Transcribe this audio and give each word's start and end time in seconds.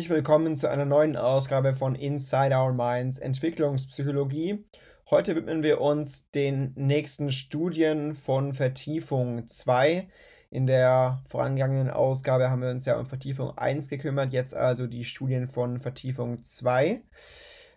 Herzlich 0.00 0.16
willkommen 0.16 0.56
zu 0.56 0.66
einer 0.66 0.86
neuen 0.86 1.14
Ausgabe 1.14 1.74
von 1.74 1.94
Inside 1.94 2.56
Our 2.56 2.72
Minds 2.72 3.18
Entwicklungspsychologie. 3.18 4.64
Heute 5.10 5.36
widmen 5.36 5.62
wir 5.62 5.82
uns 5.82 6.30
den 6.30 6.72
nächsten 6.74 7.30
Studien 7.30 8.14
von 8.14 8.54
Vertiefung 8.54 9.46
2. 9.46 10.08
In 10.48 10.66
der 10.66 11.22
vorangegangenen 11.26 11.90
Ausgabe 11.90 12.48
haben 12.48 12.62
wir 12.62 12.70
uns 12.70 12.86
ja 12.86 12.98
um 12.98 13.04
Vertiefung 13.04 13.58
1 13.58 13.90
gekümmert, 13.90 14.32
jetzt 14.32 14.54
also 14.54 14.86
die 14.86 15.04
Studien 15.04 15.50
von 15.50 15.82
Vertiefung 15.82 16.42
2. 16.42 17.02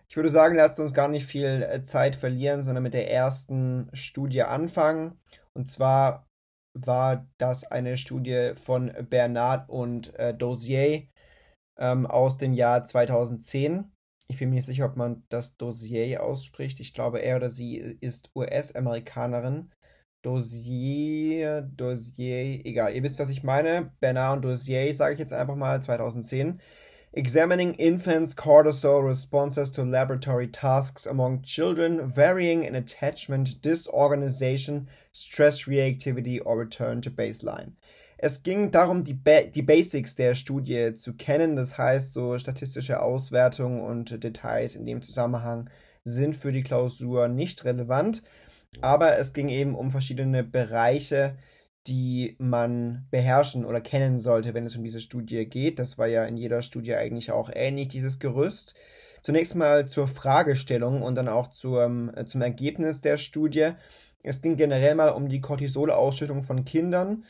Ich 0.08 0.16
würde 0.16 0.30
sagen, 0.30 0.56
lasst 0.56 0.80
uns 0.80 0.94
gar 0.94 1.10
nicht 1.10 1.26
viel 1.26 1.68
äh, 1.70 1.84
Zeit 1.84 2.16
verlieren, 2.16 2.64
sondern 2.64 2.84
mit 2.84 2.94
der 2.94 3.12
ersten 3.12 3.90
Studie 3.92 4.44
anfangen. 4.44 5.20
Und 5.52 5.68
zwar 5.68 6.26
war 6.74 7.28
das 7.38 7.66
eine 7.66 7.98
Studie 7.98 8.54
von 8.56 8.94
Bernard 9.10 9.68
und 9.70 10.18
äh, 10.18 10.34
Dozier 10.34 11.04
ähm, 11.78 12.06
aus 12.06 12.38
dem 12.38 12.54
Jahr 12.54 12.84
2010. 12.84 13.92
Ich 14.28 14.40
bin 14.40 14.50
mir 14.50 14.56
nicht 14.56 14.66
sicher, 14.66 14.86
ob 14.86 14.96
man 14.96 15.24
das 15.30 15.58
Dossier 15.58 16.24
ausspricht. 16.24 16.80
Ich 16.80 16.94
glaube, 16.94 17.20
er 17.20 17.38
oder 17.38 17.50
sie 17.50 17.78
ist 17.78 18.32
US-Amerikanerin. 18.36 19.72
Dossier, 20.24 21.62
Dossier, 21.62 22.66
egal. 22.66 22.96
Ihr 22.96 23.04
wisst, 23.04 23.20
was 23.20 23.30
ich 23.30 23.44
meine. 23.44 23.92
Bernard 24.00 24.38
und 24.38 24.42
Dossier, 24.44 24.94
sage 24.94 25.14
ich 25.14 25.20
jetzt 25.20 25.34
einfach 25.34 25.56
mal, 25.56 25.82
2010. 25.82 26.62
Examining 27.16 27.76
infants' 27.76 28.36
cortisol 28.36 29.06
responses 29.06 29.72
to 29.72 29.84
laboratory 29.84 30.48
tasks 30.48 31.06
among 31.06 31.44
children 31.44 32.10
varying 32.10 32.64
in 32.64 32.74
attachment, 32.74 33.62
disorganization, 33.62 34.88
stress 35.12 35.68
reactivity 35.68 36.42
or 36.44 36.58
return 36.58 37.04
to 37.04 37.12
baseline. 37.12 37.74
Es 38.18 38.44
ging 38.44 38.72
darum, 38.72 39.04
die, 39.04 39.14
ba 39.14 39.42
die 39.42 39.62
Basics 39.62 40.16
der 40.16 40.36
Studie 40.36 40.94
zu 40.94 41.16
kennen, 41.16 41.56
das 41.56 41.78
heißt, 41.78 42.14
so 42.14 42.38
statistische 42.38 43.02
Auswertungen 43.02 43.82
und 43.82 44.24
Details 44.24 44.76
in 44.76 44.86
dem 44.86 45.02
Zusammenhang 45.02 45.70
sind 46.04 46.36
für 46.36 46.52
die 46.52 46.64
Klausur 46.64 47.28
nicht 47.28 47.66
relevant, 47.66 48.24
aber 48.82 49.18
es 49.18 49.34
ging 49.34 49.50
eben 49.50 49.76
um 49.76 49.92
verschiedene 49.92 50.44
Bereiche, 50.44 51.36
die 51.88 52.36
man 52.40 53.06
beherrschen 53.12 53.66
oder 53.66 53.82
kennen 53.82 54.18
sollte, 54.18 54.54
wenn 54.54 54.66
es 54.66 54.76
um 54.76 54.84
diese 54.84 55.02
Studie 55.02 55.46
geht. 55.46 55.80
Das 55.80 55.98
war 55.98 56.08
ja 56.08 56.24
in 56.26 56.38
jeder 56.38 56.62
Studie 56.62 56.96
eigentlich 56.96 57.32
auch 57.32 57.50
ähnlich, 57.54 57.90
dieses 57.90 58.20
Gerüst. 58.20 58.74
Zunächst 59.22 59.56
mal 59.56 59.88
zur 59.88 60.08
Fragestellung 60.08 61.02
und 61.02 61.16
dann 61.16 61.28
auch 61.28 61.50
zum, 61.50 62.14
äh, 62.16 62.26
zum 62.26 62.42
Ergebnis 62.42 63.02
der 63.02 63.18
Studie. 63.18 63.72
Es 64.22 64.42
ging 64.42 64.56
generell 64.56 64.96
mal 64.96 65.10
um 65.10 65.28
die 65.28 65.42
Cortisolausschüttung 65.42 66.44
von 66.44 66.64
Kindern 66.66 67.24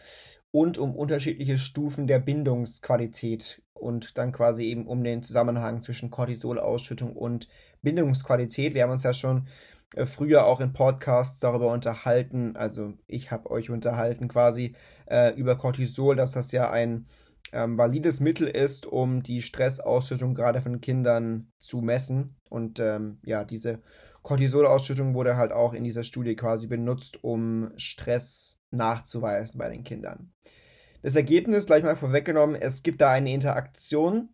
und 0.53 0.77
um 0.77 0.95
unterschiedliche 0.95 1.57
Stufen 1.57 2.05
der 2.05 2.19
Bindungsqualität 2.19 3.63
und 3.73 4.19
dann 4.19 4.31
quasi 4.31 4.65
eben 4.65 4.85
um 4.85 5.03
den 5.03 5.23
Zusammenhang 5.23 5.81
zwischen 5.81 6.11
Cortisolausschüttung 6.11 7.15
und 7.15 7.47
Bindungsqualität. 7.81 8.75
Wir 8.75 8.83
haben 8.83 8.91
uns 8.91 9.01
ja 9.01 9.13
schon 9.13 9.47
äh, 9.95 10.05
früher 10.05 10.45
auch 10.45 10.61
in 10.61 10.71
Podcasts 10.71 11.39
darüber 11.39 11.73
unterhalten, 11.73 12.55
also 12.55 12.93
ich 13.07 13.31
habe 13.31 13.49
euch 13.49 13.71
unterhalten 13.71 14.27
quasi 14.27 14.75
äh, 15.07 15.33
über 15.35 15.57
Cortisol, 15.57 16.15
dass 16.15 16.33
das 16.33 16.51
ja 16.51 16.69
ein 16.69 17.07
ähm, 17.51 17.79
valides 17.79 18.19
Mittel 18.19 18.47
ist, 18.47 18.85
um 18.85 19.23
die 19.23 19.41
Stressausschüttung 19.41 20.35
gerade 20.35 20.61
von 20.61 20.81
Kindern 20.81 21.51
zu 21.57 21.81
messen. 21.81 22.35
Und 22.49 22.79
ähm, 22.79 23.17
ja, 23.25 23.43
diese 23.43 23.81
Cortisolausschüttung 24.21 25.15
wurde 25.15 25.35
halt 25.35 25.51
auch 25.51 25.73
in 25.73 25.83
dieser 25.83 26.03
Studie 26.03 26.35
quasi 26.35 26.67
benutzt, 26.67 27.23
um 27.23 27.71
Stress 27.75 28.59
nachzuweisen 28.73 29.57
bei 29.57 29.69
den 29.69 29.83
Kindern. 29.83 30.31
Das 31.01 31.15
Ergebnis 31.15 31.65
gleich 31.65 31.83
mal 31.83 31.95
vorweggenommen, 31.95 32.55
es 32.55 32.83
gibt 32.83 33.01
da 33.01 33.11
eine 33.11 33.33
Interaktion 33.33 34.29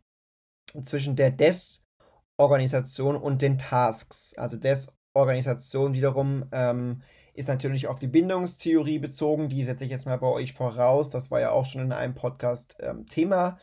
zwischen 0.84 1.16
der 1.16 1.32
Desorganisation 1.32 3.16
und 3.16 3.42
den 3.42 3.58
Tasks. 3.58 4.36
Also 4.38 4.58
Desorganisation 4.58 5.94
wiederum 5.94 6.46
ähm, 6.52 7.02
ist 7.34 7.48
natürlich 7.48 7.88
auf 7.88 8.00
die 8.00 8.08
Bindungstheorie 8.08 9.00
bezogen. 9.00 9.50
Die 9.50 9.64
setze 9.64 9.86
ich 9.86 9.92
jetzt 9.92 10.06
mal 10.06 10.18
bei 10.18 10.28
euch 10.28 10.54
voraus. 10.54 11.10
Das 11.10 11.32
war 11.32 11.40
ja 11.40 11.52
auch 11.52 11.66
schon 11.66 11.82
in 11.82 11.92
einem 11.92 12.14
Podcast 12.14 12.76
ähm, 12.82 13.08
Thema. 13.08 13.58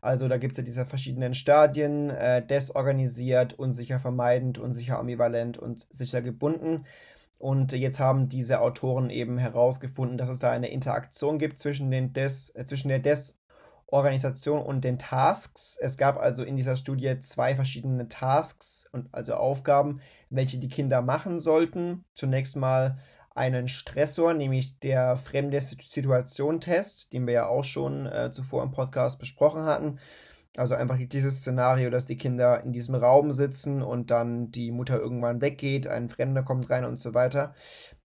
Also 0.00 0.26
da 0.26 0.36
gibt 0.36 0.52
es 0.52 0.58
ja 0.58 0.64
diese 0.64 0.84
verschiedenen 0.84 1.32
Stadien, 1.32 2.10
äh, 2.10 2.44
desorganisiert, 2.44 3.56
unsicher 3.56 4.00
vermeidend, 4.00 4.58
unsicher 4.58 4.98
ambivalent 4.98 5.58
und 5.58 5.86
sicher 5.90 6.22
gebunden. 6.22 6.86
Und 7.42 7.72
jetzt 7.72 7.98
haben 7.98 8.28
diese 8.28 8.60
Autoren 8.60 9.10
eben 9.10 9.36
herausgefunden, 9.36 10.16
dass 10.16 10.28
es 10.28 10.38
da 10.38 10.52
eine 10.52 10.68
Interaktion 10.68 11.40
gibt 11.40 11.58
zwischen, 11.58 11.90
den 11.90 12.12
Des, 12.12 12.54
äh, 12.54 12.64
zwischen 12.64 12.86
der 12.88 13.00
Desorganisation 13.00 14.62
und 14.62 14.84
den 14.84 14.96
Tasks. 14.96 15.76
Es 15.80 15.96
gab 15.96 16.18
also 16.18 16.44
in 16.44 16.56
dieser 16.56 16.76
Studie 16.76 17.18
zwei 17.18 17.56
verschiedene 17.56 18.06
Tasks 18.06 18.86
und 18.92 19.12
also 19.12 19.34
Aufgaben, 19.34 20.00
welche 20.30 20.58
die 20.58 20.68
Kinder 20.68 21.02
machen 21.02 21.40
sollten. 21.40 22.04
Zunächst 22.14 22.54
mal 22.54 23.00
einen 23.34 23.66
Stressor, 23.66 24.34
nämlich 24.34 24.78
der 24.78 25.16
fremde 25.16 25.60
Situation-Test, 25.60 27.12
den 27.12 27.26
wir 27.26 27.34
ja 27.34 27.46
auch 27.48 27.64
schon 27.64 28.06
äh, 28.06 28.30
zuvor 28.30 28.62
im 28.62 28.70
Podcast 28.70 29.18
besprochen 29.18 29.64
hatten. 29.64 29.98
Also 30.56 30.74
einfach 30.74 30.98
dieses 30.98 31.40
Szenario, 31.40 31.88
dass 31.88 32.04
die 32.06 32.18
Kinder 32.18 32.62
in 32.62 32.72
diesem 32.72 32.94
Raum 32.94 33.32
sitzen 33.32 33.82
und 33.82 34.10
dann 34.10 34.50
die 34.50 34.70
Mutter 34.70 34.98
irgendwann 34.98 35.40
weggeht, 35.40 35.88
ein 35.88 36.10
Fremder 36.10 36.42
kommt 36.42 36.68
rein 36.68 36.84
und 36.84 36.98
so 36.98 37.14
weiter. 37.14 37.54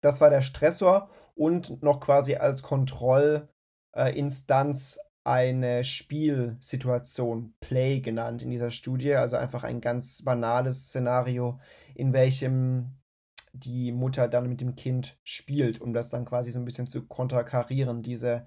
Das 0.00 0.20
war 0.20 0.30
der 0.30 0.42
Stressor 0.42 1.08
und 1.36 1.80
noch 1.82 2.00
quasi 2.00 2.34
als 2.34 2.62
Kontrollinstanz 2.62 4.98
eine 5.24 5.84
Spielsituation, 5.84 7.54
Play 7.60 8.00
genannt 8.00 8.42
in 8.42 8.50
dieser 8.50 8.72
Studie. 8.72 9.14
Also 9.14 9.36
einfach 9.36 9.62
ein 9.62 9.80
ganz 9.80 10.24
banales 10.24 10.88
Szenario, 10.88 11.60
in 11.94 12.12
welchem 12.12 12.96
die 13.52 13.92
Mutter 13.92 14.26
dann 14.28 14.48
mit 14.48 14.60
dem 14.60 14.74
Kind 14.74 15.16
spielt, 15.22 15.80
um 15.80 15.92
das 15.92 16.10
dann 16.10 16.24
quasi 16.24 16.50
so 16.50 16.58
ein 16.58 16.64
bisschen 16.64 16.88
zu 16.88 17.06
konterkarieren, 17.06 18.02
diese 18.02 18.46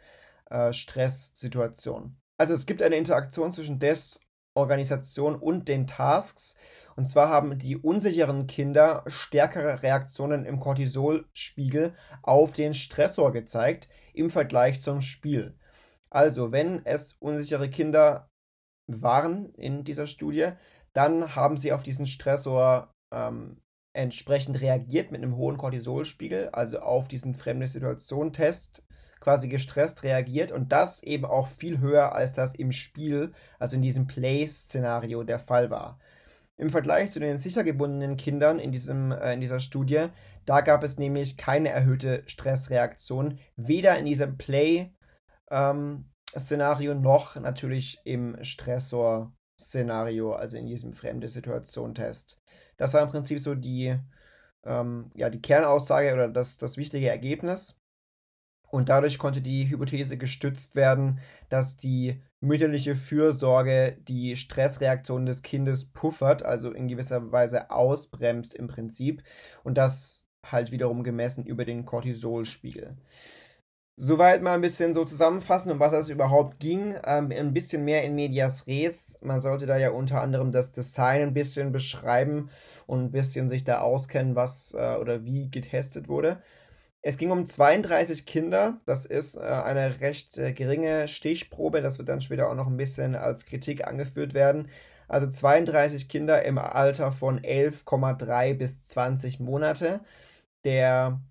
äh, 0.50 0.74
Stresssituation. 0.74 2.18
Also 2.38 2.53
es 2.53 2.66
gibt 2.66 2.81
eine 2.81 2.96
Interaktion 2.96 3.51
zwischen 3.51 3.79
Desorganisation 3.79 5.35
und 5.35 5.68
den 5.68 5.88
Tasks. 5.88 6.56
Und 6.96 7.07
zwar 7.07 7.29
haben 7.29 7.57
die 7.59 7.78
unsicheren 7.78 8.47
Kinder 8.47 9.03
stärkere 9.07 9.84
Reaktionen 9.84 10.46
im 10.46 10.59
Cortisolspiegel 10.59 11.94
auf 12.23 12.53
den 12.53 12.73
Stressor 12.73 13.31
gezeigt 13.31 13.90
im 14.13 14.29
Vergleich 14.29 14.81
zum 14.81 15.01
Spiel. 15.01 15.57
Also, 16.09 16.51
wenn 16.53 16.85
es 16.85 17.13
unsichere 17.13 17.69
Kinder 17.69 18.29
waren 18.88 19.53
in 19.56 19.84
dieser 19.84 20.07
Studie, 20.07 20.52
dann 20.94 21.35
haben 21.35 21.57
sie 21.57 21.73
auf 21.73 21.84
diesen 21.84 22.07
Stressor 22.07 22.94
ähm, 23.13 23.62
entsprechend 23.94 24.62
reagiert 24.62 25.12
mit 25.12 25.22
einem 25.22 25.35
hohen 25.35 25.57
Cortisolspiegel, 25.57 26.50
also 26.50 26.79
auf 26.79 27.07
diesen 27.07 27.35
fremde 27.35 27.67
Situation-Test 27.67 28.84
quasi 29.25 29.50
gestresst 29.50 30.03
reagiert 30.03 30.52
und 30.52 30.72
das 30.72 31.02
eben 31.02 31.25
auch 31.25 31.47
viel 31.47 31.80
höher, 31.80 32.13
als 32.13 32.36
das 32.36 32.53
im 32.53 32.72
Spiel, 32.72 33.31
also 33.58 33.75
in 33.75 33.81
diesem 33.81 34.06
Play-Szenario 34.06 35.24
der 35.24 35.40
Fall 35.40 35.72
war. 35.72 35.97
Im 36.58 36.69
Vergleich 36.69 37.09
zu 37.09 37.19
den 37.19 37.40
sicher 37.40 37.64
gebundenen 37.64 38.18
Kindern 38.18 38.59
in, 38.59 38.72
diesem, 38.72 39.12
äh, 39.12 39.34
in 39.34 39.41
dieser 39.41 39.59
Studie, 39.59 40.09
da 40.46 40.62
gab 40.62 40.84
es 40.84 41.00
nämlich 41.00 41.38
keine 41.38 41.69
erhöhte 41.69 42.22
Stressreaktion, 42.28 43.40
weder 43.56 43.97
in 43.97 44.06
diesem 44.06 44.38
Play-Szenario 44.38 46.91
ähm, 46.91 47.02
noch 47.02 47.35
natürlich 47.35 47.97
im 48.03 48.38
Stressor-Szenario, 48.44 50.34
also 50.34 50.55
in 50.55 50.67
diesem 50.67 50.94
fremde 50.94 51.29
Situation-Test. 51.29 52.40
Das 52.78 52.94
war 52.94 53.02
im 53.02 53.09
Prinzip 53.09 53.40
so 53.40 53.55
die, 53.55 53.97
ähm, 54.66 55.09
ja, 55.16 55.32
die 55.32 55.41
Kernaussage 55.41 56.14
oder 56.14 56.29
das, 56.29 56.59
das 56.59 56.78
wichtige 56.78 57.09
Ergebnis. 57.09 57.82
Und 58.70 58.90
dadurch 58.90 59.17
konnte 59.17 59.41
die 59.41 59.70
Hypothese 59.70 60.17
gestützt 60.17 60.76
werden, 60.76 61.20
dass 61.50 61.78
die 61.78 62.22
mütterliche 62.40 62.96
Fürsorge 62.96 63.97
die 64.08 64.35
Stressreaktion 64.35 65.26
des 65.26 65.41
Kindes 65.41 65.85
puffert, 65.85 66.44
also 66.44 66.72
in 66.72 66.88
gewisser 66.88 67.32
Weise 67.32 67.72
ausbremst 67.72 68.53
im 68.53 68.67
Prinzip. 68.67 69.23
Und 69.64 69.78
das 69.78 70.26
halt 70.52 70.72
wiederum 70.72 71.03
gemessen 71.03 71.46
über 71.46 71.66
den 71.66 71.85
Cortisolspiegel. 71.85 72.96
Soweit 73.97 74.41
mal 74.41 74.56
ein 74.56 74.62
bisschen 74.62 74.94
so 74.94 75.06
zusammenfassen, 75.06 75.72
um 75.72 75.79
was 75.79 75.94
es 75.94 76.09
überhaupt 76.09 76.59
ging. 76.59 76.96
Ähm, 77.06 77.32
ein 77.32 77.53
bisschen 77.53 77.85
mehr 77.85 78.03
in 78.03 78.14
Medias 78.14 78.67
Res. 78.67 79.17
Man 79.22 79.40
sollte 79.40 79.66
da 79.66 79.78
ja 79.78 79.91
unter 79.91 80.22
anderem 80.22 80.52
das 80.52 80.73
Design 80.73 81.22
ein 81.22 81.34
bisschen 81.34 81.72
beschreiben 81.72 82.50
und 82.88 83.06
ein 83.06 83.12
bisschen 83.12 83.47
sich 83.47 83.64
da 83.64 83.79
auskennen, 83.79 84.35
was 84.35 84.73
äh, 84.73 84.97
oder 85.00 85.23
wie 85.23 85.50
getestet 85.50 86.09
wurde. 86.09 86.41
Es 87.07 87.17
ging 87.17 87.29
um 87.29 87.46
32 87.46 88.25
Kinder. 88.25 88.81
Das 88.85 89.05
ist 89.05 89.35
äh, 89.35 89.41
eine 89.41 90.02
recht 90.02 90.40
äh, 90.40 90.53
geringe 90.53 91.07
Stichprobe. 91.07 91.81
Das 91.81 91.99
wird 91.99 92.09
dann 92.09 92.19
später 92.19 92.49
auch 92.49 92.55
noch 92.55 92.66
ein 92.66 92.78
bisschen 92.78 93.16
als 93.16 93.46
Kritik 93.46 93.85
angeführt 93.87 94.34
werden. 94.34 94.69
Also 95.07 95.28
32 95.28 96.09
Kinder 96.09 96.43
im 96.43 96.57
Alter 96.57 97.11
von 97.11 97.40
11,3 97.40 98.55
bis 98.55 98.84
20 98.85 99.40
Monate. 99.40 100.03
Der 100.66 101.22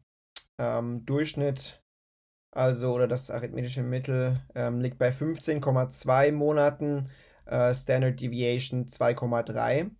ähm, 0.58 1.04
Durchschnitt, 1.06 1.82
also 2.52 2.94
oder 2.94 3.08
das 3.08 3.30
arithmetische 3.32 3.82
Mittel, 3.82 4.40
ähm, 4.54 4.80
liegt 4.80 4.98
bei 4.98 5.10
15,2 5.10 6.32
Monaten. 6.32 7.08
äh, 7.46 7.74
Standard 7.74 8.20
Deviation 8.20 8.86
2,3. 8.86 9.90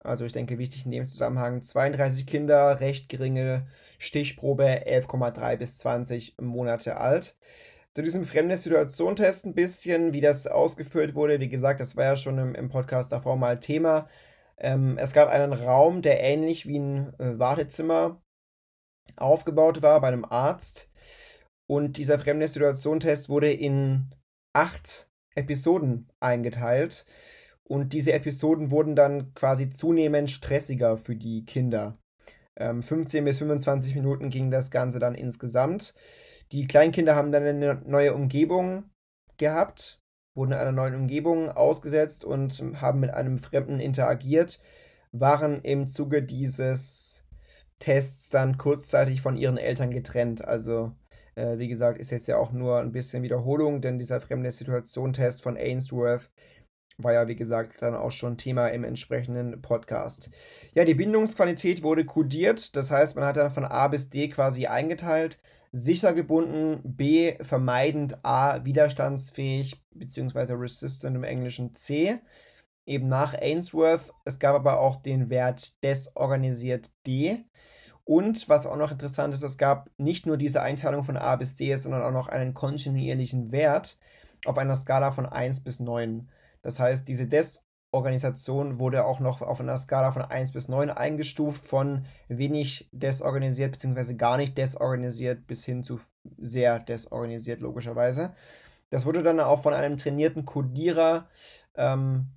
Also 0.00 0.24
ich 0.24 0.32
denke, 0.32 0.58
wichtig 0.58 0.84
in 0.84 0.92
dem 0.92 1.08
Zusammenhang, 1.08 1.62
32 1.62 2.26
Kinder, 2.26 2.80
recht 2.80 3.08
geringe 3.08 3.66
Stichprobe, 3.98 4.86
11,3 4.86 5.56
bis 5.56 5.78
20 5.78 6.36
Monate 6.40 6.96
alt. 6.98 7.36
Zu 7.94 8.02
diesem 8.02 8.24
fremde 8.24 8.56
Situation-Test 8.56 9.46
ein 9.46 9.54
bisschen, 9.54 10.12
wie 10.12 10.20
das 10.20 10.46
ausgeführt 10.46 11.14
wurde. 11.14 11.40
Wie 11.40 11.48
gesagt, 11.48 11.80
das 11.80 11.96
war 11.96 12.04
ja 12.04 12.16
schon 12.16 12.38
im, 12.38 12.54
im 12.54 12.68
Podcast 12.68 13.10
davor 13.10 13.36
mal 13.36 13.58
Thema. 13.58 14.06
Ähm, 14.58 14.98
es 14.98 15.12
gab 15.12 15.28
einen 15.28 15.52
Raum, 15.52 16.02
der 16.02 16.20
ähnlich 16.20 16.66
wie 16.66 16.78
ein 16.78 17.18
äh, 17.18 17.38
Wartezimmer 17.38 18.22
aufgebaut 19.16 19.82
war 19.82 20.00
bei 20.00 20.08
einem 20.08 20.24
Arzt. 20.24 20.90
Und 21.66 21.96
dieser 21.96 22.18
fremde 22.18 22.48
Situation-Test 22.48 23.28
wurde 23.28 23.52
in 23.52 24.14
acht 24.52 25.10
Episoden 25.34 26.10
eingeteilt. 26.20 27.06
Und 27.68 27.92
diese 27.92 28.12
Episoden 28.12 28.70
wurden 28.70 28.94
dann 28.94 29.34
quasi 29.34 29.70
zunehmend 29.70 30.30
stressiger 30.30 30.96
für 30.96 31.16
die 31.16 31.44
Kinder. 31.44 31.98
Ähm, 32.56 32.82
15 32.82 33.24
bis 33.24 33.38
25 33.38 33.94
Minuten 33.94 34.30
ging 34.30 34.50
das 34.50 34.70
Ganze 34.70 34.98
dann 34.98 35.14
insgesamt. 35.14 35.94
Die 36.52 36.66
Kleinkinder 36.66 37.16
haben 37.16 37.32
dann 37.32 37.44
eine 37.44 37.82
neue 37.84 38.14
Umgebung 38.14 38.84
gehabt, 39.36 40.00
wurden 40.34 40.52
in 40.52 40.58
einer 40.58 40.72
neuen 40.72 40.94
Umgebung 40.94 41.50
ausgesetzt 41.50 42.24
und 42.24 42.62
haben 42.80 43.00
mit 43.00 43.10
einem 43.10 43.38
Fremden 43.38 43.80
interagiert, 43.80 44.60
waren 45.10 45.60
im 45.62 45.88
Zuge 45.88 46.22
dieses 46.22 47.24
Tests 47.78 48.30
dann 48.30 48.58
kurzzeitig 48.58 49.20
von 49.20 49.36
ihren 49.36 49.58
Eltern 49.58 49.90
getrennt. 49.90 50.44
Also, 50.44 50.92
äh, 51.34 51.58
wie 51.58 51.68
gesagt, 51.68 51.98
ist 51.98 52.10
jetzt 52.10 52.28
ja 52.28 52.38
auch 52.38 52.52
nur 52.52 52.78
ein 52.78 52.92
bisschen 52.92 53.22
Wiederholung, 53.22 53.80
denn 53.80 53.98
dieser 53.98 54.20
fremde 54.20 54.50
Situation-Test 54.50 55.42
von 55.42 55.56
Ainsworth 55.56 56.30
war 56.98 57.12
ja, 57.12 57.28
wie 57.28 57.36
gesagt, 57.36 57.82
dann 57.82 57.94
auch 57.94 58.10
schon 58.10 58.36
Thema 58.36 58.68
im 58.68 58.84
entsprechenden 58.84 59.60
Podcast. 59.62 60.30
Ja, 60.74 60.84
die 60.84 60.94
Bindungsqualität 60.94 61.82
wurde 61.82 62.04
kodiert, 62.04 62.76
das 62.76 62.90
heißt, 62.90 63.16
man 63.16 63.24
hat 63.24 63.36
dann 63.36 63.50
von 63.50 63.64
A 63.64 63.88
bis 63.88 64.10
D 64.10 64.28
quasi 64.28 64.66
eingeteilt. 64.66 65.38
Sicher 65.72 66.14
gebunden, 66.14 66.80
B 66.84 67.36
vermeidend, 67.42 68.24
A 68.24 68.64
widerstandsfähig, 68.64 69.82
beziehungsweise 69.90 70.54
resistant 70.54 71.16
im 71.16 71.24
Englischen 71.24 71.74
C. 71.74 72.18
Eben 72.86 73.08
nach 73.08 73.34
Ainsworth. 73.34 74.12
Es 74.24 74.38
gab 74.38 74.54
aber 74.54 74.80
auch 74.80 74.96
den 74.96 75.28
Wert 75.28 75.82
desorganisiert 75.82 76.92
D. 77.06 77.44
Und 78.04 78.48
was 78.48 78.64
auch 78.64 78.76
noch 78.76 78.92
interessant 78.92 79.34
ist, 79.34 79.42
es 79.42 79.58
gab 79.58 79.90
nicht 79.98 80.26
nur 80.26 80.36
diese 80.36 80.62
Einteilung 80.62 81.02
von 81.02 81.16
A 81.16 81.34
bis 81.34 81.56
D, 81.56 81.74
sondern 81.76 82.02
auch 82.02 82.12
noch 82.12 82.28
einen 82.28 82.54
kontinuierlichen 82.54 83.50
Wert 83.50 83.98
auf 84.44 84.58
einer 84.58 84.76
Skala 84.76 85.10
von 85.10 85.26
1 85.26 85.60
bis 85.60 85.80
9. 85.80 86.28
Das 86.66 86.80
heißt, 86.80 87.06
diese 87.06 87.28
Desorganisation 87.28 88.80
wurde 88.80 89.04
auch 89.04 89.20
noch 89.20 89.40
auf 89.40 89.60
einer 89.60 89.76
Skala 89.76 90.10
von 90.10 90.22
1 90.22 90.50
bis 90.50 90.66
9 90.66 90.90
eingestuft, 90.90 91.64
von 91.64 92.06
wenig 92.26 92.88
desorganisiert 92.90 93.70
bzw. 93.70 94.14
gar 94.14 94.36
nicht 94.36 94.58
desorganisiert 94.58 95.46
bis 95.46 95.64
hin 95.64 95.84
zu 95.84 96.00
sehr 96.38 96.80
desorganisiert, 96.80 97.60
logischerweise. 97.60 98.34
Das 98.90 99.06
wurde 99.06 99.22
dann 99.22 99.38
auch 99.38 99.62
von 99.62 99.74
einem 99.74 99.96
trainierten 99.96 100.44
Codierer 100.44 101.28
ähm, 101.76 102.32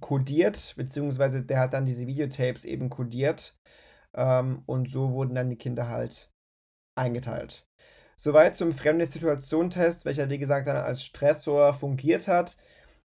codiert, 0.00 0.72
beziehungsweise 0.78 1.42
der 1.42 1.60
hat 1.60 1.74
dann 1.74 1.84
diese 1.84 2.06
Videotapes 2.06 2.64
eben 2.64 2.88
codiert. 2.88 3.58
Ähm, 4.14 4.62
und 4.64 4.88
so 4.88 5.12
wurden 5.12 5.34
dann 5.34 5.50
die 5.50 5.58
Kinder 5.58 5.90
halt 5.90 6.30
eingeteilt. 6.94 7.66
Soweit 8.16 8.56
zum 8.56 8.72
fremde 8.72 9.04
Situation-Test, 9.04 10.06
welcher 10.06 10.30
wie 10.30 10.38
gesagt 10.38 10.66
dann 10.66 10.78
als 10.78 11.02
Stressor 11.02 11.74
fungiert 11.74 12.26
hat. 12.26 12.56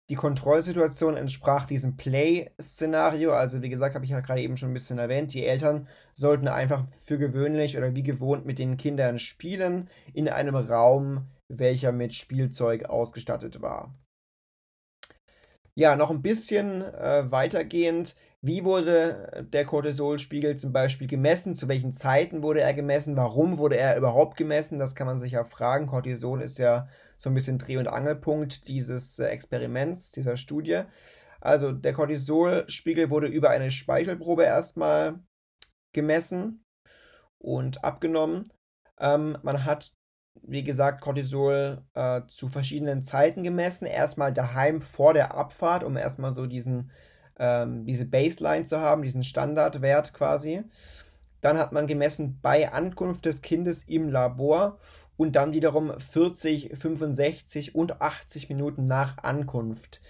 Die 0.09 0.15
Kontrollsituation 0.15 1.18
entsprach 1.18 1.65
diesem 1.65 1.98
Play-Szenario. 1.98 3.33
Also, 3.33 3.62
wie 3.62 3.69
gesagt, 3.69 3.94
habe 3.94 4.06
ich 4.06 4.12
ja 4.12 4.21
gerade 4.21 4.42
eben 4.42 4.56
schon 4.56 4.71
ein 4.71 4.74
bisschen 4.74 5.00
erwähnt. 5.00 5.33
Die 5.33 5.45
Eltern 5.45 5.88
sollten 6.13 6.48
einfach 6.48 6.86
für 6.92 7.18
gewöhnlich 7.18 7.77
oder 7.77 7.94
wie 7.94 8.04
gewohnt 8.04 8.45
mit 8.45 8.57
den 8.57 8.77
Kindern 8.77 9.19
spielen 9.19 9.89
in 10.13 10.30
einem 10.30 10.56
Raum, 10.56 11.27
welcher 11.50 11.92
mit 11.92 12.13
Spielzeug 12.13 12.86
ausgestattet 12.86 13.62
war. 13.62 13.94
Ja, 15.75 15.95
noch 15.95 16.09
ein 16.09 16.21
bisschen 16.21 16.81
äh, 16.81 17.30
weitergehend. 17.30 18.15
Wie 18.42 18.63
wurde 18.63 19.48
der 19.51 19.65
Cortisolspiegel 19.65 20.56
zum 20.56 20.71
Beispiel 20.71 21.07
gemessen? 21.07 21.54
Zu 21.54 21.68
welchen 21.68 21.92
Zeiten 21.92 22.44
wurde 22.44 22.62
er 22.62 22.74
gemessen? 22.74 23.15
Warum 23.18 23.57
wurde 23.57 23.77
er 23.77 23.98
überhaupt 23.98 24.38
gemessen? 24.38 24.80
Das 24.80 24.95
kann 24.95 25.06
man 25.06 25.18
sich 25.18 25.33
ja 25.33 25.44
fragen. 25.44 25.88
Cortisol 25.88 26.42
ist 26.42 26.57
ja 26.59 26.88
so 27.18 27.30
ein 27.30 27.34
bisschen 27.34 27.58
Dreh- 27.58 27.78
und 27.78 27.88
Angelpunkt 27.88 28.68
dieses 28.68 29.19
äh, 29.19 29.25
Experiments, 29.28 30.12
dieser 30.12 30.38
Studie. 30.38 30.84
Also 31.42 31.72
der 31.72 31.94
Cortisolspiegel 31.94 33.10
wurde 33.10 33.28
über 33.28 33.50
eine 33.50 33.72
Speichelprobe 33.72 34.44
erstmal 34.44 35.19
gemessen 35.94 36.66
und 37.38 37.84
abgenommen. 37.84 38.52
Ähm, 39.00 39.38
man 39.44 39.66
hat, 39.66 39.94
wie 40.42 40.64
gesagt, 40.64 41.02
Cortisol 41.02 41.84
äh, 41.94 42.22
zu 42.28 42.48
verschiedenen 42.48 43.04
Zeiten 43.04 43.44
gemessen. 43.44 43.86
Erstmal 43.86 44.34
daheim 44.34 44.81
vor 44.81 45.14
der 45.14 45.36
Abfahrt, 45.36 45.84
um 45.84 45.98
erstmal 45.98 46.31
so 46.31 46.46
diesen, 46.46 46.92
ähm, 47.40 47.86
diese 47.86 48.06
Baseline 48.06 48.66
zu 48.66 48.80
haben, 48.80 49.04
diesen 49.04 49.24
Standardwert 49.24 50.14
quasi. 50.14 50.64
Dann 51.42 51.58
hat 51.58 51.72
man 51.72 51.88
gemessen 51.88 52.40
bei 52.42 52.72
Ankunft 52.72 53.25
des 53.25 53.42
Kindes 53.42 53.84
im 53.84 54.10
Labor 54.10 54.80
und 55.18 55.36
dann 55.36 55.52
wiederum 55.54 56.00
40, 56.00 56.78
65 56.78 57.75
und 57.75 58.02
80 58.02 58.50
Minuten 58.50 58.88
nach 58.88 59.18
Ankunft. 59.18 60.02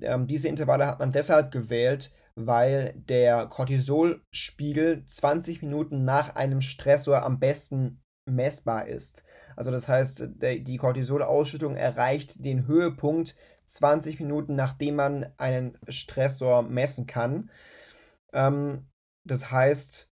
Ähm, 0.00 0.26
diese 0.26 0.48
Intervalle 0.48 0.86
hat 0.86 0.98
man 0.98 1.12
deshalb 1.12 1.50
gewählt, 1.50 2.10
weil 2.34 2.94
der 3.08 3.46
Cortisolspiegel 3.46 5.04
20 5.04 5.62
Minuten 5.62 6.04
nach 6.04 6.36
einem 6.36 6.60
Stressor 6.60 7.22
am 7.22 7.38
besten 7.38 8.02
messbar 8.26 8.86
ist. 8.86 9.24
Also 9.56 9.70
das 9.70 9.88
heißt, 9.88 10.28
die 10.40 10.76
Cortisolausschüttung 10.76 11.76
erreicht 11.76 12.44
den 12.44 12.66
Höhepunkt 12.66 13.36
20 13.66 14.20
Minuten, 14.20 14.54
nachdem 14.54 14.96
man 14.96 15.32
einen 15.36 15.76
Stressor 15.88 16.62
messen 16.62 17.06
kann. 17.06 17.50
Ähm, 18.32 18.86
das 19.24 19.50
heißt, 19.50 20.07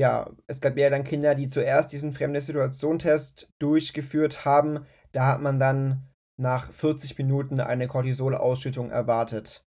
ja, 0.00 0.30
es 0.46 0.62
gab 0.62 0.78
ja 0.78 0.88
dann 0.88 1.04
Kinder, 1.04 1.34
die 1.34 1.46
zuerst 1.46 1.92
diesen 1.92 2.14
fremde 2.14 2.40
Situation-Test 2.40 3.50
durchgeführt 3.58 4.46
haben. 4.46 4.86
Da 5.12 5.26
hat 5.26 5.42
man 5.42 5.58
dann 5.58 6.08
nach 6.38 6.72
40 6.72 7.18
Minuten 7.18 7.60
eine 7.60 7.86
Cortisolausschüttung 7.86 8.90
erwartet. 8.90 9.62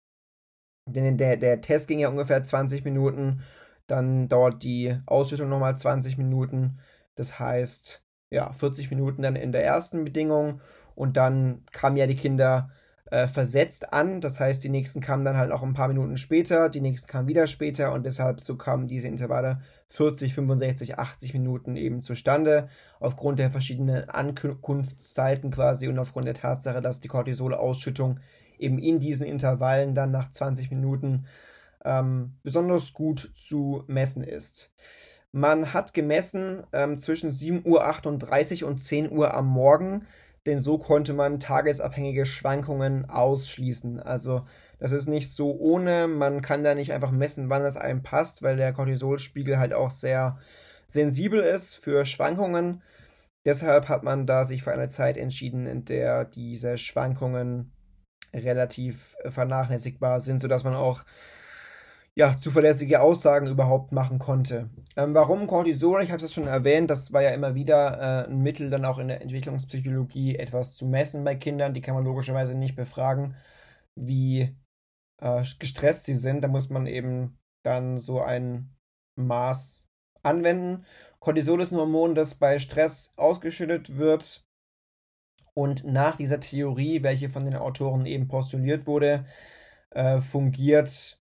Denn 0.87 1.19
der, 1.19 1.37
der 1.37 1.61
Test 1.61 1.89
ging 1.89 1.99
ja 1.99 2.09
ungefähr 2.09 2.45
20 2.45 2.85
Minuten, 2.85 3.43
dann 3.89 4.29
dauert 4.29 4.63
die 4.63 4.97
Ausschüttung 5.05 5.49
nochmal 5.49 5.77
20 5.77 6.17
Minuten. 6.17 6.79
Das 7.17 7.41
heißt, 7.41 8.05
ja, 8.31 8.53
40 8.53 8.89
Minuten 8.91 9.23
dann 9.23 9.35
in 9.35 9.51
der 9.51 9.65
ersten 9.65 10.05
Bedingung 10.05 10.61
und 10.95 11.17
dann 11.17 11.65
kamen 11.73 11.97
ja 11.97 12.07
die 12.07 12.15
Kinder 12.15 12.71
äh, 13.11 13.27
versetzt 13.27 13.93
an. 13.93 14.21
Das 14.21 14.39
heißt, 14.39 14.63
die 14.63 14.69
nächsten 14.69 15.01
kamen 15.01 15.25
dann 15.25 15.37
halt 15.37 15.51
auch 15.51 15.65
ein 15.65 15.75
paar 15.75 15.89
Minuten 15.89 16.17
später, 16.17 16.69
die 16.69 16.81
nächsten 16.81 17.09
kamen 17.09 17.27
wieder 17.27 17.49
später 17.49 17.93
und 17.93 18.07
deshalb 18.07 18.41
so 18.41 18.57
kamen 18.57 18.87
diese 18.87 19.09
Intervalle 19.09 19.61
40, 19.91 20.35
65, 20.35 20.99
80 20.99 21.35
Minuten 21.35 21.77
eben 21.77 22.01
zustande, 22.01 22.69
aufgrund 22.99 23.39
der 23.39 23.51
verschiedenen 23.51 24.09
Ankunftszeiten 24.09 25.51
quasi 25.51 25.89
und 25.89 25.99
aufgrund 25.99 26.27
der 26.27 26.35
Tatsache, 26.35 26.81
dass 26.81 27.01
die 27.01 27.09
Cortisolausschüttung 27.09 28.21
eben 28.59 28.79
in 28.79 29.01
diesen 29.01 29.27
Intervallen 29.27 29.95
dann 29.95 30.11
nach 30.11 30.31
20 30.31 30.71
Minuten 30.71 31.27
ähm, 31.85 32.35
besonders 32.43 32.93
gut 32.93 33.33
zu 33.35 33.85
messen 33.87 34.23
ist. 34.23 34.73
Man 35.33 35.73
hat 35.73 35.95
gemessen 35.95 36.65
ähm, 36.73 36.99
zwischen 36.99 37.31
7.38 37.31 38.63
Uhr 38.63 38.69
und 38.69 38.79
10 38.79 39.11
Uhr 39.11 39.35
am 39.35 39.47
Morgen 39.47 40.07
denn 40.47 40.61
so 40.61 40.79
konnte 40.79 41.13
man 41.13 41.39
tagesabhängige 41.39 42.27
Schwankungen 42.27 43.09
ausschließen. 43.09 44.01
Also 44.01 44.47
das 44.81 44.93
ist 44.93 45.09
nicht 45.09 45.33
so 45.33 45.57
ohne, 45.57 46.09
man 46.09 46.41
kann 46.41 46.65
da 46.65 46.75
nicht 46.75 46.93
einfach 46.93 47.11
messen, 47.11 47.51
wann 47.51 47.65
es 47.65 47.77
einem 47.77 48.03
passt, 48.03 48.43
weil 48.43 48.57
der 48.57 48.73
Cortisolspiegel 48.73 49.59
halt 49.59 49.75
auch 49.75 49.91
sehr 49.91 50.39
sensibel 50.87 51.41
ist 51.41 51.77
für 51.77 52.07
Schwankungen. 52.07 52.83
Deshalb 53.45 53.89
hat 53.89 54.03
man 54.03 54.27
da 54.27 54.45
sich 54.45 54.63
für 54.63 54.73
eine 54.73 54.89
Zeit 54.89 55.17
entschieden, 55.17 55.67
in 55.67 55.85
der 55.85 56.25
diese 56.25 56.79
Schwankungen 56.79 57.73
relativ 58.35 59.17
vernachlässigbar 59.27 60.21
sind, 60.21 60.41
sodass 60.41 60.65
man 60.65 60.75
auch 60.75 61.05
ja, 62.15 62.37
zuverlässige 62.37 63.01
Aussagen 63.01 63.47
überhaupt 63.47 63.93
machen 63.93 64.19
konnte. 64.19 64.69
Ähm, 64.97 65.15
warum 65.15 65.47
Cortisol? 65.47 66.03
Ich 66.03 66.11
habe 66.11 66.25
es 66.25 66.35
schon 66.35 66.49
erwähnt, 66.49 66.91
das 66.91 67.13
war 67.13 67.23
ja 67.23 67.31
immer 67.31 67.55
wieder 67.55 68.27
äh, 68.27 68.31
ein 68.31 68.43
Mittel, 68.43 68.69
dann 68.69 68.85
auch 68.85 68.99
in 68.99 69.09
der 69.09 69.23
Entwicklungspsychologie 69.23 70.37
etwas 70.37 70.77
zu 70.77 70.87
messen 70.87 71.25
bei 71.25 71.35
Kindern. 71.37 71.73
Die 71.73 71.81
kann 71.81 71.95
man 71.95 72.05
logischerweise 72.05 72.55
nicht 72.55 72.77
befragen, 72.77 73.37
wie 73.95 74.55
äh, 75.21 75.45
gestresst 75.59 76.05
sie 76.07 76.17
sind. 76.17 76.43
Da 76.43 76.49
muss 76.49 76.71
man 76.71 76.87
eben 76.87 77.39
dann 77.65 77.99
so 77.99 78.21
ein 78.21 78.75
Maß 79.17 79.89
anwenden. 80.23 80.85
Cortisol 81.19 81.61
ist 81.61 81.73
ein 81.73 81.79
Hormon, 81.79 82.15
das 82.15 82.35
bei 82.35 82.59
Stress 82.59 83.13
ausgeschüttet 83.17 83.97
wird 83.99 84.45
Und 85.55 85.85
nach 85.85 86.17
dieser 86.17 86.41
Theorie, 86.41 87.03
welche 87.03 87.29
von 87.29 87.45
den 87.45 87.57
Autoren 87.57 88.07
eben 88.07 88.29
postuliert 88.29 88.87
wurde, 88.87 89.27
äh, 89.91 90.21
fungiert 90.21 91.21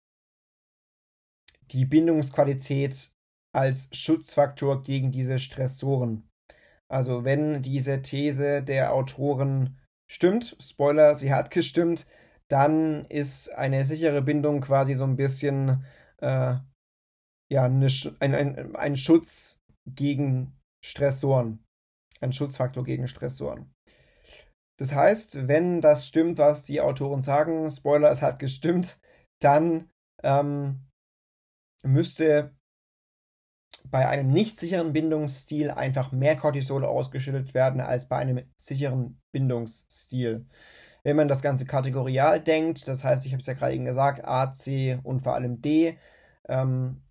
die 1.70 1.84
Bindungsqualität 1.84 3.12
als 3.52 3.88
Schutzfaktor 3.92 4.82
gegen 4.82 5.12
diese 5.12 5.38
Stressoren. 5.38 6.28
Also 6.88 7.24
wenn 7.24 7.62
diese 7.62 8.02
These 8.02 8.62
der 8.62 8.92
Autoren 8.92 9.78
stimmt, 10.10 10.56
Spoiler, 10.60 11.14
sie 11.14 11.32
hat 11.32 11.50
gestimmt, 11.50 12.06
dann 12.50 13.04
ist 13.06 13.50
eine 13.50 13.84
sichere 13.84 14.22
Bindung 14.22 14.60
quasi 14.60 14.94
so 14.94 15.04
ein 15.04 15.16
bisschen 15.16 15.84
äh, 16.18 16.56
ja, 17.50 17.64
eine, 17.64 17.88
ein, 18.20 18.34
ein, 18.34 18.76
ein 18.76 18.96
Schutz 18.96 19.60
gegen 19.86 20.58
Stressoren. 20.84 21.64
Ein 22.20 22.32
Schutzfaktor 22.32 22.84
gegen 22.84 23.08
Stressoren. 23.08 23.72
Das 24.78 24.92
heißt, 24.92 25.46
wenn 25.46 25.80
das 25.80 26.06
stimmt, 26.06 26.38
was 26.38 26.64
die 26.64 26.80
Autoren 26.80 27.22
sagen, 27.22 27.70
Spoiler, 27.70 28.10
es 28.10 28.22
hat 28.22 28.38
gestimmt, 28.38 28.98
dann 29.40 29.90
ähm, 30.22 30.86
müsste 31.84 32.56
bei 33.90 34.08
einem 34.08 34.32
nicht 34.32 34.58
sicheren 34.58 34.92
Bindungsstil 34.92 35.70
einfach 35.70 36.10
mehr 36.10 36.36
Cortisol 36.36 36.84
ausgeschüttet 36.84 37.54
werden 37.54 37.80
als 37.80 38.08
bei 38.08 38.16
einem 38.16 38.50
sicheren 38.56 39.20
Bindungsstil. 39.32 40.46
Wenn 41.04 41.16
man 41.16 41.28
das 41.28 41.42
Ganze 41.42 41.66
kategorial 41.66 42.40
denkt, 42.40 42.88
das 42.88 43.04
heißt, 43.04 43.26
ich 43.26 43.32
habe 43.32 43.40
es 43.40 43.46
ja 43.46 43.54
gerade 43.54 43.74
eben 43.74 43.84
gesagt, 43.84 44.24
A, 44.24 44.50
C 44.50 44.98
und 45.02 45.20
vor 45.20 45.34
allem 45.34 45.60
D, 45.60 45.98
ähm, 46.48 47.02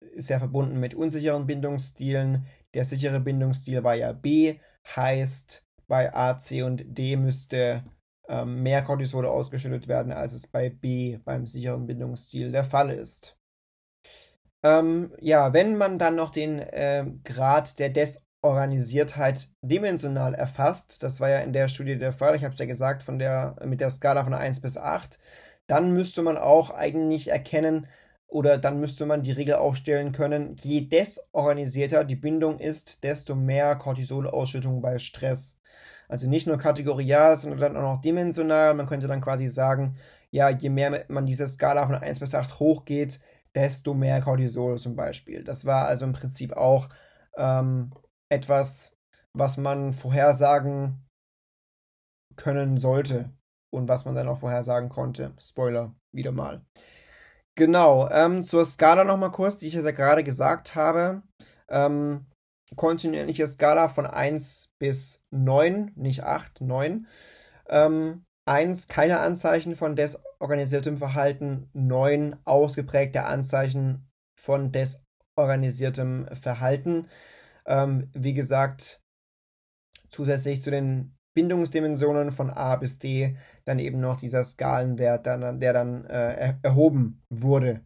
ist 0.00 0.30
ja 0.30 0.38
verbunden 0.38 0.80
mit 0.80 0.94
unsicheren 0.94 1.46
Bindungsstilen. 1.46 2.46
Der 2.74 2.84
sichere 2.84 3.20
Bindungsstil 3.20 3.84
war 3.84 3.94
ja 3.94 4.12
B, 4.12 4.58
heißt 4.96 5.64
bei 5.86 6.14
A, 6.14 6.38
C 6.38 6.62
und 6.62 6.82
D 6.86 7.16
müsste 7.16 7.84
ähm, 8.28 8.62
mehr 8.62 8.82
Cortisol 8.82 9.26
ausgeschüttet 9.26 9.88
werden, 9.88 10.12
als 10.12 10.32
es 10.32 10.46
bei 10.46 10.70
B 10.70 11.18
beim 11.24 11.46
sicheren 11.46 11.86
Bindungsstil 11.86 12.50
der 12.52 12.64
Fall 12.64 12.90
ist. 12.90 13.36
Ähm, 14.64 15.12
ja, 15.20 15.52
wenn 15.52 15.76
man 15.76 15.98
dann 15.98 16.14
noch 16.14 16.30
den 16.30 16.60
äh, 16.60 17.04
Grad 17.24 17.78
der 17.78 17.90
Desorganisiertheit 18.42 19.48
dimensional 19.62 20.34
erfasst, 20.34 21.02
das 21.02 21.20
war 21.20 21.28
ja 21.30 21.38
in 21.38 21.52
der 21.52 21.68
Studie 21.68 21.96
der 21.96 22.12
Fall, 22.12 22.34
ich 22.34 22.42
habe 22.44 22.52
es 22.52 22.58
ja 22.58 22.66
gesagt, 22.66 23.02
von 23.02 23.18
der, 23.18 23.56
mit 23.64 23.80
der 23.80 23.90
Skala 23.90 24.24
von 24.24 24.34
1 24.34 24.60
bis 24.60 24.76
8, 24.76 25.18
dann 25.68 25.92
müsste 25.92 26.22
man 26.22 26.36
auch 26.36 26.70
eigentlich 26.72 27.28
erkennen, 27.28 27.86
oder 28.26 28.58
dann 28.58 28.80
müsste 28.80 29.06
man 29.06 29.22
die 29.22 29.32
Regel 29.32 29.54
aufstellen 29.54 30.12
können, 30.12 30.56
je 30.60 30.80
desorganisierter 30.80 32.04
die 32.04 32.16
Bindung 32.16 32.58
ist, 32.58 33.04
desto 33.04 33.34
mehr 33.34 33.76
Cortisolausschüttung 33.76 34.80
bei 34.80 34.98
Stress. 34.98 35.60
Also 36.08 36.28
nicht 36.28 36.46
nur 36.46 36.58
kategorial, 36.58 37.36
sondern 37.36 37.60
dann 37.60 37.76
auch 37.76 37.94
noch 37.96 38.00
dimensional. 38.00 38.74
Man 38.74 38.86
könnte 38.86 39.06
dann 39.06 39.20
quasi 39.20 39.48
sagen, 39.48 39.96
ja, 40.30 40.48
je 40.48 40.70
mehr 40.70 41.04
man 41.08 41.26
diese 41.26 41.46
Skala 41.46 41.86
von 41.86 41.94
1 41.94 42.20
bis 42.20 42.34
8 42.34 42.58
hochgeht, 42.58 43.20
desto 43.54 43.92
mehr 43.94 44.20
Cortisol 44.22 44.78
zum 44.78 44.96
Beispiel. 44.96 45.44
Das 45.44 45.66
war 45.66 45.86
also 45.86 46.06
im 46.06 46.14
Prinzip 46.14 46.54
auch 46.54 46.88
ähm, 47.36 47.92
etwas, 48.32 48.96
was 49.36 49.56
man 49.56 49.92
vorhersagen 49.92 51.06
können 52.36 52.78
sollte 52.78 53.30
und 53.72 53.88
was 53.88 54.04
man 54.04 54.14
dann 54.14 54.28
auch 54.28 54.38
vorhersagen 54.38 54.88
konnte. 54.88 55.34
Spoiler, 55.38 55.94
wieder 56.12 56.32
mal. 56.32 56.64
Genau, 57.54 58.08
ähm, 58.10 58.42
zur 58.42 58.64
Skala 58.64 59.04
nochmal 59.04 59.30
kurz, 59.30 59.58
die 59.58 59.68
ich 59.68 59.74
ja 59.74 59.90
gerade 59.90 60.24
gesagt 60.24 60.74
habe. 60.74 61.22
Ähm, 61.68 62.26
kontinuierliche 62.76 63.46
Skala 63.46 63.88
von 63.88 64.06
1 64.06 64.70
bis 64.80 65.22
9, 65.30 65.92
nicht 65.94 66.22
8, 66.22 66.62
9. 66.62 67.06
Ähm, 67.68 68.24
1 68.46 68.88
keine 68.88 69.20
Anzeichen 69.20 69.76
von 69.76 69.94
desorganisiertem 69.94 70.96
Verhalten, 70.96 71.68
9 71.74 72.36
ausgeprägte 72.44 73.24
Anzeichen 73.24 74.08
von 74.40 74.72
desorganisiertem 74.72 76.28
Verhalten. 76.34 77.08
Ähm, 77.66 78.10
wie 78.14 78.34
gesagt, 78.34 79.00
zusätzlich 80.10 80.62
zu 80.62 80.70
den 80.70 81.16
Bindungsdimensionen 81.34 82.32
von 82.32 82.50
A 82.50 82.76
bis 82.76 82.98
D 82.98 83.36
dann 83.64 83.78
eben 83.78 84.00
noch 84.00 84.18
dieser 84.18 84.44
Skalenwert, 84.44 85.26
der, 85.26 85.52
der 85.54 85.72
dann 85.72 86.04
äh, 86.04 86.54
erhoben 86.62 87.22
wurde. 87.30 87.84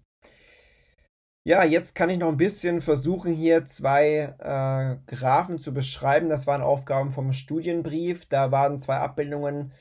Ja, 1.47 1.63
jetzt 1.63 1.95
kann 1.95 2.11
ich 2.11 2.19
noch 2.19 2.27
ein 2.29 2.39
bisschen 2.39 2.81
versuchen, 2.81 3.33
hier 3.33 3.65
zwei 3.65 4.35
äh, 4.41 4.97
Graphen 5.07 5.61
zu 5.61 5.73
beschreiben. 5.73 6.29
Das 6.29 6.49
waren 6.49 6.61
Aufgaben 6.61 7.13
vom 7.13 7.33
Studienbrief. 7.33 8.27
Da 8.27 8.51
waren 8.51 8.81
zwei 8.81 8.97
Abbildungen 8.97 9.73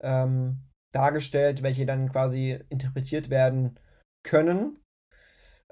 ähm, 0.00 0.64
dargestellt, 0.92 1.62
welche 1.62 1.86
dann 1.86 2.10
quasi 2.10 2.58
interpretiert 2.70 3.30
werden 3.30 3.78
können. 4.24 4.82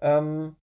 Ähm, 0.01 0.55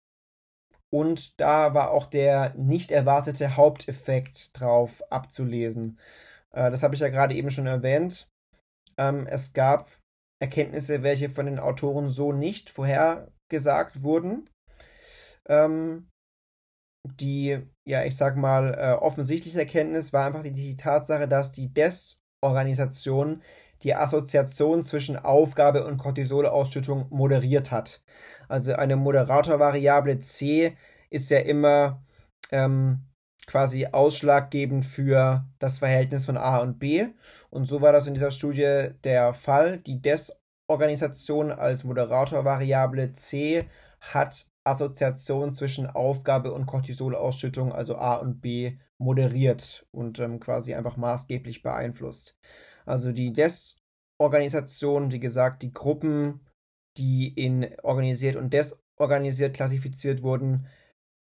und 0.92 1.40
da 1.40 1.74
war 1.74 1.90
auch 1.90 2.06
der 2.06 2.54
nicht 2.56 2.90
erwartete 2.90 3.56
Haupteffekt 3.56 4.58
drauf 4.58 5.02
abzulesen. 5.10 5.98
Äh, 6.52 6.70
das 6.70 6.82
habe 6.82 6.94
ich 6.94 7.00
ja 7.00 7.08
gerade 7.08 7.34
eben 7.34 7.50
schon 7.50 7.66
erwähnt. 7.66 8.28
Ähm, 8.98 9.26
es 9.26 9.52
gab 9.52 9.90
Erkenntnisse, 10.40 11.02
welche 11.02 11.28
von 11.28 11.46
den 11.46 11.58
Autoren 11.58 12.08
so 12.08 12.32
nicht 12.32 12.70
vorhergesagt 12.70 14.02
wurden. 14.02 14.48
Ähm, 15.48 16.08
die, 17.20 17.62
ja, 17.86 18.04
ich 18.04 18.16
sag 18.16 18.36
mal, 18.36 18.74
äh, 18.74 18.92
offensichtliche 18.94 19.58
Erkenntnis 19.58 20.12
war 20.12 20.26
einfach 20.26 20.42
die, 20.42 20.52
die 20.52 20.76
Tatsache, 20.76 21.28
dass 21.28 21.52
die 21.52 21.72
Des 21.72 22.18
Organisation 22.42 23.42
die 23.82 23.94
Assoziation 23.94 24.82
zwischen 24.82 25.16
Aufgabe 25.16 25.84
und 25.84 25.98
Cortisolausschüttung 25.98 27.06
moderiert 27.10 27.70
hat. 27.70 28.02
Also 28.48 28.74
eine 28.74 28.96
Moderatorvariable 28.96 30.20
C 30.20 30.76
ist 31.10 31.30
ja 31.30 31.38
immer 31.38 32.02
ähm, 32.50 33.06
quasi 33.46 33.86
ausschlaggebend 33.86 34.84
für 34.84 35.46
das 35.58 35.78
Verhältnis 35.78 36.26
von 36.26 36.36
A 36.36 36.58
und 36.58 36.78
B. 36.78 37.06
Und 37.50 37.66
so 37.66 37.80
war 37.80 37.92
das 37.92 38.06
in 38.06 38.14
dieser 38.14 38.30
Studie 38.30 38.90
der 39.04 39.32
Fall. 39.32 39.78
Die 39.78 40.00
Desorganisation 40.02 41.52
als 41.52 41.84
Moderatorvariable 41.84 43.12
C 43.12 43.68
hat 44.00 44.46
Assoziation 44.64 45.52
zwischen 45.52 45.86
Aufgabe 45.86 46.52
und 46.52 46.66
Cortisolausschüttung, 46.66 47.72
also 47.72 47.96
A 47.96 48.16
und 48.16 48.40
B, 48.40 48.78
moderiert 48.98 49.86
und 49.92 50.18
ähm, 50.18 50.40
quasi 50.40 50.74
einfach 50.74 50.96
maßgeblich 50.96 51.62
beeinflusst. 51.62 52.36
Also 52.86 53.12
die 53.12 53.32
Desorganisation, 53.32 55.10
wie 55.12 55.20
gesagt, 55.20 55.62
die 55.62 55.72
Gruppen, 55.72 56.40
die 56.96 57.28
in 57.28 57.68
organisiert 57.82 58.36
und 58.36 58.52
desorganisiert 58.52 59.54
klassifiziert 59.54 60.22
wurden, 60.22 60.66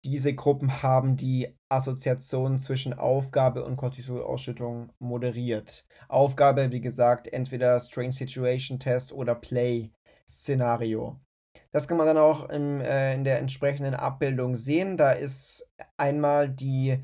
diese 0.05 0.35
Gruppen 0.35 0.83
haben 0.83 1.17
die 1.17 1.57
Assoziation 1.67 2.59
zwischen 2.59 2.93
Aufgabe 2.93 3.65
und 3.65 3.75
Cortisolausschüttung 3.75 4.91
moderiert. 4.99 5.87
Aufgabe, 6.07 6.71
wie 6.71 6.81
gesagt, 6.81 7.27
entweder 7.33 7.79
Strange 7.79 8.11
Situation 8.11 8.79
Test 8.79 9.11
oder 9.11 9.33
Play 9.33 9.91
Szenario. 10.27 11.19
Das 11.71 11.87
kann 11.87 11.97
man 11.97 12.05
dann 12.05 12.17
auch 12.17 12.49
im, 12.49 12.81
äh, 12.81 13.15
in 13.15 13.23
der 13.23 13.39
entsprechenden 13.39 13.95
Abbildung 13.95 14.55
sehen. 14.55 14.95
Da 14.95 15.11
ist 15.11 15.67
einmal 15.97 16.49
die 16.49 17.03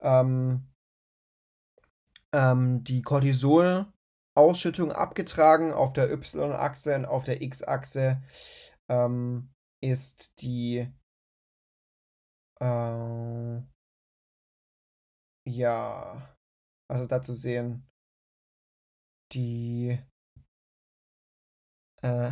ähm, 0.00 0.68
ähm, 2.32 2.84
die 2.84 3.02
Cortisol-Ausschüttung 3.02 4.92
abgetragen 4.92 5.72
auf 5.72 5.92
der 5.92 6.10
Y-Achse 6.12 6.96
und 6.96 7.04
auf 7.06 7.24
der 7.24 7.42
X-Achse 7.42 8.22
ähm, 8.88 9.50
ist 9.80 10.40
die 10.42 10.88
äh, 12.60 13.62
ja, 15.48 16.36
was 16.88 17.00
ist 17.00 17.12
da 17.12 17.22
zu 17.22 17.32
sehen? 17.32 17.86
Die 19.32 19.98
äh, 22.02 22.30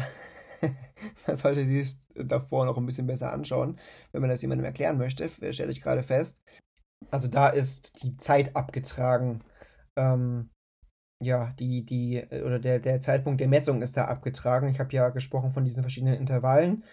man 1.26 1.36
sollte 1.36 1.64
sich 1.64 1.96
davor 2.14 2.64
noch 2.66 2.78
ein 2.78 2.86
bisschen 2.86 3.06
besser 3.06 3.32
anschauen, 3.32 3.78
wenn 4.12 4.20
man 4.20 4.30
das 4.30 4.42
jemandem 4.42 4.64
erklären 4.64 4.98
möchte, 4.98 5.28
stelle 5.28 5.70
ich 5.70 5.82
gerade 5.82 6.02
fest. 6.02 6.42
Also 7.10 7.28
da 7.28 7.48
ist 7.48 8.02
die 8.02 8.16
Zeit 8.16 8.56
abgetragen. 8.56 9.42
Ähm, 9.96 10.50
ja, 11.22 11.54
die, 11.58 11.84
die, 11.84 12.24
oder 12.44 12.58
der, 12.58 12.78
der 12.80 13.00
Zeitpunkt 13.00 13.40
der 13.40 13.48
Messung 13.48 13.82
ist 13.82 13.96
da 13.96 14.06
abgetragen. 14.06 14.68
Ich 14.68 14.80
habe 14.80 14.92
ja 14.94 15.08
gesprochen 15.08 15.52
von 15.52 15.64
diesen 15.64 15.82
verschiedenen 15.82 16.14
Intervallen. 16.14 16.84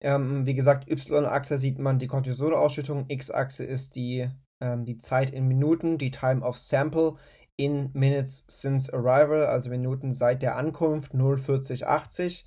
Ähm, 0.00 0.46
wie 0.46 0.54
gesagt, 0.54 0.90
Y-Achse 0.90 1.58
sieht 1.58 1.78
man 1.78 1.98
die 1.98 2.06
Cortisolausschüttung, 2.06 3.06
X-Achse 3.08 3.64
ist 3.64 3.96
die, 3.96 4.28
ähm, 4.60 4.84
die 4.84 4.98
Zeit 4.98 5.30
in 5.30 5.48
Minuten, 5.48 5.98
die 5.98 6.10
Time 6.10 6.42
of 6.42 6.58
Sample 6.58 7.14
in 7.56 7.90
Minutes 7.94 8.44
since 8.48 8.92
Arrival, 8.92 9.46
also 9.46 9.70
Minuten 9.70 10.12
seit 10.12 10.42
der 10.42 10.56
Ankunft, 10.56 11.12
04080. 11.12 11.86
80. 11.86 12.46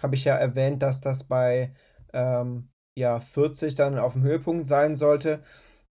Habe 0.00 0.14
ich 0.14 0.24
ja 0.24 0.34
erwähnt, 0.36 0.82
dass 0.82 1.00
das 1.00 1.24
bei 1.24 1.74
ähm, 2.12 2.70
ja, 2.96 3.20
40 3.20 3.74
dann 3.74 3.98
auf 3.98 4.14
dem 4.14 4.22
Höhepunkt 4.22 4.68
sein 4.68 4.96
sollte. 4.96 5.42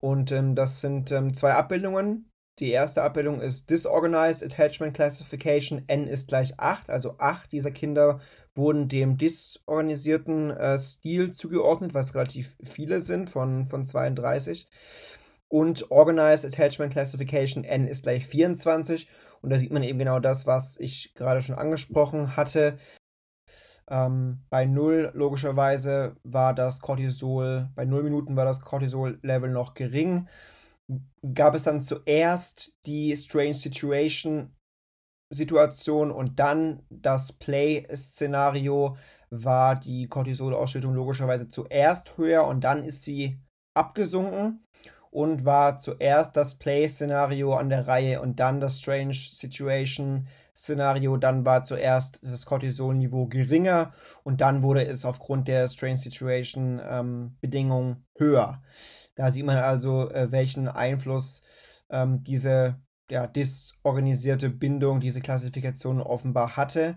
Und 0.00 0.32
ähm, 0.32 0.54
das 0.54 0.80
sind 0.80 1.10
ähm, 1.12 1.34
zwei 1.34 1.54
Abbildungen. 1.54 2.30
Die 2.60 2.70
erste 2.70 3.02
Abbildung 3.02 3.40
ist 3.40 3.68
Disorganized 3.68 4.44
Attachment 4.44 4.94
Classification. 4.94 5.82
N 5.88 6.06
ist 6.06 6.28
gleich 6.28 6.58
8. 6.60 6.88
Also 6.88 7.16
8 7.18 7.50
dieser 7.50 7.72
Kinder 7.72 8.20
wurden 8.54 8.88
dem 8.88 9.16
disorganisierten 9.16 10.50
äh, 10.50 10.78
Stil 10.78 11.32
zugeordnet, 11.32 11.94
was 11.94 12.14
relativ 12.14 12.56
viele 12.62 13.00
sind 13.00 13.28
von, 13.28 13.66
von 13.66 13.84
32. 13.84 14.68
Und 15.48 15.90
Organized 15.90 16.44
Attachment 16.44 16.92
Classification 16.92 17.64
N 17.64 17.88
ist 17.88 18.04
gleich 18.04 18.24
24. 18.24 19.08
Und 19.42 19.50
da 19.50 19.58
sieht 19.58 19.72
man 19.72 19.82
eben 19.82 19.98
genau 19.98 20.20
das, 20.20 20.46
was 20.46 20.78
ich 20.78 21.12
gerade 21.14 21.42
schon 21.42 21.56
angesprochen 21.56 22.36
hatte. 22.36 22.78
Ähm, 23.90 24.44
bei 24.48 24.64
0 24.64 25.10
logischerweise 25.14 26.14
war 26.22 26.54
das 26.54 26.80
Cortisol, 26.80 27.68
bei 27.74 27.84
0 27.84 28.04
Minuten 28.04 28.36
war 28.36 28.44
das 28.44 28.60
Cortisol-Level 28.60 29.50
noch 29.50 29.74
gering 29.74 30.28
gab 31.34 31.54
es 31.54 31.64
dann 31.64 31.80
zuerst 31.80 32.74
die 32.86 33.16
Strange 33.16 33.54
Situation 33.54 34.54
Situation 35.30 36.10
und 36.10 36.38
dann 36.38 36.82
das 36.90 37.32
Play-Szenario 37.32 38.96
war 39.30 39.76
die 39.76 40.06
Cortisolausschüttung 40.06 40.94
logischerweise 40.94 41.48
zuerst 41.48 42.16
höher 42.16 42.46
und 42.46 42.62
dann 42.62 42.84
ist 42.84 43.02
sie 43.02 43.40
abgesunken 43.74 44.64
und 45.10 45.44
war 45.44 45.78
zuerst 45.78 46.36
das 46.36 46.56
Play-Szenario 46.56 47.54
an 47.54 47.68
der 47.68 47.86
Reihe 47.86 48.20
und 48.20 48.40
dann 48.40 48.60
das 48.60 48.80
Strange 48.80 49.14
Situation-Szenario. 49.14 51.16
Dann 51.18 51.44
war 51.44 51.62
zuerst 51.62 52.18
das 52.22 52.46
Cortisolniveau 52.46 53.26
geringer 53.26 53.92
und 54.24 54.40
dann 54.40 54.64
wurde 54.64 54.84
es 54.84 55.04
aufgrund 55.04 55.46
der 55.46 55.68
Strange 55.68 55.98
Situation-Bedingungen 55.98 57.92
ähm, 57.92 58.04
höher. 58.16 58.60
Da 59.14 59.30
sieht 59.30 59.46
man 59.46 59.56
also, 59.58 60.10
äh, 60.10 60.30
welchen 60.32 60.68
Einfluss 60.68 61.42
ähm, 61.90 62.22
diese 62.24 62.80
ja, 63.10 63.26
disorganisierte 63.26 64.50
Bindung, 64.50 65.00
diese 65.00 65.20
Klassifikation 65.20 66.00
offenbar 66.00 66.56
hatte 66.56 66.96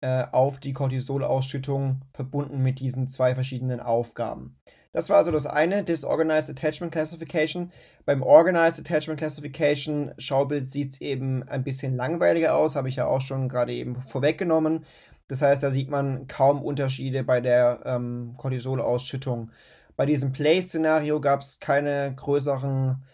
äh, 0.00 0.24
auf 0.30 0.58
die 0.60 0.72
Cortisolausschüttung, 0.72 2.02
verbunden 2.12 2.62
mit 2.62 2.80
diesen 2.80 3.08
zwei 3.08 3.34
verschiedenen 3.34 3.80
Aufgaben. 3.80 4.56
Das 4.92 5.10
war 5.10 5.18
also 5.18 5.30
das 5.30 5.46
eine, 5.46 5.84
Disorganized 5.84 6.50
Attachment 6.50 6.92
Classification. 6.92 7.70
Beim 8.04 8.22
Organized 8.22 8.80
Attachment 8.80 9.18
Classification 9.18 10.12
Schaubild 10.18 10.66
sieht 10.66 10.92
es 10.92 11.00
eben 11.00 11.42
ein 11.42 11.62
bisschen 11.62 11.94
langweiliger 11.94 12.56
aus, 12.56 12.74
habe 12.74 12.88
ich 12.88 12.96
ja 12.96 13.06
auch 13.06 13.20
schon 13.20 13.48
gerade 13.48 13.74
eben 13.74 14.00
vorweggenommen. 14.00 14.84
Das 15.28 15.42
heißt, 15.42 15.62
da 15.62 15.70
sieht 15.70 15.90
man 15.90 16.26
kaum 16.26 16.62
Unterschiede 16.62 17.22
bei 17.22 17.40
der 17.40 17.80
ähm, 17.84 18.34
Cortisolausschüttung. 18.38 19.50
Bei 19.98 20.06
diesem 20.06 20.30
Play-Szenario 20.30 21.20
gab 21.20 21.40
es 21.40 21.58
keine 21.58 22.14
größeren 22.14 23.04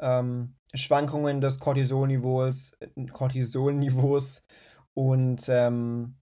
ähm, 0.00 0.56
Schwankungen 0.74 1.40
des 1.40 1.60
Cortisolniveaus, 1.60 2.72
Cortisolniveaus 3.12 4.44
und 4.92 5.48
ähm, 5.48 6.16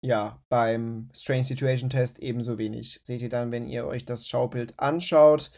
ja, 0.00 0.42
beim 0.48 1.08
Strange 1.14 1.44
Situation 1.44 1.88
Test 1.88 2.18
ebenso 2.18 2.58
wenig. 2.58 3.00
Seht 3.04 3.22
ihr 3.22 3.28
dann, 3.28 3.52
wenn 3.52 3.68
ihr 3.68 3.86
euch 3.86 4.04
das 4.04 4.26
Schaubild 4.26 4.74
anschaut. 4.76 5.52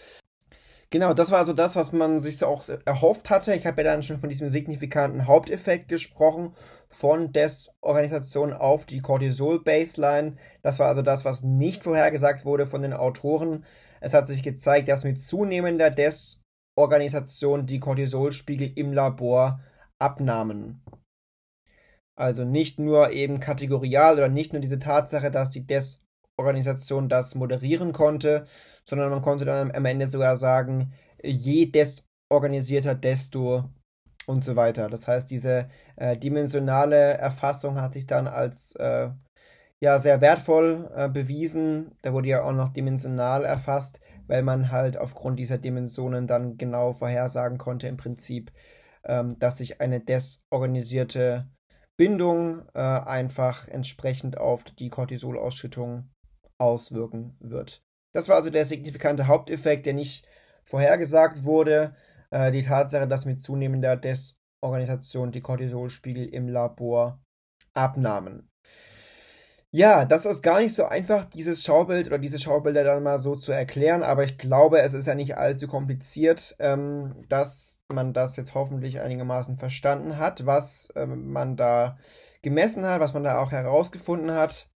Genau, 0.90 1.14
das 1.14 1.30
war 1.30 1.38
also 1.38 1.54
das, 1.54 1.74
was 1.74 1.92
man 1.92 2.20
sich 2.20 2.36
so 2.36 2.46
auch 2.46 2.64
erhofft 2.84 3.30
hatte. 3.30 3.54
Ich 3.54 3.66
habe 3.66 3.82
ja 3.82 3.92
dann 3.92 4.02
schon 4.02 4.18
von 4.18 4.28
diesem 4.28 4.50
signifikanten 4.50 5.26
Haupteffekt 5.26 5.88
gesprochen, 5.88 6.54
von 6.90 7.32
Desorganisation 7.32 8.52
auf 8.52 8.84
die 8.84 9.00
Cortisol-Baseline. 9.00 10.36
Das 10.62 10.78
war 10.78 10.88
also 10.88 11.00
das, 11.00 11.24
was 11.24 11.42
nicht 11.42 11.82
vorhergesagt 11.82 12.44
wurde 12.44 12.66
von 12.66 12.82
den 12.82 12.92
Autoren. 12.92 13.64
Es 14.00 14.14
hat 14.14 14.26
sich 14.26 14.42
gezeigt, 14.42 14.88
dass 14.88 15.04
mit 15.04 15.20
zunehmender 15.20 15.90
Desorganisation 15.90 17.66
die 17.66 17.80
Cortisolspiegel 17.80 18.72
im 18.76 18.92
Labor 18.92 19.60
abnahmen. 19.98 20.82
Also 22.18 22.44
nicht 22.44 22.78
nur 22.78 23.12
eben 23.12 23.40
kategorial 23.40 24.14
oder 24.14 24.28
nicht 24.28 24.52
nur 24.52 24.60
diese 24.60 24.78
Tatsache, 24.78 25.30
dass 25.30 25.50
die 25.50 25.66
Desorganisation 25.66 27.08
das 27.08 27.34
moderieren 27.34 27.92
konnte, 27.92 28.46
sondern 28.84 29.10
man 29.10 29.22
konnte 29.22 29.44
dann 29.44 29.70
am 29.70 29.84
Ende 29.84 30.08
sogar 30.08 30.36
sagen, 30.36 30.92
je 31.22 31.66
desorganisierter, 31.66 32.94
desto 32.94 33.70
und 34.26 34.44
so 34.44 34.56
weiter. 34.56 34.88
Das 34.88 35.06
heißt, 35.06 35.30
diese 35.30 35.68
äh, 35.96 36.16
dimensionale 36.16 36.96
Erfassung 36.96 37.80
hat 37.80 37.92
sich 37.92 38.06
dann 38.06 38.26
als 38.26 38.74
äh, 38.76 39.10
ja 39.80 39.98
sehr 39.98 40.20
wertvoll 40.20 40.90
äh, 40.94 41.08
bewiesen. 41.08 41.96
Da 42.02 42.12
wurde 42.12 42.28
ja 42.28 42.42
auch 42.42 42.52
noch 42.52 42.72
dimensional 42.72 43.44
erfasst, 43.44 44.00
weil 44.26 44.42
man 44.42 44.70
halt 44.70 44.96
aufgrund 44.98 45.38
dieser 45.38 45.58
Dimensionen 45.58 46.26
dann 46.26 46.56
genau 46.56 46.92
vorhersagen 46.92 47.58
konnte 47.58 47.88
im 47.88 47.96
Prinzip, 47.96 48.52
ähm, 49.04 49.38
dass 49.38 49.58
sich 49.58 49.80
eine 49.80 50.00
desorganisierte 50.00 51.48
Bindung 51.96 52.62
äh, 52.74 52.80
einfach 52.80 53.68
entsprechend 53.68 54.38
auf 54.38 54.64
die 54.64 54.90
Cortisolausschüttung 54.90 56.10
auswirken 56.58 57.36
wird. 57.40 57.82
Das 58.12 58.28
war 58.28 58.36
also 58.36 58.50
der 58.50 58.64
signifikante 58.64 59.26
Haupteffekt, 59.26 59.86
der 59.86 59.94
nicht 59.94 60.26
vorhergesagt 60.64 61.44
wurde. 61.44 61.94
Äh, 62.30 62.50
die 62.50 62.62
Tatsache, 62.62 63.06
dass 63.06 63.24
mit 63.24 63.40
zunehmender 63.42 63.96
Desorganisation 63.96 65.32
die 65.32 65.42
Cortisolspiegel 65.42 66.26
im 66.26 66.48
Labor 66.48 67.22
abnahmen. 67.74 68.48
Ja, 69.76 70.04
das 70.06 70.24
ist 70.24 70.40
gar 70.40 70.60
nicht 70.60 70.74
so 70.74 70.86
einfach, 70.86 71.26
dieses 71.26 71.62
Schaubild 71.62 72.06
oder 72.06 72.16
diese 72.16 72.38
Schaubilder 72.38 72.82
dann 72.82 73.02
mal 73.02 73.18
so 73.18 73.36
zu 73.36 73.52
erklären, 73.52 74.02
aber 74.02 74.24
ich 74.24 74.38
glaube, 74.38 74.80
es 74.80 74.94
ist 74.94 75.06
ja 75.06 75.14
nicht 75.14 75.36
allzu 75.36 75.68
kompliziert, 75.68 76.56
ähm, 76.60 77.26
dass 77.28 77.82
man 77.92 78.14
das 78.14 78.36
jetzt 78.36 78.54
hoffentlich 78.54 79.00
einigermaßen 79.00 79.58
verstanden 79.58 80.16
hat, 80.16 80.46
was 80.46 80.90
ähm, 80.96 81.30
man 81.30 81.58
da 81.58 81.98
gemessen 82.40 82.86
hat, 82.86 83.02
was 83.02 83.12
man 83.12 83.22
da 83.22 83.38
auch 83.38 83.52
herausgefunden 83.52 84.32
hat. 84.32 84.70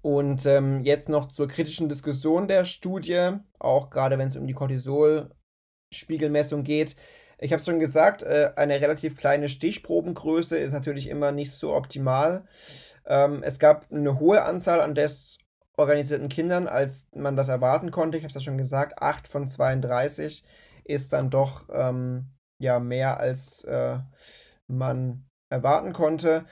Und 0.00 0.46
ähm, 0.46 0.80
jetzt 0.80 1.10
noch 1.10 1.28
zur 1.28 1.46
kritischen 1.46 1.90
Diskussion 1.90 2.48
der 2.48 2.64
Studie, 2.64 3.32
auch 3.58 3.90
gerade 3.90 4.16
wenn 4.16 4.28
es 4.28 4.36
um 4.36 4.46
die 4.46 4.54
Cortisolspiegelmessung 4.54 6.64
geht. 6.64 6.96
Ich 7.38 7.52
habe 7.52 7.62
schon 7.62 7.80
gesagt, 7.80 8.22
äh, 8.22 8.52
eine 8.56 8.80
relativ 8.80 9.18
kleine 9.18 9.50
Stichprobengröße 9.50 10.56
ist 10.56 10.72
natürlich 10.72 11.06
immer 11.08 11.32
nicht 11.32 11.52
so 11.52 11.74
optimal. 11.74 12.46
Ähm, 13.06 13.42
es 13.42 13.58
gab 13.58 13.90
eine 13.90 14.18
hohe 14.18 14.42
Anzahl 14.42 14.80
an 14.80 14.94
desorganisierten 14.94 16.28
Kindern, 16.28 16.66
als 16.66 17.08
man 17.14 17.36
das 17.36 17.48
erwarten 17.48 17.90
konnte. 17.90 18.18
Ich 18.18 18.24
habe 18.24 18.30
es 18.30 18.34
ja 18.34 18.40
schon 18.40 18.58
gesagt, 18.58 19.00
8 19.02 19.28
von 19.28 19.48
32 19.48 20.44
ist 20.84 21.12
dann 21.12 21.30
doch 21.30 21.68
ähm, 21.72 22.30
ja 22.58 22.78
mehr 22.78 23.20
als 23.20 23.64
äh, 23.64 23.98
man 24.66 25.26
erwarten 25.50 25.92
konnte. 25.92 26.44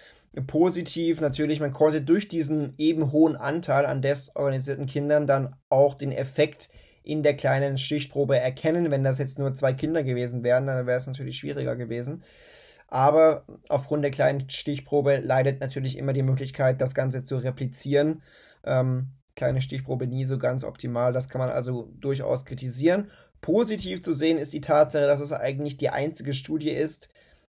Positiv 0.46 1.20
natürlich, 1.20 1.61
man 1.61 1.72
konnte 1.72 2.02
durch 2.02 2.28
diesen 2.28 2.74
eben 2.78 3.12
hohen 3.12 3.37
Anteil 3.37 3.87
an 3.87 4.02
desorganisierten 4.02 4.87
Kindern 4.87 5.26
dann 5.26 5.56
auch 5.68 5.94
den 5.94 6.12
Effekt 6.12 6.68
in 7.02 7.22
der 7.22 7.37
kleinen 7.37 7.78
Stichprobe 7.78 8.38
erkennen. 8.38 8.90
Wenn 8.90 9.02
das 9.02 9.18
jetzt 9.18 9.38
nur 9.38 9.54
zwei 9.54 9.72
Kinder 9.72 10.02
gewesen 10.02 10.42
wären, 10.42 10.66
dann 10.66 10.87
wäre 10.87 10.98
es 10.98 11.06
natürlich 11.06 11.38
schwieriger 11.38 11.74
gewesen. 11.74 12.22
Aber 12.88 13.44
aufgrund 13.68 14.03
der 14.03 14.11
kleinen 14.11 14.48
Stichprobe 14.48 15.18
leidet 15.18 15.61
natürlich 15.61 15.96
immer 15.96 16.14
die 16.14 16.22
Möglichkeit, 16.22 16.81
das 16.81 16.94
Ganze 16.94 17.22
zu 17.22 17.37
replizieren. 17.37 18.22
Ähm, 18.64 19.12
kleine 19.37 19.61
Stichprobe 19.61 20.07
nie 20.07 20.24
so 20.24 20.38
ganz 20.38 20.64
optimal. 20.64 21.12
Das 21.12 21.29
kann 21.29 21.38
man 21.38 21.51
also 21.51 21.92
durchaus 22.01 22.44
kritisieren. 22.44 23.11
Positiv 23.40 24.03
zu 24.03 24.12
sehen 24.12 24.38
ist 24.38 24.53
die 24.53 24.62
Tatsache, 24.62 25.07
dass 25.07 25.20
es 25.20 25.33
eigentlich 25.33 25.77
die 25.77 25.90
einzige 25.90 26.35
Studie 26.35 26.70
ist, 26.70 27.09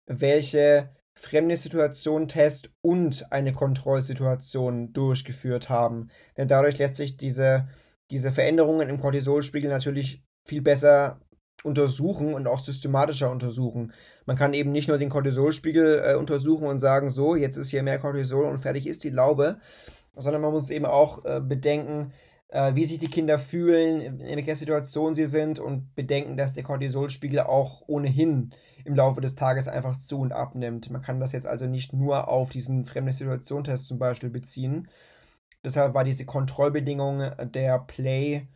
welche 0.06 0.90
fremde 1.14 1.56
Situation 1.56 2.28
Test 2.28 2.70
und 2.82 3.30
eine 3.32 3.52
Kontrollsituation 3.52 4.92
durchgeführt 4.92 5.68
haben. 5.68 6.08
Denn 6.36 6.48
dadurch 6.48 6.78
lässt 6.78 6.96
sich 6.96 7.16
diese, 7.16 7.68
diese 8.10 8.32
Veränderungen 8.32 8.88
im 8.88 9.00
Cortisolspiegel 9.00 9.70
natürlich 9.70 10.24
viel 10.46 10.62
besser 10.62 11.20
untersuchen 11.66 12.32
und 12.32 12.46
auch 12.46 12.60
systematischer 12.60 13.30
untersuchen. 13.30 13.92
Man 14.24 14.36
kann 14.36 14.54
eben 14.54 14.72
nicht 14.72 14.88
nur 14.88 14.98
den 14.98 15.10
Cortisolspiegel 15.10 16.02
äh, 16.04 16.14
untersuchen 16.14 16.66
und 16.66 16.78
sagen, 16.78 17.10
so, 17.10 17.36
jetzt 17.36 17.56
ist 17.56 17.70
hier 17.70 17.82
mehr 17.82 17.98
Cortisol 17.98 18.46
und 18.46 18.58
fertig 18.58 18.86
ist 18.86 19.04
die 19.04 19.10
Laube, 19.10 19.58
sondern 20.14 20.42
man 20.42 20.52
muss 20.52 20.70
eben 20.70 20.86
auch 20.86 21.24
äh, 21.24 21.40
bedenken, 21.40 22.12
äh, 22.48 22.74
wie 22.74 22.84
sich 22.84 22.98
die 22.98 23.10
Kinder 23.10 23.38
fühlen, 23.38 24.00
in, 24.00 24.36
welcher 24.36 24.56
Situation 24.56 25.14
sie 25.14 25.26
sind 25.26 25.58
und 25.58 25.94
bedenken, 25.94 26.36
dass 26.36 26.54
der 26.54 26.62
Cortisolspiegel 26.62 27.40
auch 27.40 27.82
ohnehin 27.86 28.52
im 28.84 28.94
Laufe 28.94 29.20
des 29.20 29.34
Tages 29.34 29.68
einfach 29.68 29.98
zu 29.98 30.20
und 30.20 30.32
abnimmt. 30.32 30.90
Man 30.90 31.02
kann 31.02 31.20
das 31.20 31.32
jetzt 31.32 31.46
also 31.46 31.66
nicht 31.66 31.92
nur 31.92 32.28
auf 32.28 32.50
diesen 32.50 32.84
fremde 32.84 33.12
Situation-Test 33.12 33.86
zum 33.86 33.98
Beispiel 33.98 34.30
beziehen. 34.30 34.88
Deshalb 35.64 35.94
war 35.94 36.04
diese 36.04 36.24
Kontrollbedingung 36.24 37.22
der 37.52 37.80
Play- 37.80 38.46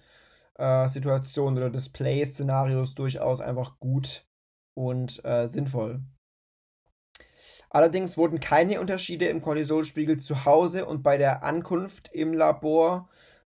äh, 0.61 0.89
Situation 0.89 1.57
oder 1.57 1.71
Display-Szenarios 1.71 2.95
durchaus 2.95 3.41
einfach 3.41 3.79
gut 3.81 4.27
und 4.75 5.25
äh, 5.25 5.47
sinnvoll. 5.49 6.03
Allerdings 7.71 8.17
wurden 8.17 8.41
keine 8.41 8.81
Unterschiede 8.81 9.27
im 9.27 9.43
Cortisolspiegel 9.43 10.19
zu 10.19 10.45
Hause 10.45 10.87
und 10.87 11.03
bei 11.03 11.17
der 11.17 11.45
Ankunft 11.45 12.11
im 12.13 12.33
Labor 12.33 13.09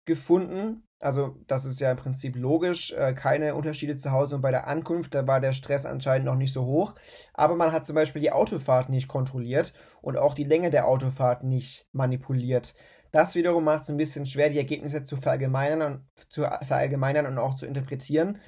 gefunden. 0.05 0.83
Also 0.99 1.35
das 1.45 1.65
ist 1.65 1.79
ja 1.79 1.91
im 1.91 1.97
Prinzip 1.97 2.35
logisch. 2.35 2.91
Äh, 2.93 3.13
keine 3.13 3.53
Unterschiede 3.53 3.95
zu 3.97 4.11
Hause 4.11 4.35
und 4.35 4.41
bei 4.41 4.49
der 4.49 4.67
Ankunft, 4.67 5.13
da 5.13 5.27
war 5.27 5.39
der 5.39 5.53
Stress 5.53 5.85
anscheinend 5.85 6.25
noch 6.25 6.35
nicht 6.35 6.51
so 6.51 6.65
hoch. 6.65 6.95
Aber 7.35 7.55
man 7.55 7.71
hat 7.71 7.85
zum 7.85 7.93
Beispiel 7.93 8.21
die 8.21 8.31
Autofahrt 8.31 8.89
nicht 8.89 9.07
kontrolliert 9.07 9.73
und 10.01 10.17
auch 10.17 10.33
die 10.33 10.43
Länge 10.43 10.71
der 10.71 10.87
Autofahrt 10.87 11.43
nicht 11.43 11.87
manipuliert. 11.91 12.73
Das 13.11 13.35
wiederum 13.35 13.63
macht 13.63 13.83
es 13.83 13.89
ein 13.89 13.97
bisschen 13.97 14.25
schwer, 14.25 14.49
die 14.49 14.57
Ergebnisse 14.57 15.03
zu 15.03 15.17
verallgemeinern, 15.17 16.07
zu 16.27 16.41
verallgemeinern 16.41 17.25
und 17.25 17.37
auch 17.37 17.55
zu 17.55 17.65
interpretieren. 17.65 18.39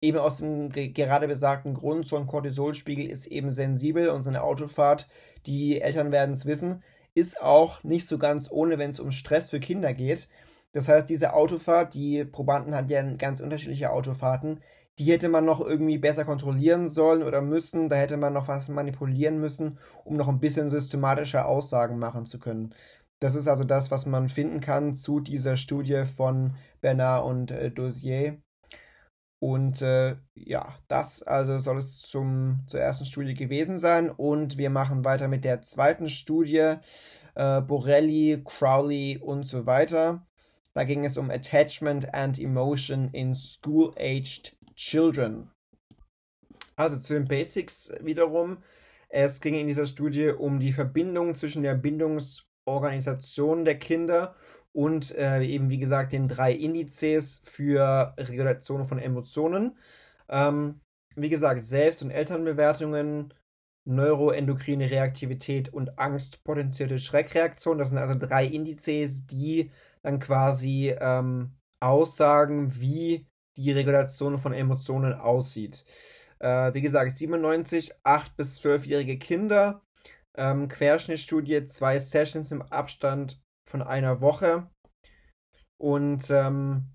Eben 0.00 0.18
aus 0.18 0.38
dem 0.38 0.70
gerade 0.70 1.28
besagten 1.28 1.74
Grund, 1.74 2.06
so 2.06 2.16
ein 2.16 2.26
Cortisolspiegel 2.26 3.06
ist 3.06 3.26
eben 3.26 3.50
sensibel 3.50 4.08
und 4.08 4.22
so 4.22 4.30
eine 4.30 4.42
Autofahrt, 4.42 5.08
die 5.46 5.80
Eltern 5.80 6.12
werden 6.12 6.32
es 6.32 6.44
wissen, 6.46 6.82
ist 7.14 7.40
auch 7.40 7.82
nicht 7.82 8.06
so 8.06 8.18
ganz 8.18 8.50
ohne, 8.50 8.78
wenn 8.78 8.90
es 8.90 9.00
um 9.00 9.10
Stress 9.10 9.50
für 9.50 9.60
Kinder 9.60 9.94
geht. 9.94 10.28
Das 10.72 10.88
heißt, 10.88 11.08
diese 11.08 11.32
Autofahrt, 11.32 11.94
die 11.94 12.24
Probanden 12.24 12.74
hatten 12.74 12.90
ja 12.90 13.02
ganz 13.14 13.40
unterschiedliche 13.40 13.90
Autofahrten, 13.90 14.60
die 14.98 15.12
hätte 15.12 15.28
man 15.28 15.44
noch 15.44 15.60
irgendwie 15.60 15.98
besser 15.98 16.24
kontrollieren 16.24 16.88
sollen 16.88 17.22
oder 17.22 17.42
müssen. 17.42 17.88
Da 17.88 17.96
hätte 17.96 18.16
man 18.16 18.32
noch 18.32 18.48
was 18.48 18.68
manipulieren 18.68 19.38
müssen, 19.40 19.78
um 20.04 20.16
noch 20.16 20.28
ein 20.28 20.40
bisschen 20.40 20.70
systematischer 20.70 21.46
Aussagen 21.46 21.98
machen 21.98 22.24
zu 22.24 22.38
können. 22.38 22.74
Das 23.20 23.34
ist 23.34 23.48
also 23.48 23.64
das, 23.64 23.90
was 23.90 24.04
man 24.06 24.28
finden 24.28 24.60
kann 24.60 24.94
zu 24.94 25.20
dieser 25.20 25.56
Studie 25.56 26.04
von 26.04 26.54
Bernard 26.80 27.24
und 27.24 27.50
äh, 27.50 27.70
Dossier. 27.70 28.42
Und 29.38 29.82
äh, 29.82 30.16
ja, 30.34 30.74
das 30.88 31.22
also 31.22 31.58
soll 31.58 31.78
es 31.78 32.00
zum, 32.02 32.64
zur 32.66 32.80
ersten 32.80 33.06
Studie 33.06 33.34
gewesen 33.34 33.78
sein. 33.78 34.10
Und 34.10 34.58
wir 34.58 34.70
machen 34.70 35.04
weiter 35.04 35.28
mit 35.28 35.44
der 35.44 35.62
zweiten 35.62 36.08
Studie. 36.08 36.74
Äh, 37.34 37.60
Borelli, 37.60 38.42
Crowley 38.44 39.18
und 39.18 39.44
so 39.44 39.66
weiter. 39.66 40.26
Da 40.74 40.84
ging 40.84 41.04
es 41.04 41.16
um 41.16 41.30
Attachment 41.30 42.12
and 42.12 42.38
Emotion 42.38 43.08
in 43.12 43.34
School-Aged 43.34 44.56
Children. 44.74 45.50
Also 46.76 46.98
zu 46.98 47.14
den 47.14 47.26
Basics 47.26 47.92
wiederum. 48.02 48.58
Es 49.08 49.40
ging 49.40 49.54
in 49.54 49.66
dieser 49.66 49.86
Studie 49.86 50.30
um 50.30 50.60
die 50.60 50.72
Verbindung 50.72 51.34
zwischen 51.34 51.62
der 51.62 51.74
Bindungsorganisation 52.66 53.64
der 53.64 53.78
Kinder 53.78 54.34
und 54.72 55.14
äh, 55.16 55.42
eben, 55.42 55.70
wie 55.70 55.78
gesagt, 55.78 56.12
den 56.12 56.28
drei 56.28 56.52
Indizes 56.52 57.40
für 57.44 58.14
Regulation 58.18 58.84
von 58.84 58.98
Emotionen. 58.98 59.78
Ähm, 60.28 60.80
wie 61.14 61.30
gesagt, 61.30 61.64
Selbst- 61.64 62.02
und 62.02 62.10
Elternbewertungen, 62.10 63.32
neuroendokrine 63.86 64.90
Reaktivität 64.90 65.72
und 65.72 65.98
angstpotenzierte 65.98 66.98
Schreckreaktion. 66.98 67.78
Das 67.78 67.88
sind 67.90 67.98
also 67.98 68.16
drei 68.18 68.46
Indizes, 68.46 69.26
die 69.26 69.70
dann 70.02 70.18
quasi 70.18 70.94
ähm, 71.00 71.52
aussagen, 71.80 72.78
wie 72.80 73.26
die 73.56 73.72
Regulation 73.72 74.38
von 74.38 74.52
Emotionen 74.52 75.14
aussieht. 75.14 75.84
Äh, 76.40 76.74
wie 76.74 76.82
gesagt, 76.82 77.12
97, 77.12 77.94
8- 78.04 78.30
bis 78.36 78.60
12-jährige 78.60 79.18
Kinder, 79.18 79.80
ähm, 80.36 80.68
Querschnittstudie, 80.68 81.64
zwei 81.66 81.98
Sessions 81.98 82.52
im 82.52 82.62
Abstand 82.62 83.40
von 83.68 83.82
einer 83.82 84.20
Woche. 84.20 84.70
Und 85.78 86.30
ähm, 86.30 86.92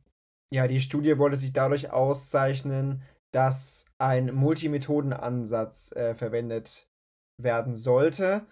ja, 0.52 0.68
die 0.68 0.82
Studie 0.82 1.18
wollte 1.18 1.38
sich 1.38 1.54
dadurch 1.54 1.92
auszeichnen, 1.92 3.04
dass 3.32 3.86
ein 3.98 4.34
Multimethodenansatz 4.34 5.94
äh, 5.94 6.16
verwendet 6.16 6.90
werden 7.42 7.76
sollte, 7.76 8.46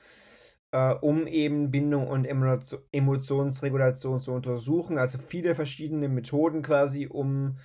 äh, 0.72 0.94
um 0.94 1.28
eben 1.28 1.72
Bindung 1.72 2.08
und 2.08 2.26
Emotionsregulation 2.26 4.20
zu 4.20 4.32
untersuchen. 4.32 4.98
Also 4.98 5.18
viele 5.18 5.56
verschiedene 5.56 6.08
Methoden 6.08 6.62
quasi, 6.62 7.08
um 7.08 7.58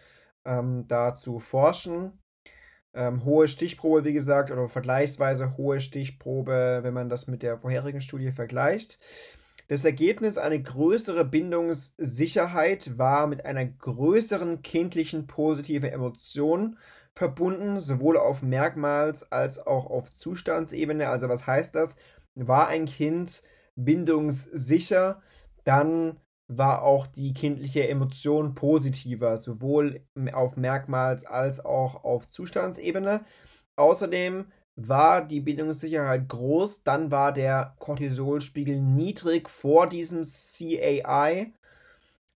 ähm, 0.45 0.87
da 0.89 1.15
zu 1.15 1.39
forschen. 1.39 2.19
Ähm, 2.95 3.25
hohe 3.25 3.49
Stichprobe, 3.49 4.05
wie 4.05 4.13
gesagt, 4.13 4.51
oder 4.51 4.69
vergleichsweise 4.69 5.57
hohe 5.57 5.81
Stichprobe, 5.81 6.81
wenn 6.83 6.95
man 6.95 7.09
das 7.09 7.27
mit 7.27 7.43
der 7.43 7.59
vorherigen 7.59 8.01
Studie 8.01 8.31
vergleicht. 8.31 8.99
Das 9.69 9.85
Ergebnis, 9.85 10.39
eine 10.39 10.63
größere 10.63 11.25
Bindungssicherheit 11.25 12.99
war 12.99 13.27
mit 13.27 13.47
einer 13.47 13.65
größeren 13.65 14.63
kindlichen 14.63 15.27
positiven 15.27 15.89
Emotion 15.89 16.77
verbunden, 17.15 17.81
sowohl 17.81 18.17
auf 18.17 18.43
Merkmals- 18.43 19.27
als 19.31 19.67
auch 19.67 19.87
auf 19.87 20.11
Zustandsebene. 20.11 21.09
Also 21.09 21.29
was 21.29 21.47
heißt 21.47 21.75
das? 21.75 21.97
War 22.35 22.69
ein 22.69 22.85
Kind 22.85 23.43
bindungssicher, 23.75 25.23
dann 25.65 26.21
war 26.49 26.83
auch 26.83 27.07
die 27.07 27.33
kindliche 27.33 27.89
Emotion 27.89 28.55
positiver, 28.55 29.37
sowohl 29.37 30.03
auf 30.33 30.57
Merkmals- 30.57 31.25
als 31.27 31.65
auch 31.65 32.05
auf 32.05 32.29
Zustandsebene. 32.29 33.25
Außerdem 33.77 34.47
war 34.77 35.27
die 35.27 35.41
Bindungssicherheit 35.41 36.29
groß, 36.29 36.83
dann 36.83 37.11
war 37.11 37.33
der 37.33 37.75
Cortisolspiegel 37.79 38.81
niedrig 38.81 39.49
vor 39.49 39.89
diesem 39.89 40.25
CAI 40.25 41.53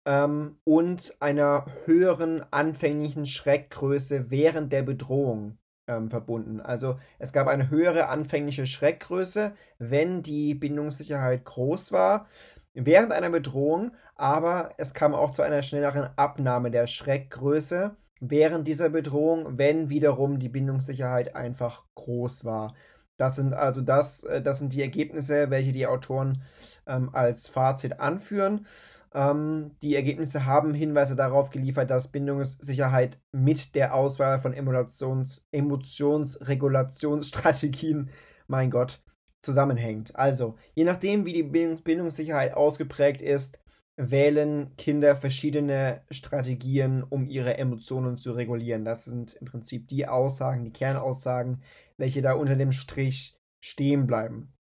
ähm, 0.05 0.57
und 0.63 1.15
einer 1.19 1.65
höheren 1.85 2.45
anfänglichen 2.51 3.25
Schreckgröße 3.25 4.29
während 4.29 4.71
der 4.71 4.83
Bedrohung 4.83 5.57
ähm, 5.87 6.09
verbunden. 6.09 6.59
Also 6.61 6.97
es 7.19 7.33
gab 7.33 7.47
eine 7.47 7.69
höhere 7.69 8.09
anfängliche 8.09 8.67
Schreckgröße, 8.67 9.53
wenn 9.79 10.21
die 10.21 10.53
Bindungssicherheit 10.53 11.45
groß 11.45 11.91
war 11.91 12.27
während 12.73 13.11
einer 13.11 13.29
Bedrohung, 13.29 13.91
aber 14.15 14.71
es 14.77 14.93
kam 14.93 15.15
auch 15.15 15.31
zu 15.31 15.41
einer 15.41 15.63
schnelleren 15.63 16.09
Abnahme 16.15 16.69
der 16.69 16.87
Schreckgröße 16.87 17.95
während 18.19 18.67
dieser 18.67 18.89
Bedrohung, 18.89 19.57
wenn 19.57 19.89
wiederum 19.89 20.39
die 20.39 20.49
Bindungssicherheit 20.49 21.35
einfach 21.35 21.85
groß 21.95 22.45
war. 22.45 22.73
Das 23.17 23.35
sind 23.35 23.53
also 23.53 23.81
das, 23.81 24.23
äh, 24.23 24.41
das 24.41 24.59
sind 24.59 24.73
die 24.73 24.81
Ergebnisse, 24.81 25.49
welche 25.49 25.71
die 25.71 25.87
Autoren 25.87 26.43
ähm, 26.85 27.09
als 27.13 27.47
Fazit 27.47 27.99
anführen. 27.99 28.67
Ähm, 29.13 29.71
die 29.81 29.95
Ergebnisse 29.95 30.45
haben 30.45 30.73
Hinweise 30.73 31.15
darauf 31.15 31.49
geliefert, 31.49 31.89
dass 31.89 32.09
Bindungssicherheit 32.09 33.19
mit 33.31 33.73
der 33.75 33.95
Auswahl 33.95 34.39
von 34.39 34.53
Emotions 34.53 35.45
Emotionsregulationsstrategien, 35.51 38.09
mein 38.47 38.69
Gott, 38.69 39.01
zusammenhängt. 39.41 40.15
Also, 40.15 40.55
je 40.75 40.83
nachdem, 40.83 41.25
wie 41.25 41.33
die 41.33 41.43
Bindungssicherheit 41.43 42.53
ausgeprägt 42.53 43.21
ist, 43.21 43.59
wählen 43.97 44.75
Kinder 44.77 45.15
verschiedene 45.15 46.01
Strategien, 46.11 47.03
um 47.03 47.25
ihre 47.25 47.57
Emotionen 47.57 48.17
zu 48.17 48.33
regulieren. 48.33 48.85
Das 48.85 49.05
sind 49.05 49.33
im 49.33 49.47
Prinzip 49.47 49.87
die 49.87 50.07
Aussagen, 50.07 50.63
die 50.63 50.71
Kernaussagen, 50.71 51.63
welche 51.97 52.21
da 52.21 52.33
unter 52.33 52.55
dem 52.55 52.71
Strich 52.71 53.35
stehen 53.63 54.07
bleiben. 54.07 54.53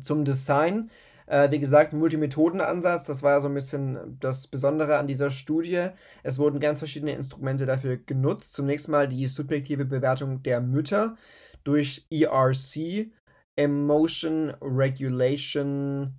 Zum 0.00 0.24
Design, 0.24 0.90
äh, 1.26 1.50
wie 1.50 1.58
gesagt, 1.58 1.92
Multimethodenansatz, 1.92 3.06
das 3.06 3.22
war 3.22 3.32
ja 3.32 3.40
so 3.40 3.48
ein 3.48 3.54
bisschen 3.54 4.18
das 4.20 4.46
Besondere 4.46 4.98
an 4.98 5.06
dieser 5.06 5.30
Studie. 5.30 5.88
Es 6.22 6.38
wurden 6.38 6.60
ganz 6.60 6.78
verschiedene 6.78 7.12
Instrumente 7.12 7.66
dafür 7.66 7.96
genutzt. 7.96 8.52
Zunächst 8.52 8.88
mal 8.88 9.08
die 9.08 9.26
subjektive 9.26 9.84
Bewertung 9.84 10.42
der 10.42 10.60
Mütter 10.60 11.16
durch 11.64 12.06
ERC, 12.10 13.10
Emotion 13.56 14.50
Regulation 14.60 16.14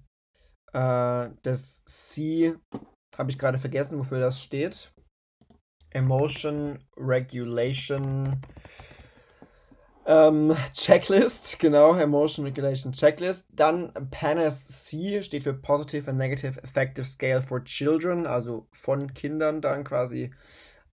äh, 0.73 1.29
das 1.41 1.83
C 1.85 2.55
habe 3.17 3.31
ich 3.31 3.39
gerade 3.39 3.57
vergessen, 3.57 3.97
wofür 3.99 4.19
das 4.19 4.41
steht. 4.41 4.91
Emotion 5.89 6.79
Regulation 6.95 8.41
ähm, 10.07 10.55
Checklist, 10.73 11.59
genau, 11.59 11.95
Emotion 11.95 12.45
Regulation 12.45 12.93
Checklist. 12.93 13.47
Dann 13.53 13.93
PANAS 14.09 14.85
C 14.85 15.21
steht 15.21 15.43
für 15.43 15.53
Positive 15.53 16.09
and 16.09 16.17
Negative 16.17 16.61
Affective 16.63 17.05
Scale 17.05 17.43
for 17.43 17.63
Children, 17.63 18.25
also 18.25 18.67
von 18.71 19.13
Kindern 19.13 19.61
dann 19.61 19.83
quasi 19.83 20.31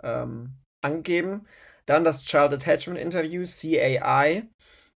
ähm, 0.02 0.58
angeben. 0.82 1.46
Dann 1.86 2.04
das 2.04 2.24
Child 2.24 2.54
Attachment 2.54 2.98
Interview, 2.98 3.44
CAI 3.44 4.48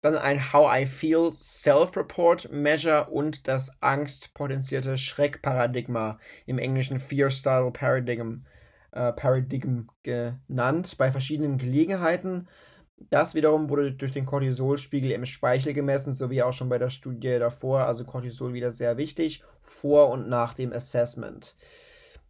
dann 0.05 0.19
ein 0.19 0.53
How 0.53 0.71
I 0.71 0.85
Feel 0.85 1.33
Self-Report 1.33 2.53
Measure 2.53 3.07
und 3.09 3.49
das 3.49 3.71
angstpotenzierte 3.81 4.99
Schreckparadigma 4.99 6.19
im 6.45 6.59
englischen 6.59 7.01
Fear 7.01 7.31
Style 7.31 7.71
Paradigm, 7.71 8.45
äh, 8.93 9.13
Paradigm 9.15 9.89
genannt, 10.03 10.97
bei 10.99 11.11
verschiedenen 11.11 11.57
Gelegenheiten. 11.57 12.49
Das 12.97 13.35
wiederum 13.35 13.69
wurde 13.71 13.93
durch 13.93 14.13
den 14.13 14.27
Cortisolspiegel 14.27 15.11
im 15.11 15.27
Speichel 15.27 15.73
gemessen, 15.73 16.13
sowie 16.13 16.43
auch 16.43 16.53
schon 16.53 16.69
bei 16.69 16.79
der 16.79 16.91
Studie 16.91 17.39
davor, 17.39 17.87
also 17.87 18.05
Cortisol 18.05 18.53
wieder 18.55 18.71
sehr 18.71 18.97
wichtig, 18.97 19.43
vor 19.63 20.11
und 20.11 20.29
nach 20.29 20.55
dem 20.55 20.73
Assessment. 20.73 21.57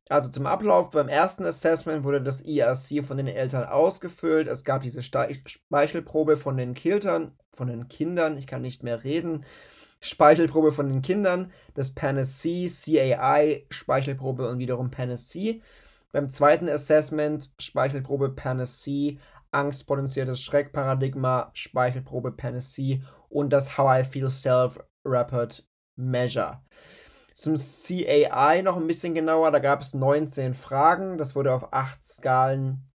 Also 0.09 0.29
zum 0.29 0.46
Ablauf 0.46 0.90
beim 0.90 1.09
ersten 1.09 1.44
Assessment 1.44 2.05
wurde 2.05 2.22
das 2.22 2.42
IRC 2.42 3.05
von 3.05 3.16
den 3.16 3.27
Eltern 3.27 3.64
ausgefüllt. 3.64 4.48
Es 4.48 4.64
gab 4.64 4.83
diese 4.83 5.03
Speichelprobe 5.03 6.37
von 6.37 6.57
den 6.57 6.74
Kiltern, 6.74 7.33
von 7.53 7.68
den 7.68 7.88
Kindern, 7.88 8.37
ich 8.37 8.46
kann 8.46 8.62
nicht 8.62 8.83
mehr 8.83 9.05
reden. 9.05 9.44
Speichelprobe 10.00 10.72
von 10.72 10.88
den 10.88 11.00
Kindern, 11.00 11.50
das 11.72 11.94
PANAS-C, 11.94 12.68
CAI, 12.68 13.64
Speichelprobe 13.70 14.48
und 14.48 14.59
wiederum 14.59 14.90
PANAS-C. 14.90 15.62
Beim 16.14 16.29
zweiten 16.29 16.68
Assessment 16.68 17.50
Speichelprobe 17.59 18.29
Panacea, 18.29 19.14
angstpotenziertes 19.54 20.40
Schreckparadigma, 20.40 21.50
Speichelprobe 21.54 22.32
Panacea 22.32 22.98
und 23.28 23.50
das 23.50 23.78
How 23.78 24.00
I 24.00 24.04
Feel 24.04 24.30
Self 24.30 24.78
Rapid 25.04 25.66
Measure. 25.96 26.62
Zum 27.34 27.54
CAI 27.56 28.62
noch 28.62 28.76
ein 28.76 28.86
bisschen 28.86 29.14
genauer, 29.14 29.50
da 29.50 29.58
gab 29.58 29.80
es 29.80 29.94
19 29.94 30.54
Fragen, 30.54 31.18
das 31.18 31.34
wurde 31.34 31.52
auf 31.52 31.72
8 31.72 32.04
Skalen 32.04 32.88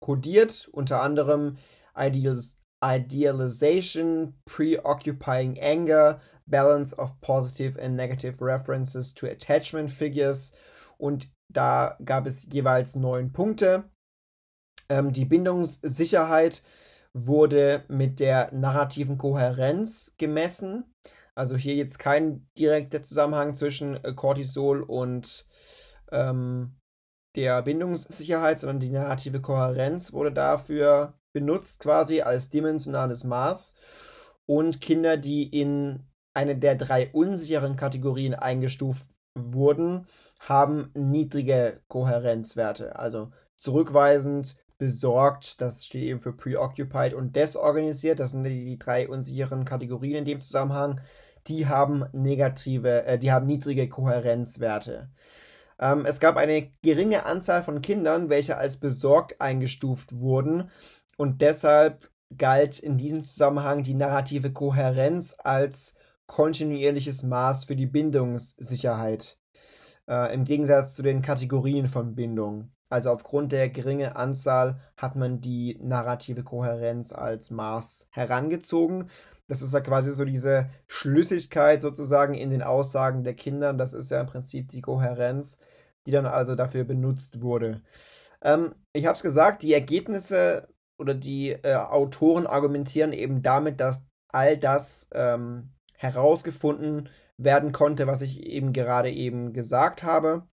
kodiert, 0.00 0.68
unter 0.72 1.02
anderem 1.02 1.56
Ideals, 1.96 2.58
Idealization, 2.84 4.38
Preoccupying 4.44 5.58
Anger, 5.60 6.20
Balance 6.46 6.96
of 6.96 7.20
Positive 7.20 7.80
and 7.80 7.96
Negative 7.96 8.44
References 8.44 9.14
to 9.14 9.26
Attachment 9.26 9.90
Figures 9.90 10.52
und 10.98 11.28
da 11.48 11.96
gab 12.04 12.26
es 12.26 12.48
jeweils 12.52 12.96
neun 12.96 13.32
Punkte. 13.32 13.84
Ähm, 14.88 15.12
die 15.12 15.24
Bindungssicherheit 15.24 16.62
wurde 17.12 17.84
mit 17.88 18.20
der 18.20 18.52
narrativen 18.52 19.18
Kohärenz 19.18 20.14
gemessen. 20.18 20.84
Also 21.34 21.56
hier 21.56 21.74
jetzt 21.74 21.98
kein 21.98 22.48
direkter 22.58 23.02
Zusammenhang 23.02 23.54
zwischen 23.54 24.02
äh, 24.04 24.12
Cortisol 24.14 24.82
und 24.82 25.46
ähm, 26.10 26.76
der 27.36 27.62
Bindungssicherheit, 27.62 28.58
sondern 28.58 28.80
die 28.80 28.90
narrative 28.90 29.40
Kohärenz 29.40 30.12
wurde 30.12 30.32
dafür 30.32 31.14
benutzt, 31.32 31.80
quasi 31.80 32.22
als 32.22 32.48
dimensionales 32.48 33.24
Maß. 33.24 33.74
Und 34.46 34.80
Kinder, 34.80 35.16
die 35.16 35.46
in 35.46 36.06
eine 36.34 36.56
der 36.56 36.76
drei 36.76 37.10
unsicheren 37.12 37.76
Kategorien 37.76 38.34
eingestuft 38.34 39.08
wurden, 39.34 40.06
haben 40.40 40.90
niedrige 40.94 41.82
Kohärenzwerte. 41.88 42.98
Also 42.98 43.30
zurückweisend, 43.56 44.56
besorgt, 44.78 45.60
das 45.60 45.84
steht 45.84 46.04
eben 46.04 46.20
für 46.20 46.32
preoccupied 46.32 47.14
und 47.14 47.36
desorganisiert, 47.36 48.20
das 48.20 48.32
sind 48.32 48.44
die, 48.44 48.64
die 48.64 48.78
drei 48.78 49.08
unsicheren 49.08 49.64
Kategorien 49.64 50.16
in 50.16 50.24
dem 50.24 50.40
Zusammenhang, 50.40 51.00
die 51.46 51.66
haben 51.66 52.04
negative, 52.12 53.04
äh, 53.04 53.18
die 53.18 53.32
haben 53.32 53.46
niedrige 53.46 53.88
Kohärenzwerte. 53.88 55.10
Ähm, 55.78 56.06
es 56.06 56.20
gab 56.20 56.36
eine 56.36 56.70
geringe 56.82 57.26
Anzahl 57.26 57.62
von 57.62 57.82
Kindern, 57.82 58.28
welche 58.28 58.56
als 58.56 58.78
besorgt 58.78 59.40
eingestuft 59.40 60.18
wurden 60.18 60.70
und 61.16 61.42
deshalb 61.42 62.10
galt 62.36 62.78
in 62.78 62.96
diesem 62.96 63.22
Zusammenhang 63.22 63.82
die 63.82 63.94
narrative 63.94 64.52
Kohärenz 64.52 65.36
als 65.38 65.94
kontinuierliches 66.26 67.22
Maß 67.22 67.64
für 67.64 67.76
die 67.76 67.86
Bindungssicherheit. 67.86 69.38
Äh, 70.08 70.34
Im 70.34 70.44
Gegensatz 70.44 70.94
zu 70.94 71.02
den 71.02 71.22
Kategorien 71.22 71.88
von 71.88 72.14
Bindung. 72.14 72.72
Also 72.96 73.10
aufgrund 73.10 73.52
der 73.52 73.68
geringen 73.68 74.10
Anzahl 74.16 74.80
hat 74.96 75.16
man 75.16 75.42
die 75.42 75.78
narrative 75.82 76.42
Kohärenz 76.42 77.12
als 77.12 77.50
Maß 77.50 78.08
herangezogen. 78.10 79.10
Das 79.48 79.60
ist 79.60 79.74
ja 79.74 79.80
quasi 79.80 80.12
so 80.12 80.24
diese 80.24 80.70
Schlüssigkeit 80.86 81.82
sozusagen 81.82 82.32
in 82.32 82.48
den 82.48 82.62
Aussagen 82.62 83.22
der 83.22 83.34
Kinder. 83.34 83.74
Das 83.74 83.92
ist 83.92 84.10
ja 84.10 84.18
im 84.18 84.26
Prinzip 84.26 84.68
die 84.68 84.80
Kohärenz, 84.80 85.58
die 86.06 86.10
dann 86.10 86.24
also 86.24 86.54
dafür 86.54 86.84
benutzt 86.84 87.42
wurde. 87.42 87.82
Ähm, 88.40 88.74
ich 88.94 89.04
habe 89.04 89.16
es 89.16 89.22
gesagt, 89.22 89.62
die 89.62 89.74
Ergebnisse 89.74 90.66
oder 90.98 91.12
die 91.12 91.50
äh, 91.50 91.74
Autoren 91.74 92.46
argumentieren 92.46 93.12
eben 93.12 93.42
damit, 93.42 93.78
dass 93.78 94.06
all 94.28 94.56
das 94.56 95.10
ähm, 95.12 95.74
herausgefunden 95.98 97.10
werden 97.36 97.72
konnte, 97.72 98.06
was 98.06 98.22
ich 98.22 98.40
eben 98.40 98.72
gerade 98.72 99.10
eben 99.12 99.52
gesagt 99.52 100.02
habe. 100.02 100.48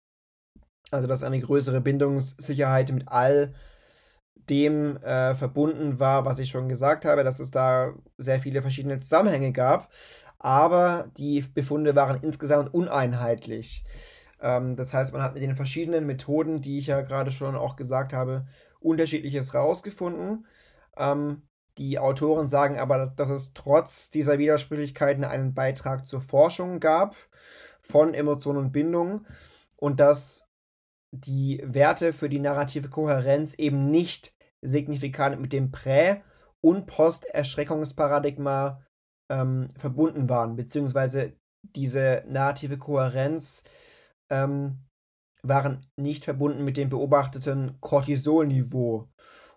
Also 0.90 1.06
dass 1.06 1.22
eine 1.22 1.40
größere 1.40 1.80
Bindungssicherheit 1.80 2.90
mit 2.92 3.08
all 3.08 3.54
dem 4.48 4.96
äh, 4.98 5.34
verbunden 5.34 6.00
war, 6.00 6.24
was 6.24 6.38
ich 6.38 6.50
schon 6.50 6.68
gesagt 6.68 7.04
habe, 7.04 7.24
dass 7.24 7.38
es 7.38 7.50
da 7.50 7.94
sehr 8.18 8.40
viele 8.40 8.62
verschiedene 8.62 9.00
Zusammenhänge 9.00 9.52
gab. 9.52 9.90
Aber 10.38 11.08
die 11.16 11.42
Befunde 11.42 11.94
waren 11.94 12.22
insgesamt 12.22 12.72
uneinheitlich. 12.74 13.84
Ähm, 14.40 14.76
das 14.76 14.92
heißt, 14.92 15.12
man 15.12 15.22
hat 15.22 15.34
mit 15.34 15.42
den 15.42 15.54
verschiedenen 15.54 16.06
Methoden, 16.06 16.62
die 16.62 16.78
ich 16.78 16.88
ja 16.88 17.02
gerade 17.02 17.30
schon 17.30 17.54
auch 17.56 17.76
gesagt 17.76 18.12
habe, 18.12 18.46
unterschiedliches 18.80 19.54
rausgefunden. 19.54 20.46
Ähm, 20.96 21.42
die 21.78 21.98
Autoren 21.98 22.46
sagen 22.46 22.78
aber, 22.78 23.06
dass 23.06 23.30
es 23.30 23.52
trotz 23.54 24.10
dieser 24.10 24.38
Widersprüchlichkeiten 24.38 25.24
einen 25.24 25.54
Beitrag 25.54 26.06
zur 26.06 26.20
Forschung 26.20 26.80
gab 26.80 27.16
von 27.80 28.14
Emotionen 28.14 28.58
und 28.58 28.72
Bindung 28.72 29.26
und 29.76 30.00
dass 30.00 30.44
die 31.12 31.62
Werte 31.64 32.12
für 32.12 32.28
die 32.28 32.38
narrative 32.38 32.88
Kohärenz 32.88 33.54
eben 33.54 33.90
nicht 33.90 34.34
signifikant 34.62 35.40
mit 35.40 35.52
dem 35.52 35.70
Prä- 35.70 36.22
und 36.60 36.86
Post-Erschreckungsparadigma 36.86 38.84
ähm, 39.30 39.68
verbunden 39.76 40.28
waren, 40.28 40.56
beziehungsweise 40.56 41.32
diese 41.62 42.24
narrative 42.28 42.78
Kohärenz 42.78 43.64
ähm, 44.30 44.84
waren 45.42 45.86
nicht 45.96 46.24
verbunden 46.24 46.64
mit 46.64 46.76
dem 46.76 46.90
beobachteten 46.90 47.80
Cortisolniveau. 47.80 49.08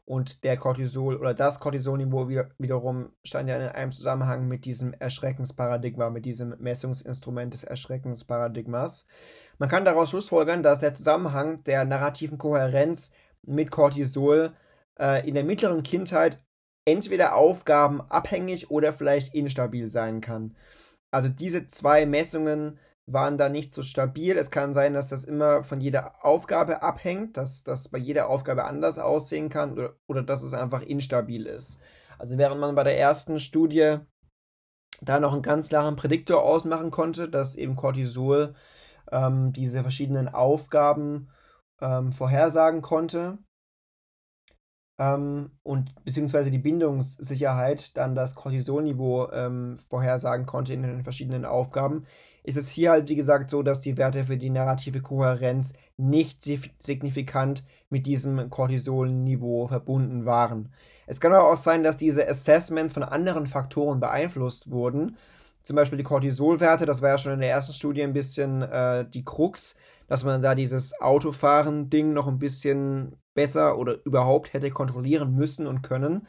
Und 0.06 0.44
der 0.44 0.58
Cortisol 0.58 1.16
oder 1.16 1.34
das 1.34 1.62
Cortisolniveau 1.62 2.28
wiederum 2.58 3.14
stand 3.24 3.48
ja 3.48 3.56
in 3.56 3.70
einem 3.70 3.92
Zusammenhang 3.94 4.50
mit 4.50 4.66
diesem 4.66 4.94
Erschreckensparadigma, 4.94 6.10
mit 6.10 6.26
diesem 6.26 6.56
Messungsinstrument 6.60 7.54
des 7.54 7.64
Erschreckensparadigmas. 7.64 9.06
Man 9.60 9.70
kann 9.70 9.86
daraus 9.86 10.10
schlussfolgern, 10.10 10.62
dass 10.62 10.82
der 10.82 10.94
Zusammenhang 10.94 11.64
der 11.64 11.86
narrativen 11.86 12.38
Kohärenz 12.38 13.12
mit 13.44 13.72
Cortisol 13.72 14.52
äh, 15.00 15.26
in 15.28 15.36
der 15.36 15.46
mittleren 15.46 15.84
Kindheit 15.84 16.44
entweder 16.86 17.36
aufgabenabhängig 17.36 18.70
oder 18.72 18.92
vielleicht 18.92 19.34
instabil 19.34 19.90
sein 19.90 20.20
kann. 20.20 20.56
Also 21.12 21.30
diese 21.30 21.68
zwei 21.68 22.06
Messungen 22.06 22.78
waren 23.06 23.38
da 23.38 23.50
nicht 23.50 23.74
so 23.74 23.84
stabil. 23.84 24.38
Es 24.38 24.52
kann 24.52 24.74
sein, 24.74 24.94
dass 24.94 25.10
das 25.10 25.24
immer 25.24 25.64
von 25.64 25.82
jeder 25.82 26.26
Aufgabe 26.26 26.82
abhängt, 26.82 27.38
dass 27.38 27.64
das 27.64 27.90
bei 27.90 27.98
jeder 27.98 28.30
Aufgabe 28.30 28.66
anders 28.66 29.00
aussehen 29.00 29.50
kann 29.50 29.74
oder, 29.74 29.96
oder 30.08 30.24
dass 30.24 30.44
es 30.44 30.54
einfach 30.54 30.82
instabil 30.82 31.46
ist. 31.46 31.80
Also 32.18 32.38
während 32.38 32.62
man 32.62 32.76
bei 32.76 32.84
der 32.84 32.98
ersten 32.98 33.40
Studie 33.40 33.98
da 35.02 35.20
noch 35.20 35.34
einen 35.34 35.42
ganz 35.42 35.70
klaren 35.70 35.96
Prädiktor 35.96 36.44
ausmachen 36.44 36.92
konnte, 36.92 37.28
dass 37.28 37.56
eben 37.56 37.76
Cortisol 37.76 38.54
ähm, 39.12 39.52
diese 39.52 39.82
verschiedenen 39.82 40.30
Aufgaben 40.30 41.30
ähm, 41.82 42.14
vorhersagen 42.14 42.82
konnte, 42.82 43.40
ähm, 45.00 45.52
und 45.64 46.04
beziehungsweise 46.06 46.52
die 46.52 46.60
Bindungssicherheit 46.60 47.98
dann 47.98 48.16
das 48.16 48.36
Cortisolniveau 48.36 49.32
ähm, 49.32 49.78
vorhersagen 49.90 50.46
konnte 50.46 50.74
in 50.74 50.84
den 50.84 51.04
verschiedenen 51.04 51.46
Aufgaben, 51.46 52.06
ist 52.44 52.58
es 52.58 52.70
hier 52.70 52.92
halt 52.92 53.10
wie 53.10 53.16
gesagt 53.16 53.50
so, 53.50 53.64
dass 53.64 53.82
die 53.82 53.98
Werte 53.98 54.26
für 54.26 54.38
die 54.38 54.50
narrative 54.50 55.02
Kohärenz 55.02 55.74
nicht 55.98 56.44
signifikant 56.44 57.64
mit 57.90 58.06
diesem 58.06 58.50
Cortisolniveau 58.50 59.68
verbunden 59.68 60.26
waren. 60.26 60.70
Es 61.08 61.20
kann 61.20 61.34
aber 61.34 61.52
auch 61.52 61.58
sein, 61.58 61.84
dass 61.84 61.98
diese 61.98 62.28
Assessments 62.28 62.94
von 62.94 63.04
anderen 63.04 63.48
Faktoren 63.48 64.00
beeinflusst 64.00 64.70
wurden. 64.70 65.18
Zum 65.64 65.76
Beispiel 65.76 65.98
die 65.98 66.04
Cortisolwerte, 66.04 66.86
das 66.86 67.02
war 67.02 67.10
ja 67.10 67.18
schon 67.18 67.34
in 67.34 67.40
der 67.40 67.50
ersten 67.50 67.74
Studie 67.74 68.04
ein 68.04 68.14
bisschen 68.14 68.62
äh, 68.62 69.06
die 69.10 69.24
Krux, 69.24 69.76
dass 70.08 70.24
man 70.24 70.42
da 70.42 70.56
dieses 70.56 71.00
Autofahren-Ding 71.00 72.12
noch 72.12 72.28
ein 72.28 72.40
bisschen 72.40 73.16
besser 73.34 73.78
oder 73.78 73.98
überhaupt 74.06 74.54
hätte 74.54 74.72
kontrollieren 74.72 75.34
müssen 75.34 75.66
und 75.66 75.82
können. 75.82 76.28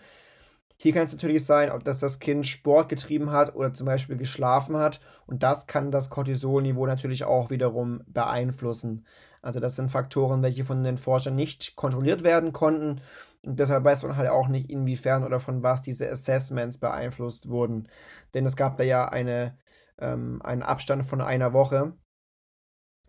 Hier 0.84 0.92
kann 0.92 1.06
es 1.06 1.14
natürlich 1.14 1.46
sein, 1.46 1.70
ob 1.70 1.82
das 1.82 2.00
das 2.00 2.18
Kind 2.18 2.46
Sport 2.46 2.90
getrieben 2.90 3.30
hat 3.30 3.54
oder 3.54 3.72
zum 3.72 3.86
Beispiel 3.86 4.18
geschlafen 4.18 4.76
hat. 4.76 5.00
Und 5.26 5.42
das 5.42 5.66
kann 5.66 5.90
das 5.90 6.10
Cortisolniveau 6.10 6.84
natürlich 6.84 7.24
auch 7.24 7.48
wiederum 7.48 8.02
beeinflussen. 8.06 9.06
Also 9.40 9.60
das 9.60 9.76
sind 9.76 9.90
Faktoren, 9.90 10.42
welche 10.42 10.62
von 10.66 10.84
den 10.84 10.98
Forschern 10.98 11.36
nicht 11.36 11.74
kontrolliert 11.74 12.22
werden 12.22 12.52
konnten. 12.52 13.00
Und 13.42 13.58
deshalb 13.58 13.82
weiß 13.82 14.02
man 14.02 14.18
halt 14.18 14.28
auch 14.28 14.48
nicht, 14.48 14.68
inwiefern 14.68 15.24
oder 15.24 15.40
von 15.40 15.62
was 15.62 15.80
diese 15.80 16.06
Assessments 16.10 16.76
beeinflusst 16.76 17.48
wurden. 17.48 17.88
Denn 18.34 18.44
es 18.44 18.54
gab 18.54 18.76
da 18.76 18.84
ja 18.84 19.08
eine, 19.08 19.56
ähm, 19.98 20.42
einen 20.42 20.62
Abstand 20.62 21.06
von 21.06 21.22
einer 21.22 21.54
Woche 21.54 21.94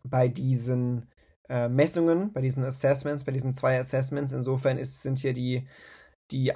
bei 0.05 0.29
diesen 0.29 1.09
äh, 1.49 1.67
Messungen, 1.67 2.31
bei 2.31 2.39
diesen 2.39 2.63
Assessments, 2.63 3.25
bei 3.25 3.33
diesen 3.33 3.51
zwei 3.51 3.77
Assessments. 3.77 4.31
Insofern 4.31 4.77
ist, 4.77 5.01
sind 5.01 5.19
hier 5.19 5.33
die, 5.33 5.67
die 6.31 6.55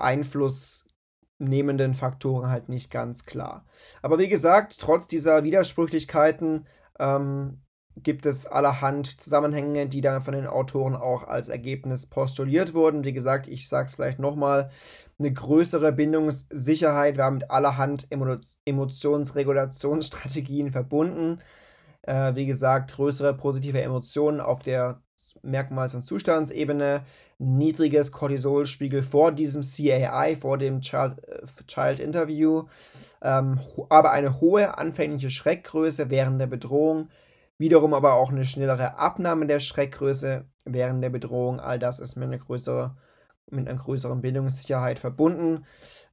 einflussnehmenden 1.39 1.93
Faktoren 1.93 2.49
halt 2.49 2.69
nicht 2.69 2.91
ganz 2.91 3.25
klar. 3.25 3.65
Aber 4.01 4.19
wie 4.19 4.29
gesagt, 4.29 4.77
trotz 4.79 5.07
dieser 5.07 5.43
Widersprüchlichkeiten 5.43 6.65
ähm, 6.99 7.61
gibt 7.95 8.25
es 8.25 8.45
allerhand 8.45 9.19
Zusammenhänge, 9.19 9.87
die 9.87 10.01
dann 10.01 10.21
von 10.21 10.33
den 10.33 10.47
Autoren 10.47 10.95
auch 10.95 11.27
als 11.27 11.49
Ergebnis 11.49 12.05
postuliert 12.05 12.73
wurden. 12.73 13.03
Wie 13.03 13.13
gesagt, 13.13 13.47
ich 13.47 13.67
sage 13.67 13.87
es 13.87 13.95
vielleicht 13.95 14.19
nochmal, 14.19 14.69
eine 15.17 15.33
größere 15.33 15.91
Bindungssicherheit 15.91 17.17
war 17.17 17.31
mit 17.31 17.51
allerhand 17.51 18.07
Emo 18.09 18.37
Emotionsregulationsstrategien 18.65 20.71
verbunden. 20.71 21.39
Äh, 22.03 22.35
wie 22.35 22.45
gesagt, 22.45 22.93
größere 22.93 23.33
positive 23.33 23.81
Emotionen 23.81 24.39
auf 24.39 24.61
der 24.61 25.01
Merkmals- 25.43 25.95
und 25.95 26.03
Zustandsebene, 26.03 27.01
niedriges 27.37 28.11
Cortisolspiegel 28.11 29.03
vor 29.03 29.31
diesem 29.31 29.61
CAI, 29.61 30.35
vor 30.35 30.57
dem 30.57 30.81
Child, 30.81 31.23
äh, 31.27 31.45
Child 31.67 31.99
Interview, 31.99 32.63
ähm, 33.21 33.59
aber 33.89 34.11
eine 34.11 34.41
hohe 34.41 34.77
anfängliche 34.77 35.29
Schreckgröße 35.29 36.09
während 36.09 36.41
der 36.41 36.47
Bedrohung, 36.47 37.09
wiederum 37.57 37.93
aber 37.93 38.13
auch 38.13 38.31
eine 38.31 38.45
schnellere 38.45 38.97
Abnahme 38.97 39.47
der 39.47 39.59
Schreckgröße 39.59 40.45
während 40.65 41.03
der 41.03 41.09
Bedrohung. 41.09 41.59
All 41.59 41.79
das 41.79 41.99
ist 41.99 42.15
mit 42.15 42.27
einer, 42.27 42.39
größere, 42.39 42.95
mit 43.49 43.67
einer 43.67 43.79
größeren 43.79 44.21
Bindungssicherheit 44.21 44.99
verbunden. 44.99 45.65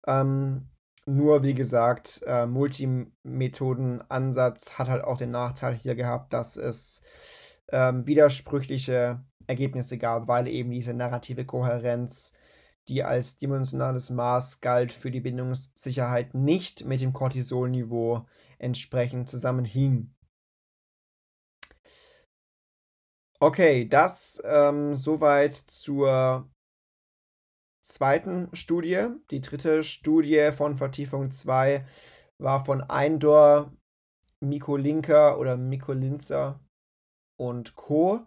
Ähm, 0.07 0.69
nur 1.07 1.43
wie 1.45 1.55
gesagt, 1.55 2.21
äh, 2.27 2.47
Multimethoden-Ansatz 2.47 4.73
hat 4.77 4.89
halt 4.89 5.05
auch 5.05 5.19
den 5.19 5.31
Nachteil 5.31 5.75
hier 5.75 5.95
gehabt, 5.95 6.33
dass 6.33 6.57
es 6.57 7.03
ähm, 7.73 8.07
widersprüchliche 8.07 9.25
Ergebnisse 9.47 9.99
gab, 9.99 10.29
weil 10.29 10.49
eben 10.49 10.71
diese 10.71 10.95
narrative 10.95 11.45
Kohärenz, 11.45 12.33
die 12.89 13.03
als 13.03 13.39
dimensionales 13.39 14.11
Maß 14.11 14.61
galt 14.61 14.93
für 14.93 15.11
die 15.11 15.21
Bindungssicherheit, 15.21 16.35
nicht 16.35 16.85
mit 16.85 17.01
dem 17.01 17.13
Cortisolniveau 17.13 18.27
entsprechend 18.59 19.29
zusammenhing. 19.29 20.15
Okay, 23.39 23.87
das 23.87 24.41
ähm, 24.45 24.95
soweit 24.95 25.53
zur 25.53 26.49
zweiten 27.83 28.49
Studie. 28.55 29.09
Die 29.31 29.41
dritte 29.41 29.85
Studie 29.85 30.51
von 30.53 30.77
Vertiefung 30.77 31.31
2 31.31 31.87
war 32.39 32.65
von 32.65 32.83
Eindor, 32.83 33.73
Mikolinka 34.41 35.37
oder 35.37 35.57
Mikolinzer 35.57 36.61
und 37.37 37.77
Co. 37.77 38.27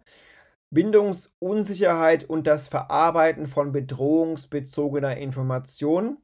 Bindungsunsicherheit 0.72 2.24
und 2.26 2.46
das 2.46 2.68
Verarbeiten 2.68 3.48
von 3.48 3.72
bedrohungsbezogener 3.72 5.18
Information. 5.18 6.18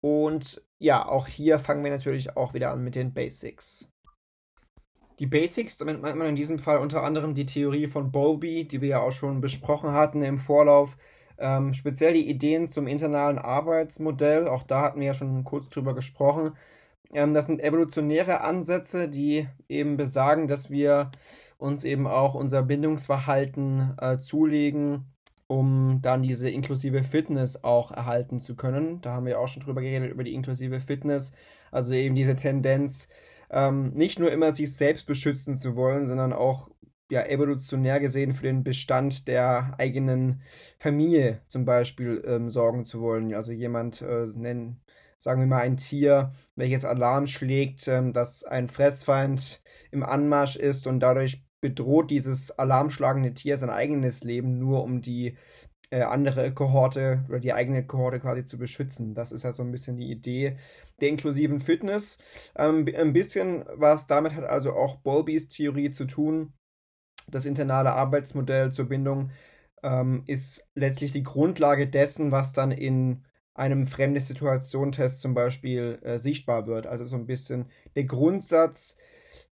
Und 0.00 0.62
ja, 0.78 1.06
auch 1.06 1.26
hier 1.26 1.58
fangen 1.58 1.84
wir 1.84 1.90
natürlich 1.90 2.36
auch 2.36 2.52
wieder 2.52 2.70
an 2.72 2.82
mit 2.82 2.94
den 2.94 3.14
Basics. 3.14 3.90
Die 5.18 5.26
Basics, 5.26 5.78
damit 5.78 6.02
meint 6.02 6.18
man 6.18 6.28
in 6.28 6.36
diesem 6.36 6.58
Fall 6.58 6.78
unter 6.78 7.02
anderem 7.02 7.34
die 7.34 7.46
Theorie 7.46 7.86
von 7.86 8.12
Bowlby, 8.12 8.68
die 8.68 8.82
wir 8.82 8.88
ja 8.88 9.00
auch 9.00 9.12
schon 9.12 9.40
besprochen 9.40 9.92
hatten 9.92 10.22
im 10.22 10.38
Vorlauf. 10.38 10.98
Ähm, 11.38 11.72
speziell 11.72 12.12
die 12.12 12.28
Ideen 12.28 12.68
zum 12.68 12.86
internalen 12.86 13.38
Arbeitsmodell, 13.38 14.48
auch 14.48 14.62
da 14.62 14.82
hatten 14.82 15.00
wir 15.00 15.08
ja 15.08 15.14
schon 15.14 15.44
kurz 15.44 15.68
drüber 15.68 15.94
gesprochen. 15.94 16.52
Ähm, 17.12 17.34
das 17.34 17.46
sind 17.46 17.60
evolutionäre 17.60 18.40
Ansätze, 18.40 19.08
die 19.08 19.48
eben 19.68 19.96
besagen, 19.96 20.48
dass 20.48 20.70
wir 20.70 21.10
uns 21.58 21.84
eben 21.84 22.06
auch 22.06 22.34
unser 22.34 22.62
Bindungsverhalten 22.62 23.96
äh, 24.00 24.18
zulegen, 24.18 25.06
um 25.46 26.00
dann 26.02 26.22
diese 26.22 26.50
inklusive 26.50 27.04
Fitness 27.04 27.62
auch 27.64 27.92
erhalten 27.92 28.40
zu 28.40 28.56
können. 28.56 29.00
Da 29.00 29.12
haben 29.12 29.26
wir 29.26 29.40
auch 29.40 29.48
schon 29.48 29.62
drüber 29.62 29.80
geredet, 29.80 30.10
über 30.10 30.24
die 30.24 30.34
inklusive 30.34 30.80
Fitness. 30.80 31.32
Also 31.70 31.94
eben 31.94 32.14
diese 32.14 32.36
Tendenz, 32.36 33.08
ähm, 33.50 33.92
nicht 33.94 34.18
nur 34.18 34.32
immer 34.32 34.52
sich 34.52 34.74
selbst 34.74 35.06
beschützen 35.06 35.54
zu 35.56 35.76
wollen, 35.76 36.06
sondern 36.08 36.32
auch 36.32 36.68
ja, 37.10 37.24
evolutionär 37.24 38.00
gesehen 38.00 38.32
für 38.32 38.42
den 38.42 38.64
Bestand 38.64 39.28
der 39.28 39.74
eigenen 39.78 40.42
Familie 40.78 41.40
zum 41.46 41.64
Beispiel 41.64 42.22
ähm, 42.26 42.50
sorgen 42.50 42.84
zu 42.86 43.00
wollen. 43.00 43.32
Also 43.34 43.52
jemand 43.52 44.02
äh, 44.02 44.26
nennen, 44.34 44.80
sagen 45.18 45.40
wir 45.40 45.46
mal 45.46 45.60
ein 45.60 45.76
Tier, 45.76 46.32
welches 46.54 46.84
Alarm 46.84 47.26
schlägt, 47.26 47.86
ähm, 47.88 48.12
dass 48.12 48.44
ein 48.44 48.68
Fressfeind 48.68 49.62
im 49.90 50.02
Anmarsch 50.02 50.56
ist 50.56 50.86
und 50.86 51.00
dadurch 51.00 51.44
bedroht 51.60 52.10
dieses 52.10 52.50
alarmschlagende 52.58 53.34
Tier 53.34 53.56
sein 53.56 53.70
eigenes 53.70 54.22
Leben 54.22 54.58
nur 54.58 54.82
um 54.84 55.00
die 55.00 55.36
äh, 55.90 56.02
andere 56.02 56.52
Kohorte 56.52 57.24
oder 57.28 57.40
die 57.40 57.52
eigene 57.52 57.86
Kohorte 57.86 58.20
quasi 58.20 58.44
zu 58.44 58.58
beschützen. 58.58 59.14
Das 59.14 59.32
ist 59.32 59.44
ja 59.44 59.52
so 59.52 59.62
ein 59.62 59.70
bisschen 59.70 59.96
die 59.96 60.10
Idee 60.10 60.56
der 61.00 61.08
inklusiven 61.08 61.60
Fitness. 61.60 62.18
Ähm, 62.56 62.86
ein 62.96 63.12
bisschen 63.12 63.64
was 63.74 64.06
damit 64.06 64.34
hat 64.34 64.44
also 64.44 64.74
auch 64.74 64.96
Bowlbys 64.96 65.48
Theorie 65.48 65.90
zu 65.90 66.06
tun, 66.06 66.52
das 67.28 67.44
internale 67.44 67.92
Arbeitsmodell 67.92 68.72
zur 68.72 68.86
Bindung 68.88 69.30
ähm, 69.82 70.22
ist 70.26 70.68
letztlich 70.74 71.12
die 71.12 71.22
Grundlage 71.22 71.86
dessen, 71.86 72.32
was 72.32 72.52
dann 72.52 72.70
in 72.70 73.24
einem 73.56 73.86
fremde 73.86 74.20
Situation-Test 74.20 75.20
zum 75.20 75.34
Beispiel 75.34 75.98
äh, 76.02 76.18
sichtbar 76.18 76.66
wird. 76.66 76.86
Also 76.86 77.04
so 77.04 77.16
ein 77.16 77.26
bisschen 77.26 77.66
der 77.94 78.04
Grundsatz, 78.04 78.96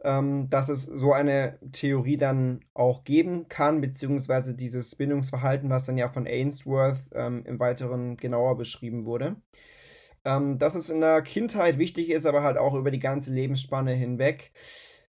ähm, 0.03 0.49
dass 0.51 0.69
es 0.69 0.85
so 0.85 1.13
eine 1.13 1.59
Theorie 1.73 2.17
dann 2.17 2.61
auch 2.75 3.05
geben 3.05 3.49
kann, 3.49 3.81
beziehungsweise 3.81 4.55
dieses 4.55 4.95
Bindungsverhalten, 4.95 5.71
was 5.71 5.87
dann 5.87 5.99
ja 5.99 6.09
von 6.11 6.27
Ainsworth 6.27 7.01
ähm, 7.15 7.45
im 7.47 7.59
Weiteren 7.59 8.17
genauer 8.17 8.57
beschrieben 8.57 9.07
wurde. 9.07 9.37
Ähm, 10.27 10.59
dass 10.59 10.75
es 10.75 10.91
in 10.91 11.01
der 11.01 11.23
Kindheit 11.23 11.79
wichtig 11.79 12.11
ist, 12.11 12.27
aber 12.27 12.43
halt 12.43 12.59
auch 12.59 12.75
über 12.75 12.91
die 12.91 13.01
ganze 13.01 13.33
Lebensspanne 13.33 13.93
hinweg. 13.93 14.53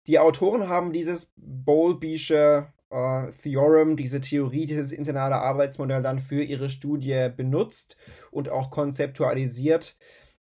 Die 0.08 0.20
Autoren 0.20 0.68
haben 0.68 0.94
dieses 0.94 1.32
Bowlbysche 1.36 2.68
äh, 2.92 3.32
Theorem, 3.42 3.98
diese 3.98 4.22
Theorie, 4.22 4.66
dieses 4.66 4.92
internale 4.92 5.36
Arbeitsmodell 5.36 6.02
dann 6.02 6.20
für 6.20 6.44
ihre 6.44 6.70
Studie 6.70 7.30
benutzt 7.36 7.98
und 8.30 8.50
auch 8.50 8.70
konzeptualisiert. 8.70 9.98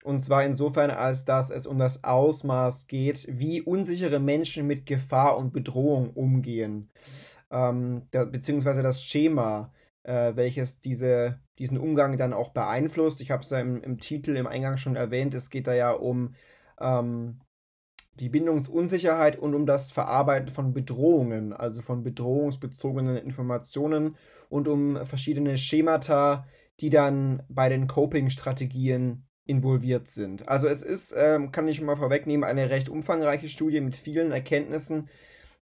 Und 0.05 0.21
zwar 0.21 0.45
insofern, 0.45 0.91
als 0.91 1.25
dass 1.25 1.51
es 1.51 1.67
um 1.67 1.79
das 1.79 2.05
Ausmaß 2.05 2.87
geht, 2.87 3.27
wie 3.29 3.61
unsichere 3.61 4.21
Menschen 4.21 4.67
mit 4.67 4.87
Gefahr 4.87 5.37
und 5.37 5.53
Bedrohung 5.53 6.11
umgehen. 6.11 6.91
Ähm, 7.51 8.03
da, 8.13 8.25
beziehungsweise 8.25 8.83
das 8.83 9.03
Schema, 9.03 9.73
äh, 10.05 10.37
welches 10.37 10.79
diese, 10.79 11.41
diesen 11.59 11.79
Umgang 11.79 12.17
dann 12.17 12.33
auch 12.33 12.51
beeinflusst. 12.51 13.21
Ich 13.21 13.33
habe 13.33 13.43
es 13.43 13.51
ja 13.51 13.59
im, 13.59 13.83
im, 13.83 13.99
Titel, 13.99 14.37
im 14.37 14.47
Eingang 14.47 14.77
schon 14.77 14.95
erwähnt. 14.95 15.35
Es 15.35 15.51
geht 15.51 15.67
da 15.67 15.75
ja 15.75 15.91
um 15.91 16.35
ähm, 16.81 17.41
die 18.21 18.29
Bindungsunsicherheit 18.29 19.37
und 19.37 19.55
um 19.55 19.67
das 19.67 19.91
Verarbeiten 19.91 20.51
von 20.51 20.73
Bedrohungen, 20.73 21.53
also 21.53 21.83
von 21.83 22.03
bedrohungsbezogenen 22.03 23.17
Informationen 23.17 24.17
und 24.49 24.69
um 24.69 25.05
verschiedene 25.05 25.59
Schemata, 25.59 26.47
die 26.81 26.91
dann 26.91 27.43
bei 27.49 27.69
den 27.69 27.87
Coping-Strategien 27.87 29.27
involviert 29.45 30.09
sind. 30.09 30.49
Also 30.49 30.67
es 30.67 30.83
ist, 30.83 31.15
ähm, 31.17 31.53
kann 31.53 31.69
ich 31.69 31.77
schon 31.77 31.87
mal 31.87 31.97
vorwegnehmen, 31.97 32.45
eine 32.45 32.71
recht 32.71 32.89
umfangreiche 32.89 33.49
Studie 33.49 33.81
mit 33.81 33.95
vielen 33.95 34.33
Erkenntnissen. 34.33 35.09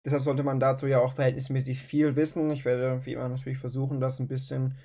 Deshalb 0.04 0.22
sollte 0.22 0.42
man 0.42 0.60
dazu 0.60 0.86
ja 0.86 1.00
auch 1.00 1.14
verhältnismäßig 1.14 1.80
viel 1.80 2.16
wissen. 2.16 2.50
Ich 2.50 2.64
werde 2.64 3.04
wie 3.04 3.12
immer 3.12 3.28
natürlich 3.28 3.58
versuchen, 3.58 4.00
das 4.00 4.20
ein 4.20 4.28
bisschen 4.28 4.76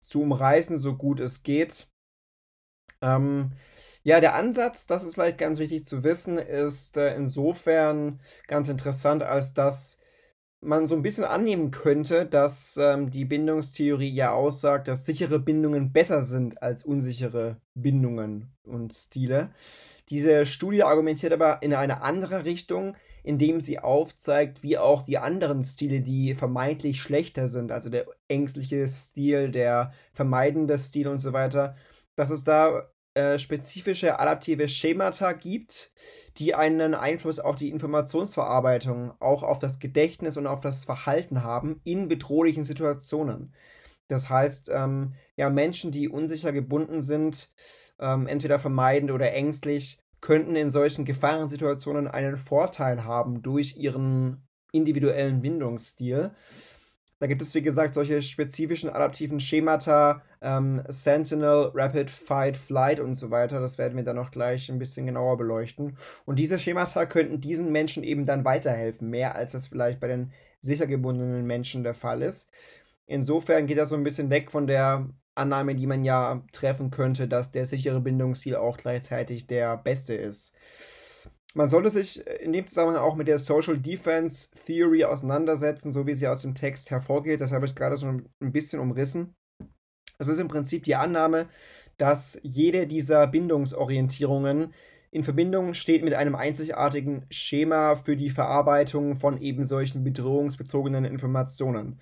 zu 0.00 0.22
umreißen, 0.22 0.78
so 0.78 0.96
gut 0.96 1.20
es 1.20 1.42
geht. 1.42 1.88
Ähm, 3.02 3.52
ja, 4.02 4.20
der 4.20 4.34
Ansatz, 4.34 4.86
das 4.86 5.04
ist 5.04 5.14
vielleicht 5.14 5.38
ganz 5.38 5.58
wichtig 5.58 5.84
zu 5.84 6.04
wissen, 6.04 6.38
ist 6.38 6.96
äh, 6.96 7.14
insofern 7.14 8.20
ganz 8.46 8.68
interessant, 8.68 9.22
als 9.22 9.54
dass 9.54 9.98
man 10.62 10.86
so 10.86 10.94
ein 10.94 11.02
bisschen 11.02 11.24
annehmen 11.24 11.70
könnte, 11.70 12.26
dass 12.26 12.76
ähm, 12.76 13.10
die 13.10 13.24
Bindungstheorie 13.24 14.10
ja 14.10 14.32
aussagt, 14.32 14.88
dass 14.88 15.06
sichere 15.06 15.38
Bindungen 15.38 15.92
besser 15.92 16.22
sind 16.22 16.62
als 16.62 16.84
unsichere 16.84 17.56
Bindungen 17.74 18.52
und 18.64 18.92
Stile. 18.92 19.50
Diese 20.10 20.44
Studie 20.44 20.82
argumentiert 20.82 21.32
aber 21.32 21.62
in 21.62 21.72
eine 21.72 22.02
andere 22.02 22.44
Richtung, 22.44 22.96
indem 23.22 23.60
sie 23.60 23.78
aufzeigt, 23.78 24.62
wie 24.62 24.76
auch 24.76 25.02
die 25.02 25.18
anderen 25.18 25.62
Stile, 25.62 26.02
die 26.02 26.34
vermeintlich 26.34 27.00
schlechter 27.00 27.48
sind, 27.48 27.72
also 27.72 27.88
der 27.88 28.06
ängstliche 28.28 28.86
Stil, 28.88 29.50
der 29.50 29.92
vermeidende 30.12 30.78
Stil 30.78 31.08
und 31.08 31.18
so 31.18 31.32
weiter, 31.32 31.76
dass 32.16 32.30
es 32.30 32.44
da 32.44 32.90
äh, 33.20 33.38
spezifische 33.38 34.18
adaptive 34.18 34.66
Schemata 34.68 35.32
gibt, 35.32 35.92
die 36.38 36.54
einen 36.54 36.94
Einfluss 36.94 37.38
auf 37.38 37.56
die 37.56 37.68
Informationsverarbeitung, 37.68 39.12
auch 39.20 39.42
auf 39.42 39.58
das 39.58 39.78
Gedächtnis 39.78 40.36
und 40.38 40.46
auf 40.46 40.60
das 40.62 40.86
Verhalten 40.86 41.42
haben 41.42 41.80
in 41.84 42.08
bedrohlichen 42.08 42.64
Situationen. 42.64 43.54
Das 44.08 44.30
heißt, 44.30 44.70
ähm, 44.72 45.12
ja, 45.36 45.50
Menschen, 45.50 45.92
die 45.92 46.08
unsicher 46.08 46.52
gebunden 46.52 47.02
sind, 47.02 47.50
ähm, 47.98 48.26
entweder 48.26 48.58
vermeidend 48.58 49.10
oder 49.10 49.32
ängstlich, 49.32 49.98
könnten 50.22 50.56
in 50.56 50.70
solchen 50.70 51.04
Gefahrensituationen 51.04 52.08
einen 52.08 52.38
Vorteil 52.38 53.04
haben 53.04 53.42
durch 53.42 53.76
ihren 53.76 54.48
individuellen 54.72 55.42
Bindungsstil. 55.42 56.30
Da 57.18 57.26
gibt 57.26 57.42
es, 57.42 57.54
wie 57.54 57.62
gesagt, 57.62 57.92
solche 57.92 58.22
spezifischen 58.22 58.88
adaptiven 58.88 59.40
Schemata, 59.40 60.22
ähm, 60.40 60.82
Sentinel, 60.88 61.70
Rapid 61.74 62.10
Fight, 62.10 62.56
Flight 62.56 63.00
und 63.00 63.14
so 63.14 63.30
weiter. 63.30 63.60
Das 63.60 63.78
werden 63.78 63.96
wir 63.96 64.04
dann 64.04 64.16
noch 64.16 64.30
gleich 64.30 64.70
ein 64.70 64.78
bisschen 64.78 65.06
genauer 65.06 65.36
beleuchten. 65.36 65.96
Und 66.24 66.38
diese 66.38 66.58
Schemata 66.58 67.06
könnten 67.06 67.40
diesen 67.40 67.72
Menschen 67.72 68.02
eben 68.02 68.26
dann 68.26 68.44
weiterhelfen, 68.44 69.10
mehr 69.10 69.34
als 69.34 69.52
das 69.52 69.68
vielleicht 69.68 70.00
bei 70.00 70.08
den 70.08 70.32
sicher 70.60 70.86
gebundenen 70.86 71.46
Menschen 71.46 71.82
der 71.82 71.94
Fall 71.94 72.22
ist. 72.22 72.50
Insofern 73.06 73.66
geht 73.66 73.78
das 73.78 73.90
so 73.90 73.96
ein 73.96 74.04
bisschen 74.04 74.30
weg 74.30 74.50
von 74.50 74.66
der 74.66 75.08
Annahme, 75.34 75.74
die 75.74 75.86
man 75.86 76.04
ja 76.04 76.42
treffen 76.52 76.90
könnte, 76.90 77.28
dass 77.28 77.50
der 77.50 77.66
sichere 77.66 78.00
Bindungsstil 78.00 78.56
auch 78.56 78.76
gleichzeitig 78.76 79.46
der 79.46 79.76
beste 79.76 80.14
ist. 80.14 80.54
man 81.54 81.68
sollte 81.68 81.90
sich 81.90 82.24
in 82.40 82.52
dem 82.52 82.66
Zusammenhang 82.66 83.02
auch 83.02 83.16
mit 83.16 83.28
der 83.28 83.38
Social 83.38 83.78
Defense 83.78 84.50
Theory 84.66 85.04
auseinandersetzen, 85.04 85.92
so 85.92 86.06
wie 86.06 86.14
sie 86.14 86.28
aus 86.28 86.42
dem 86.42 86.54
Text 86.54 86.90
hervorgeht. 86.90 87.40
Das 87.40 87.52
habe 87.52 87.66
ich 87.66 87.74
gerade 87.74 87.96
so 87.96 88.06
ein 88.06 88.28
bisschen 88.40 88.80
umrissen. 88.80 89.34
Es 90.20 90.28
ist 90.28 90.38
im 90.38 90.48
Prinzip 90.48 90.84
die 90.84 90.96
Annahme, 90.96 91.48
dass 91.96 92.38
jede 92.42 92.86
dieser 92.86 93.26
Bindungsorientierungen 93.26 94.74
in 95.10 95.24
Verbindung 95.24 95.74
steht 95.74 96.04
mit 96.04 96.14
einem 96.14 96.34
einzigartigen 96.34 97.24
Schema 97.30 97.96
für 97.96 98.16
die 98.16 98.30
Verarbeitung 98.30 99.16
von 99.16 99.40
eben 99.40 99.64
solchen 99.64 100.04
bedrohungsbezogenen 100.04 101.04
Informationen. 101.06 101.98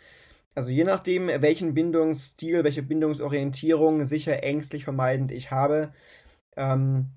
Also 0.56 0.70
je 0.70 0.82
nachdem, 0.82 1.28
welchen 1.28 1.74
Bindungsstil, 1.74 2.64
welche 2.64 2.82
Bindungsorientierung 2.82 4.04
sicher 4.04 4.42
ängstlich 4.42 4.82
vermeidend 4.82 5.30
ich 5.30 5.52
habe, 5.52 5.92
ähm, 6.56 7.12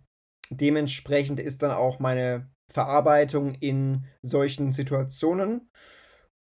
dementsprechend 0.52 1.40
ist 1.40 1.64
dann 1.64 1.72
auch 1.72 2.00
meine 2.00 2.48
Verarbeitung 2.70 3.56
in 3.56 4.06
solchen 4.22 4.72
Situationen 4.72 5.70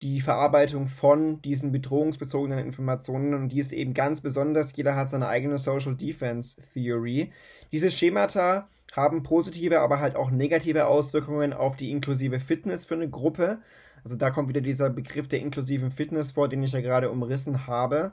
die 0.02 0.20
Verarbeitung 0.20 0.86
von 0.88 1.40
diesen 1.40 1.72
bedrohungsbezogenen 1.72 2.58
Informationen 2.58 3.32
und 3.34 3.48
die 3.48 3.60
ist 3.60 3.72
eben 3.72 3.94
ganz 3.94 4.20
besonders, 4.20 4.76
jeder 4.76 4.94
hat 4.94 5.08
seine 5.08 5.28
eigene 5.28 5.58
Social 5.58 5.96
Defense 5.96 6.60
Theory. 6.72 7.32
Diese 7.72 7.90
Schemata 7.90 8.68
haben 8.92 9.22
positive, 9.22 9.80
aber 9.80 10.00
halt 10.00 10.16
auch 10.16 10.30
negative 10.30 10.86
Auswirkungen 10.86 11.52
auf 11.52 11.76
die 11.76 11.90
inklusive 11.90 12.40
Fitness 12.40 12.84
für 12.84 12.94
eine 12.94 13.08
Gruppe. 13.08 13.58
Also 14.04 14.16
da 14.16 14.30
kommt 14.30 14.48
wieder 14.48 14.60
dieser 14.60 14.90
Begriff 14.90 15.28
der 15.28 15.40
inklusiven 15.40 15.90
Fitness 15.90 16.32
vor, 16.32 16.48
den 16.48 16.62
ich 16.62 16.72
ja 16.72 16.80
gerade 16.80 17.10
umrissen 17.10 17.66
habe. 17.66 18.12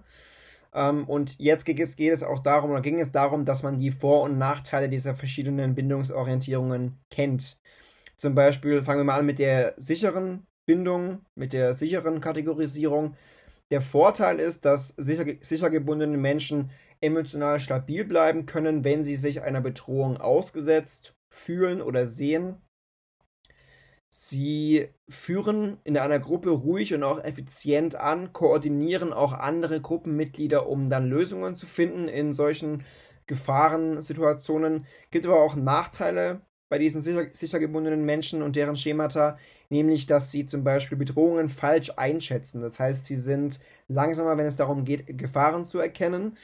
Ähm, 0.74 1.04
und 1.06 1.38
jetzt 1.38 1.66
geht 1.66 1.80
es, 1.80 1.98
geht 1.98 2.14
es 2.14 2.24
auch 2.24 2.40
darum, 2.40 2.72
oder 2.72 2.82
ging 2.82 3.00
es 3.00 3.12
darum, 3.12 3.46
dass 3.46 3.62
man 3.62 3.78
die 3.78 3.92
Vor- 3.92 4.24
und 4.24 4.38
Nachteile 4.38 4.90
dieser 4.90 5.16
verschiedenen 5.16 5.76
Bindungsorientierungen 5.76 6.98
kennt. 7.12 7.58
Zum 8.18 8.36
Beispiel 8.36 8.84
fangen 8.84 9.02
wir 9.02 9.06
mal 9.06 9.20
an 9.20 9.26
mit 9.26 9.40
der 9.40 9.74
sicheren 9.78 10.48
Bindung, 10.66 11.26
mit 11.36 11.54
der 11.54 11.74
sicheren 11.74 12.22
Kategorisierung. 12.22 13.16
Der 13.72 13.82
Vorteil 13.82 14.40
ist, 14.40 14.66
dass 14.66 14.90
sicher, 14.90 15.26
sicher 15.42 15.70
gebundene 15.70 16.18
Menschen 16.18 16.72
emotional 17.02 17.60
stabil 17.60 18.06
bleiben 18.06 18.46
können, 18.46 18.84
wenn 18.84 19.04
sie 19.04 19.16
sich 19.16 19.42
einer 19.42 19.62
Bedrohung 19.62 20.18
ausgesetzt 20.18 21.16
fühlen 21.30 21.82
oder 21.82 22.08
sehen. 22.08 22.62
Sie 24.10 24.90
führen 25.10 25.80
in 25.84 25.98
einer 25.98 26.20
Gruppe 26.20 26.52
ruhig 26.52 26.94
und 26.94 27.02
auch 27.02 27.24
effizient 27.24 27.96
an, 27.96 28.32
koordinieren 28.32 29.12
auch 29.12 29.34
andere 29.34 29.82
Gruppenmitglieder, 29.82 30.68
um 30.70 30.88
dann 30.88 31.10
Lösungen 31.10 31.56
zu 31.56 31.66
finden 31.66 32.08
in 32.08 32.32
solchen 32.34 32.84
Gefahrensituationen. 33.26 34.86
Gibt 35.10 35.26
aber 35.26 35.42
auch 35.42 35.56
Nachteile 35.56 36.42
bei 36.70 36.78
diesen 36.78 37.02
sicher, 37.02 37.26
sicher 37.34 37.60
gebundenen 37.60 38.06
Menschen 38.06 38.44
und 38.44 38.56
deren 38.56 38.78
Schemata, 38.78 39.38
nämlich 39.74 40.06
dass 40.06 40.32
sie 40.32 40.46
zum 40.46 40.64
Beispiel 40.64 40.98
Bedrohungen 40.98 41.50
falsch 41.50 41.92
einschätzen. 41.98 42.62
Das 42.62 42.80
heißt, 42.80 43.06
sie 43.06 43.18
sind 43.18 43.60
langsamer, 43.90 44.38
wenn 44.38 44.46
es 44.46 44.56
darum 44.56 44.86
geht, 44.86 45.18
Gefahren 45.18 45.66
zu 45.66 45.80
erkennen. 45.80 46.38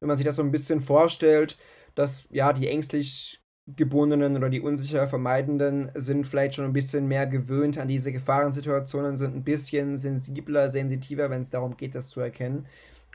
Wenn 0.00 0.08
man 0.08 0.18
sich 0.18 0.26
das 0.26 0.36
so 0.36 0.42
ein 0.42 0.50
bisschen 0.50 0.80
vorstellt, 0.80 1.56
dass 1.94 2.24
ja 2.30 2.52
die 2.52 2.68
ängstlich 2.68 3.40
gebundenen 3.66 4.36
oder 4.36 4.48
die 4.48 4.60
unsicher 4.60 5.08
vermeidenden 5.08 5.90
sind 5.94 6.26
vielleicht 6.26 6.54
schon 6.54 6.66
ein 6.66 6.72
bisschen 6.72 7.08
mehr 7.08 7.26
gewöhnt 7.26 7.78
an 7.78 7.88
diese 7.88 8.12
Gefahrensituationen, 8.12 9.16
sind 9.16 9.34
ein 9.34 9.42
bisschen 9.42 9.96
sensibler, 9.96 10.70
sensitiver, 10.70 11.30
wenn 11.30 11.40
es 11.40 11.50
darum 11.50 11.76
geht, 11.76 11.94
das 11.94 12.10
zu 12.10 12.20
erkennen. 12.20 12.66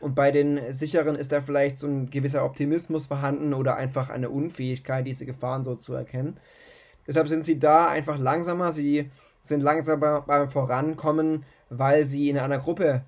Und 0.01 0.15
bei 0.15 0.31
den 0.31 0.59
sicheren 0.71 1.15
ist 1.15 1.31
da 1.31 1.41
vielleicht 1.41 1.77
so 1.77 1.87
ein 1.87 2.09
gewisser 2.09 2.43
Optimismus 2.43 3.07
vorhanden 3.07 3.53
oder 3.53 3.77
einfach 3.77 4.09
eine 4.09 4.29
Unfähigkeit, 4.29 5.05
diese 5.05 5.25
Gefahren 5.25 5.63
so 5.63 5.75
zu 5.75 5.93
erkennen. 5.93 6.37
Deshalb 7.07 7.27
sind 7.27 7.45
sie 7.45 7.59
da 7.59 7.87
einfach 7.87 8.19
langsamer, 8.19 8.71
sie 8.71 9.09
sind 9.41 9.61
langsamer 9.61 10.21
beim 10.21 10.49
Vorankommen, 10.49 11.45
weil 11.69 12.03
sie 12.03 12.29
in 12.29 12.37
einer 12.37 12.59
Gruppe 12.59 13.03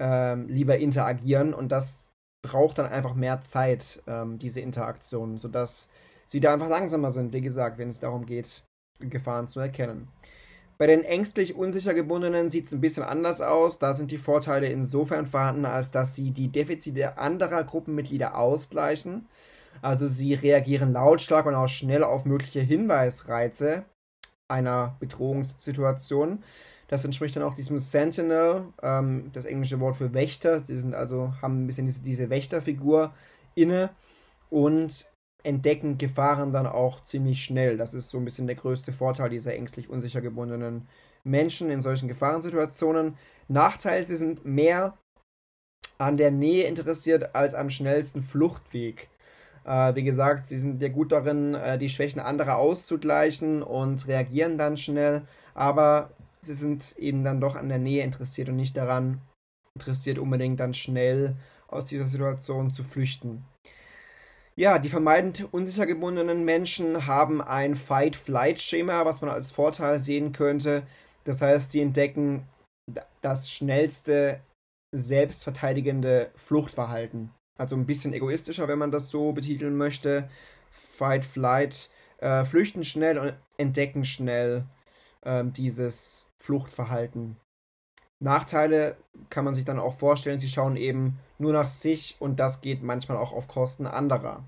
ähm, 0.00 0.48
lieber 0.48 0.78
interagieren 0.78 1.54
und 1.54 1.70
das 1.70 2.10
braucht 2.42 2.78
dann 2.78 2.86
einfach 2.86 3.14
mehr 3.14 3.40
Zeit, 3.40 4.02
ähm, 4.06 4.38
diese 4.38 4.60
Interaktion, 4.60 5.38
sodass 5.38 5.88
sie 6.26 6.40
da 6.40 6.52
einfach 6.52 6.68
langsamer 6.68 7.10
sind, 7.10 7.32
wie 7.32 7.40
gesagt, 7.40 7.78
wenn 7.78 7.88
es 7.88 8.00
darum 8.00 8.26
geht, 8.26 8.64
Gefahren 9.00 9.48
zu 9.48 9.60
erkennen. 9.60 10.08
Bei 10.76 10.86
den 10.88 11.04
ängstlich 11.04 11.54
unsicher 11.54 11.94
gebundenen 11.94 12.50
sieht 12.50 12.66
es 12.66 12.72
ein 12.72 12.80
bisschen 12.80 13.04
anders 13.04 13.40
aus. 13.40 13.78
Da 13.78 13.94
sind 13.94 14.10
die 14.10 14.18
Vorteile 14.18 14.66
insofern 14.66 15.24
vorhanden, 15.24 15.66
als 15.66 15.92
dass 15.92 16.16
sie 16.16 16.32
die 16.32 16.48
Defizite 16.48 17.16
anderer 17.16 17.62
Gruppenmitglieder 17.62 18.36
ausgleichen. 18.36 19.28
Also 19.82 20.08
sie 20.08 20.34
reagieren 20.34 20.92
lautstark 20.92 21.46
und 21.46 21.54
auch 21.54 21.68
schnell 21.68 22.02
auf 22.02 22.24
mögliche 22.24 22.60
Hinweisreize 22.60 23.84
einer 24.48 24.96
Bedrohungssituation. 25.00 26.42
Das 26.88 27.04
entspricht 27.04 27.36
dann 27.36 27.42
auch 27.42 27.54
diesem 27.54 27.78
Sentinel, 27.78 28.66
ähm, 28.82 29.30
das 29.32 29.46
englische 29.46 29.80
Wort 29.80 29.96
für 29.96 30.12
Wächter. 30.12 30.60
Sie 30.60 30.78
sind 30.78 30.94
also, 30.94 31.32
haben 31.40 31.64
ein 31.64 31.66
bisschen 31.66 31.86
diese, 31.86 32.02
diese 32.02 32.30
Wächterfigur 32.30 33.14
inne 33.54 33.90
und 34.50 35.10
entdecken 35.42 35.98
Gefahren 35.98 36.52
dann 36.52 36.66
auch 36.66 37.02
ziemlich 37.02 37.42
schnell. 37.42 37.76
Das 37.76 37.94
ist 37.94 38.10
so 38.10 38.18
ein 38.18 38.24
bisschen 38.24 38.46
der 38.46 38.56
größte 38.56 38.92
Vorteil 38.92 39.30
dieser 39.30 39.54
ängstlich 39.54 39.88
unsicher 39.88 40.20
gebundenen 40.20 40.88
Menschen 41.22 41.70
in 41.70 41.82
solchen 41.82 42.08
Gefahrensituationen. 42.08 43.16
Nachteil, 43.48 44.04
sie 44.04 44.16
sind 44.16 44.44
mehr 44.44 44.96
an 45.98 46.16
der 46.16 46.30
Nähe 46.30 46.64
interessiert 46.64 47.34
als 47.34 47.54
am 47.54 47.70
schnellsten 47.70 48.22
Fluchtweg. 48.22 49.08
Äh, 49.64 49.94
wie 49.94 50.04
gesagt, 50.04 50.44
sie 50.44 50.58
sind 50.58 50.82
ja 50.82 50.88
gut 50.88 51.12
darin, 51.12 51.54
äh, 51.54 51.78
die 51.78 51.88
Schwächen 51.88 52.20
anderer 52.20 52.58
auszugleichen 52.58 53.62
und 53.62 54.06
reagieren 54.06 54.58
dann 54.58 54.76
schnell, 54.76 55.22
aber 55.54 56.10
sie 56.40 56.54
sind 56.54 56.94
eben 56.98 57.24
dann 57.24 57.40
doch 57.40 57.56
an 57.56 57.68
der 57.68 57.78
Nähe 57.78 58.04
interessiert 58.04 58.48
und 58.48 58.56
nicht 58.56 58.76
daran 58.76 59.20
interessiert, 59.74 60.18
unbedingt 60.18 60.60
dann 60.60 60.74
schnell 60.74 61.36
aus 61.68 61.86
dieser 61.86 62.06
Situation 62.06 62.70
zu 62.70 62.84
flüchten. 62.84 63.44
Ja, 64.56 64.78
die 64.78 64.88
vermeidend 64.88 65.48
unsicher 65.52 65.84
gebundenen 65.84 66.44
Menschen 66.44 67.06
haben 67.06 67.42
ein 67.42 67.74
Fight-Flight-Schema, 67.74 69.04
was 69.04 69.20
man 69.20 69.30
als 69.30 69.50
Vorteil 69.50 69.98
sehen 69.98 70.30
könnte. 70.30 70.84
Das 71.24 71.42
heißt, 71.42 71.72
sie 71.72 71.80
entdecken 71.80 72.46
das 73.20 73.50
schnellste 73.50 74.40
selbstverteidigende 74.94 76.30
Fluchtverhalten. 76.36 77.30
Also 77.56 77.76
ein 77.76 77.86
bisschen 77.86 78.12
egoistischer, 78.12 78.68
wenn 78.68 78.78
man 78.78 78.90
das 78.90 79.10
so 79.10 79.32
betiteln 79.32 79.76
möchte. 79.76 80.28
Fight, 80.70 81.24
Flight, 81.24 81.90
äh, 82.18 82.44
flüchten 82.44 82.84
schnell 82.84 83.18
und 83.18 83.34
entdecken 83.58 84.04
schnell 84.04 84.64
äh, 85.22 85.44
dieses 85.44 86.28
Fluchtverhalten. 86.38 87.36
Nachteile 88.20 88.96
kann 89.28 89.44
man 89.44 89.54
sich 89.54 89.64
dann 89.64 89.78
auch 89.78 89.98
vorstellen, 89.98 90.38
sie 90.38 90.48
schauen 90.48 90.76
eben 90.76 91.18
nur 91.38 91.52
nach 91.52 91.66
sich 91.66 92.16
und 92.20 92.40
das 92.40 92.60
geht 92.60 92.82
manchmal 92.82 93.18
auch 93.18 93.32
auf 93.32 93.48
Kosten 93.48 93.86
anderer. 93.86 94.44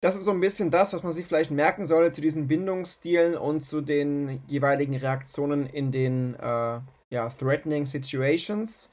Das 0.00 0.14
ist 0.14 0.24
so 0.24 0.30
ein 0.30 0.40
bisschen 0.40 0.70
das, 0.70 0.92
was 0.92 1.02
man 1.02 1.12
sich 1.12 1.26
vielleicht 1.26 1.50
merken 1.50 1.84
sollte 1.84 2.12
zu 2.12 2.20
diesen 2.20 2.46
Bindungsstilen 2.46 3.36
und 3.36 3.60
zu 3.60 3.80
den 3.80 4.40
jeweiligen 4.46 4.94
Reaktionen 4.94 5.66
in 5.66 5.90
den 5.90 6.34
äh, 6.34 6.80
ja, 7.10 7.28
Threatening 7.36 7.84
Situations. 7.84 8.90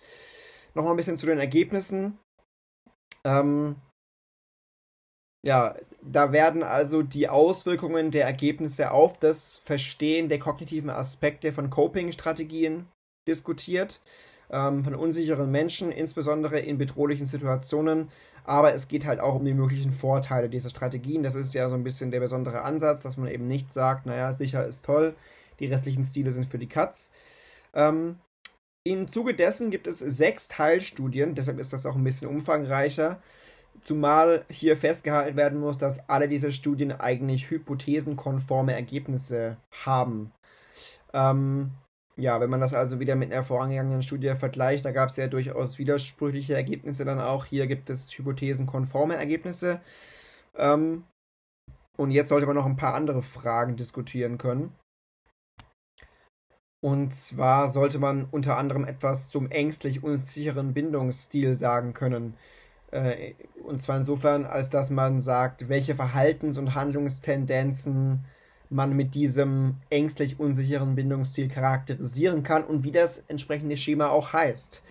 Nochmal 0.74 0.94
ein 0.94 0.98
bisschen 0.98 1.18
zu 1.18 1.28
den 1.28 1.38
Ergebnissen. 1.38 2.18
Ähm, 3.26 3.76
ja, 5.44 5.76
da 6.02 6.32
werden 6.32 6.64
also 6.64 7.02
die 7.04 7.28
Auswirkungen 7.28 8.12
der 8.12 8.26
Ergebnisse 8.26 8.92
auf 8.92 9.20
das 9.20 9.58
Verstehen 9.66 10.30
der 10.30 10.40
kognitiven 10.40 10.90
Aspekte 10.90 11.52
von 11.52 11.70
Coping-Strategien 11.70 12.88
diskutiert, 13.28 14.02
ähm, 14.50 14.84
von 14.84 14.96
unsicheren 14.96 15.52
Menschen, 15.52 15.92
insbesondere 15.92 16.60
in 16.60 16.78
bedrohlichen 16.78 17.26
Situationen. 17.26 18.10
Aber 18.44 18.74
es 18.74 18.88
geht 18.88 19.06
halt 19.06 19.20
auch 19.20 19.36
um 19.36 19.46
die 19.46 19.54
möglichen 19.54 19.92
Vorteile 19.92 20.50
dieser 20.50 20.70
Strategien. 20.70 21.24
Das 21.24 21.36
ist 21.36 21.54
ja 21.54 21.68
so 21.70 21.76
ein 21.76 21.84
bisschen 21.84 22.12
der 22.12 22.20
besondere 22.20 22.62
Ansatz, 22.62 23.02
dass 23.02 23.18
man 23.18 23.28
eben 23.28 23.48
nicht 23.48 23.74
sagt, 23.74 24.06
naja, 24.06 24.34
sicher 24.34 24.66
ist 24.66 24.86
toll, 24.86 25.16
die 25.60 25.68
restlichen 25.68 26.04
Stile 26.04 26.32
sind 26.32 26.46
für 26.46 26.60
die 26.60 26.70
Katz. 26.70 27.12
Ähm, 27.74 28.20
Im 28.88 29.08
Zuge 29.08 29.34
dessen 29.34 29.72
gibt 29.72 29.88
es 29.88 29.98
sechs 29.98 30.48
Teilstudien, 30.48 31.34
deshalb 31.34 31.58
ist 31.58 31.74
das 31.74 31.88
auch 31.88 31.96
ein 31.96 32.04
bisschen 32.04 32.28
umfangreicher. 32.28 33.20
Zumal 33.82 34.46
hier 34.50 34.78
festgehalten 34.78 35.36
werden 35.36 35.60
muss, 35.60 35.80
dass 35.80 36.08
alle 36.08 36.30
diese 36.30 36.52
Studien 36.52 36.92
eigentlich 36.92 37.50
hypothesenkonforme 37.50 38.74
Ergebnisse 38.74 39.58
haben. 39.86 40.32
Ähm, 41.14 41.72
ja, 42.16 42.40
wenn 42.40 42.50
man 42.52 42.62
das 42.62 42.76
also 42.76 43.00
wieder 43.00 43.16
mit 43.16 43.32
einer 43.32 43.44
vorangegangenen 43.44 44.04
Studie 44.04 44.36
vergleicht, 44.36 44.86
da 44.86 44.92
gab 44.92 45.10
es 45.10 45.16
ja 45.16 45.28
durchaus 45.28 45.80
widersprüchliche 45.80 46.54
Ergebnisse 46.54 47.06
dann 47.06 47.20
auch. 47.20 47.46
Hier 47.46 47.66
gibt 47.66 47.90
es 47.90 48.16
hypothesenkonforme 48.16 49.16
Ergebnisse. 49.16 49.82
Ähm, 50.56 51.06
und 51.98 52.12
jetzt 52.12 52.30
sollte 52.30 52.46
man 52.46 52.56
noch 52.56 52.66
ein 52.68 52.78
paar 52.78 52.94
andere 52.94 53.24
Fragen 53.24 53.78
diskutieren 53.78 54.38
können. 54.38 54.74
Und 56.86 57.16
zwar 57.16 57.68
sollte 57.68 57.98
man 57.98 58.28
unter 58.30 58.58
anderem 58.58 58.86
etwas 58.86 59.32
zum 59.32 59.50
ängstlich 59.50 60.04
unsicheren 60.04 60.76
Bindungsstil 60.76 61.56
sagen 61.56 61.96
können. 61.96 62.36
Äh, 62.92 63.34
und 63.64 63.82
zwar 63.82 63.98
insofern, 63.98 64.46
als 64.46 64.70
dass 64.70 64.92
man 64.92 65.20
sagt, 65.20 65.68
welche 65.68 65.96
Verhaltens- 65.96 66.60
und 66.60 66.76
Handlungstendenzen 66.76 68.26
man 68.70 68.96
mit 68.96 69.16
diesem 69.16 69.78
ängstlich 69.90 70.40
unsicheren 70.40 70.94
Bindungsstil 70.94 71.48
charakterisieren 71.48 72.44
kann 72.44 72.64
und 72.64 72.84
wie 72.84 72.92
das 72.92 73.24
entsprechende 73.30 73.78
Schema 73.78 74.10
auch 74.10 74.34
heißt. 74.34 74.84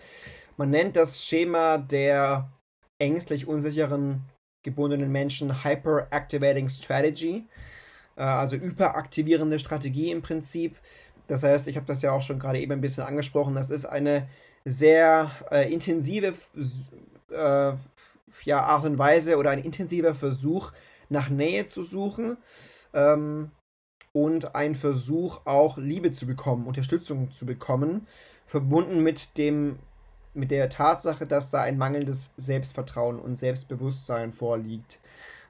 Man 0.56 0.70
nennt 0.70 0.96
das 0.96 1.24
Schema 1.24 1.78
der 1.78 2.50
ängstlich 2.98 3.46
unsicheren 3.46 4.24
gebundenen 4.64 5.12
Menschen 5.12 5.62
Hyperactivating 5.62 6.68
Strategy, 6.70 7.46
äh, 8.16 8.22
also 8.22 8.56
überaktivierende 8.56 9.60
Strategie 9.60 10.10
im 10.10 10.22
Prinzip. 10.22 10.76
Das 11.26 11.42
heißt, 11.42 11.68
ich 11.68 11.76
habe 11.76 11.86
das 11.86 12.02
ja 12.02 12.12
auch 12.12 12.22
schon 12.22 12.38
gerade 12.38 12.60
eben 12.60 12.72
ein 12.72 12.80
bisschen 12.80 13.04
angesprochen, 13.04 13.54
das 13.54 13.70
ist 13.70 13.86
eine 13.86 14.28
sehr 14.64 15.30
äh, 15.50 15.72
intensive 15.72 16.34
äh, 17.30 17.72
ja, 18.44 18.62
Art 18.62 18.84
und 18.84 18.98
Weise 18.98 19.36
oder 19.36 19.50
ein 19.50 19.62
intensiver 19.62 20.14
Versuch 20.14 20.72
nach 21.08 21.28
Nähe 21.28 21.66
zu 21.66 21.82
suchen 21.82 22.36
ähm, 22.92 23.50
und 24.12 24.54
ein 24.54 24.74
Versuch 24.74 25.40
auch 25.44 25.76
Liebe 25.78 26.12
zu 26.12 26.26
bekommen, 26.26 26.66
Unterstützung 26.66 27.30
zu 27.30 27.46
bekommen, 27.46 28.06
verbunden 28.46 29.02
mit 29.02 29.36
dem 29.38 29.78
mit 30.36 30.50
der 30.50 30.68
Tatsache, 30.68 31.26
dass 31.26 31.50
da 31.50 31.62
ein 31.62 31.78
mangelndes 31.78 32.32
Selbstvertrauen 32.36 33.20
und 33.20 33.36
Selbstbewusstsein 33.36 34.32
vorliegt. 34.32 34.98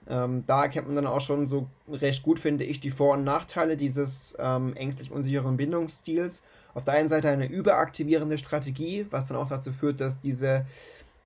Ähm, 0.09 0.45
da 0.47 0.65
erkennt 0.65 0.87
man 0.87 0.97
dann 0.97 1.07
auch 1.07 1.21
schon 1.21 1.47
so 1.47 1.67
recht 1.91 2.23
gut, 2.23 2.39
finde 2.39 2.65
ich, 2.65 2.81
die 2.81 2.91
Vor- 2.91 3.15
und 3.15 3.25
Nachteile 3.25 3.77
dieses 3.77 4.37
ähm, 4.39 4.75
ängstlich 4.77 5.11
unsicheren 5.11 5.57
Bindungsstils. 5.57 6.43
Auf 6.75 6.85
der 6.85 6.95
einen 6.95 7.09
Seite 7.09 7.29
eine 7.29 7.47
überaktivierende 7.47 8.37
Strategie, 8.37 9.07
was 9.11 9.27
dann 9.27 9.37
auch 9.37 9.49
dazu 9.49 9.73
führt, 9.73 10.01
dass 10.01 10.21
diese 10.21 10.67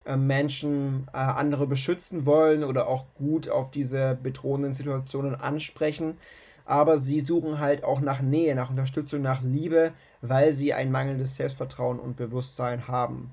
äh, 0.05 0.17
Menschen 0.17 1.09
äh, 1.13 1.17
andere 1.17 1.67
beschützen 1.67 2.25
wollen 2.25 2.65
oder 2.65 2.87
auch 2.87 3.05
gut 3.17 3.49
auf 3.49 3.71
diese 3.71 4.17
bedrohenden 4.23 4.73
Situationen 4.73 5.35
ansprechen. 5.35 6.17
Aber 6.65 6.99
sie 6.99 7.21
suchen 7.21 7.61
halt 7.61 7.83
auch 7.83 8.01
nach 8.01 8.21
Nähe, 8.21 8.55
nach 8.55 8.71
Unterstützung, 8.71 9.23
nach 9.23 9.43
Liebe, 9.43 9.93
weil 10.21 10.53
sie 10.53 10.75
ein 10.75 10.93
mangelndes 10.93 11.37
Selbstvertrauen 11.37 11.99
und 11.99 12.17
Bewusstsein 12.17 12.89
haben. 12.89 13.31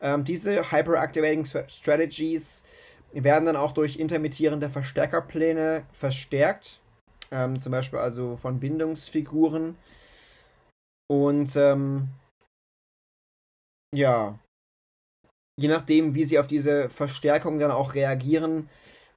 Ähm, 0.00 0.24
diese 0.24 0.70
Hyperactivating 0.70 1.46
Strategies 1.68 2.64
werden 3.24 3.46
dann 3.46 3.56
auch 3.56 3.72
durch 3.72 3.98
intermittierende 3.98 4.68
Verstärkerpläne 4.68 5.84
verstärkt, 5.92 6.80
ähm, 7.30 7.58
zum 7.58 7.72
Beispiel 7.72 7.98
also 7.98 8.36
von 8.36 8.60
Bindungsfiguren. 8.60 9.76
Und 11.08 11.56
ähm, 11.56 12.08
ja, 13.94 14.38
je 15.58 15.68
nachdem, 15.68 16.14
wie 16.14 16.24
sie 16.24 16.38
auf 16.38 16.46
diese 16.46 16.90
Verstärkung 16.90 17.58
dann 17.58 17.70
auch 17.70 17.94
reagieren, 17.94 18.68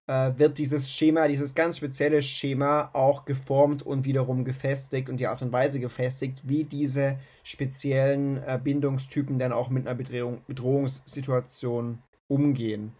äh, 0.07 0.31
wird 0.37 0.57
dieses 0.57 0.91
Schema, 0.91 1.27
dieses 1.27 1.53
ganz 1.53 1.77
spezielle 1.77 2.21
Schema 2.21 2.89
auch 2.93 3.25
geformt 3.25 3.83
und 3.83 4.05
wiederum 4.05 4.45
gefestigt 4.45 5.09
und 5.09 5.17
die 5.17 5.27
Art 5.27 5.41
und 5.41 5.51
Weise 5.51 5.79
gefestigt, 5.79 6.41
wie 6.43 6.63
diese 6.63 7.19
speziellen 7.43 8.37
äh, 8.43 8.59
Bindungstypen 8.61 9.37
dann 9.37 9.51
auch 9.51 9.69
mit 9.69 9.87
einer 9.87 9.95
Bedrohung, 9.95 10.41
Bedrohungssituation 10.47 11.99
umgehen. 12.27 12.93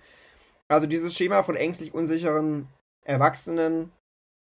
Also 0.70 0.86
dieses 0.88 1.15
Schema 1.15 1.43
von 1.43 1.55
ängstlich 1.55 1.93
unsicheren 1.93 2.67
Erwachsenen 3.03 3.91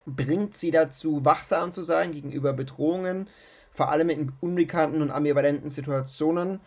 bringt 0.06 0.54
sie 0.54 0.72
dazu, 0.72 1.24
wachsam 1.24 1.70
zu 1.70 1.82
sein 1.82 2.12
gegenüber 2.12 2.52
Bedrohungen, 2.52 3.28
vor 3.70 3.90
allem 3.90 4.10
in 4.10 4.32
unbekannten 4.40 5.02
und 5.02 5.12
ambivalenten 5.12 5.68
Situationen. 5.68 6.60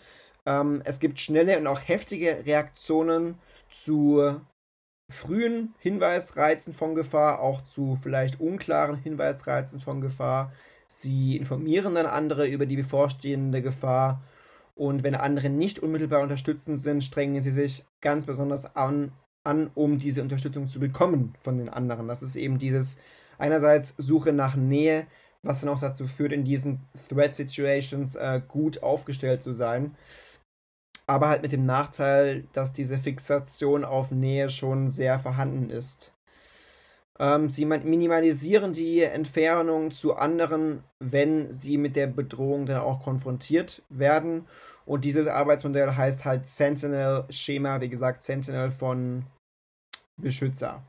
Ähm, 0.46 0.82
es 0.86 1.00
gibt 1.00 1.20
schnelle 1.20 1.58
und 1.60 1.68
auch 1.68 1.82
heftige 1.86 2.46
Reaktionen 2.46 3.38
zu 3.70 4.39
frühen 5.12 5.76
Hinweisreizen 5.80 6.74
von 6.74 6.96
Gefahr, 6.96 7.41
auch 7.41 7.64
zu 7.66 7.98
vielleicht 8.02 8.39
unklaren 8.39 8.96
Hinweisreizen 8.96 9.82
von 9.82 10.00
Gefahr. 10.00 10.54
Sie 10.88 11.36
informieren 11.36 11.96
dann 11.96 12.06
andere 12.06 12.48
über 12.48 12.66
die 12.66 12.78
bevorstehende 12.78 13.62
Gefahr. 13.62 14.22
Und 14.76 15.04
wenn 15.04 15.16
andere 15.16 15.50
nicht 15.50 15.80
unmittelbar 15.80 16.22
unterstützend 16.22 16.80
sind, 16.80 17.04
strengen 17.04 17.41
sie 17.41 17.52
sich 17.52 17.86
ganz 18.02 18.26
besonders 18.26 18.76
an, 18.76 19.12
an, 19.44 19.70
um 19.76 20.00
diese 20.00 20.22
Unterstützung 20.22 20.68
zu 20.68 20.80
bekommen 20.80 21.34
von 21.41 21.58
den 21.58 21.70
anderen. 21.70 22.08
Das 22.08 22.24
ist 22.24 22.36
eben 22.36 22.60
dieses 22.60 22.98
einerseits 23.38 23.94
Suche 23.98 24.34
nach 24.34 24.56
Nähe, 24.56 25.06
was 25.41 25.60
dann 25.60 25.70
auch 25.70 25.82
dazu 25.82 26.08
führt, 26.08 26.32
in 26.32 26.46
diesen 26.46 26.80
Threat 27.10 27.36
Situations 27.36 28.16
äh, 28.16 28.41
gut 28.48 28.82
aufgestellt 28.82 29.44
zu 29.44 29.52
sein. 29.52 29.96
Aber 31.06 31.28
halt 31.28 31.41
mit 31.41 31.52
dem 31.52 31.66
Nachteil, 31.66 32.46
dass 32.54 32.72
diese 32.72 32.98
Fixation 32.98 33.84
auf 33.84 34.12
Nähe 34.12 34.50
schon 34.50 34.89
sehr 34.89 35.20
vorhanden 35.20 35.70
ist. 35.70 36.12
Ähm, 37.20 37.47
sie 37.47 37.66
minimalisieren 37.66 38.74
die 38.74 39.01
Entfernung 39.01 39.91
zu 39.91 40.16
anderen, 40.16 40.84
wenn 40.99 41.51
sie 41.51 41.78
mit 41.78 41.95
der 41.95 42.07
Bedrohung 42.07 42.66
dann 42.66 42.82
auch 42.82 43.03
konfrontiert 43.03 43.84
werden. 43.89 44.47
Und 44.86 45.05
dieses 45.05 45.28
Arbeitsmodell 45.28 45.95
heißt 45.95 46.26
halt 46.26 46.45
Sentinel-Schema, 46.47 47.82
wie 47.82 47.89
gesagt, 47.89 48.24
Sentinel 48.24 48.72
von 48.72 49.26
Beschützer. 50.18 50.84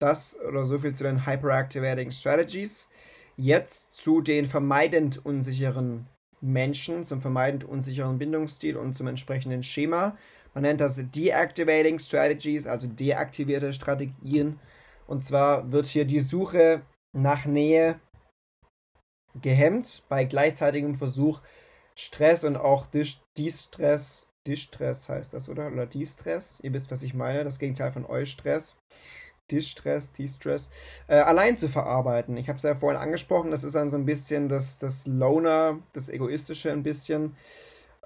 Das 0.00 0.38
oder 0.46 0.64
so 0.64 0.78
viel 0.78 0.94
zu 0.94 1.04
den 1.04 1.26
Hyperactivating 1.26 2.10
Strategies. 2.10 2.88
Jetzt 3.36 3.92
zu 3.92 4.20
den 4.20 4.46
vermeidend 4.46 5.24
unsicheren 5.24 6.06
Menschen, 6.40 7.04
zum 7.04 7.20
vermeidend 7.20 7.64
unsicheren 7.64 8.18
Bindungsstil 8.18 8.76
und 8.76 8.94
zum 8.94 9.06
entsprechenden 9.08 9.62
Schema. 9.62 10.16
Man 10.54 10.62
nennt 10.62 10.80
das 10.80 11.02
Deactivating 11.10 11.98
Strategies, 11.98 12.66
also 12.66 12.86
deaktivierte 12.86 13.72
Strategien. 13.72 14.58
Und 15.06 15.22
zwar 15.22 15.72
wird 15.72 15.86
hier 15.86 16.04
die 16.04 16.20
Suche 16.20 16.82
nach 17.12 17.46
Nähe 17.46 18.00
gehemmt 19.40 20.02
bei 20.08 20.24
gleichzeitigem 20.24 20.96
Versuch, 20.96 21.40
Stress 21.94 22.44
und 22.44 22.56
auch 22.56 22.86
Distress 23.36 24.26
Distress 24.46 25.08
heißt 25.08 25.34
das, 25.34 25.48
oder? 25.48 25.68
Oder 25.72 25.86
Distress. 25.86 26.60
Ihr 26.62 26.72
wisst, 26.72 26.90
was 26.90 27.02
ich 27.02 27.14
meine. 27.14 27.44
Das 27.44 27.58
Gegenteil 27.58 27.92
von 27.92 28.06
Eustress. 28.06 28.76
Distress, 29.50 30.12
Distress. 30.12 30.70
Äh, 31.08 31.16
allein 31.16 31.56
zu 31.56 31.68
verarbeiten. 31.68 32.36
Ich 32.36 32.48
habe 32.48 32.56
es 32.56 32.62
ja 32.62 32.74
vorhin 32.74 33.00
angesprochen. 33.00 33.50
Das 33.50 33.64
ist 33.64 33.74
dann 33.74 33.90
so 33.90 33.96
ein 33.96 34.06
bisschen 34.06 34.48
das, 34.48 34.78
das 34.78 35.06
Loner, 35.06 35.78
das 35.92 36.08
Egoistische 36.08 36.72
ein 36.72 36.82
bisschen. 36.82 37.36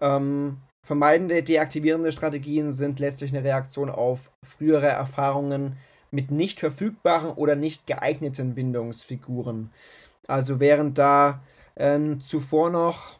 Ähm, 0.00 0.58
vermeidende, 0.86 1.42
deaktivierende 1.42 2.12
Strategien 2.12 2.72
sind 2.72 2.98
letztlich 2.98 3.32
eine 3.32 3.44
Reaktion 3.44 3.90
auf 3.90 4.32
frühere 4.44 4.88
Erfahrungen 4.88 5.76
mit 6.10 6.30
nicht 6.30 6.60
verfügbaren 6.60 7.30
oder 7.30 7.56
nicht 7.56 7.86
geeigneten 7.86 8.54
Bindungsfiguren. 8.54 9.70
Also 10.26 10.60
während 10.60 10.98
da 10.98 11.42
ähm, 11.76 12.20
zuvor 12.20 12.70
noch 12.70 13.18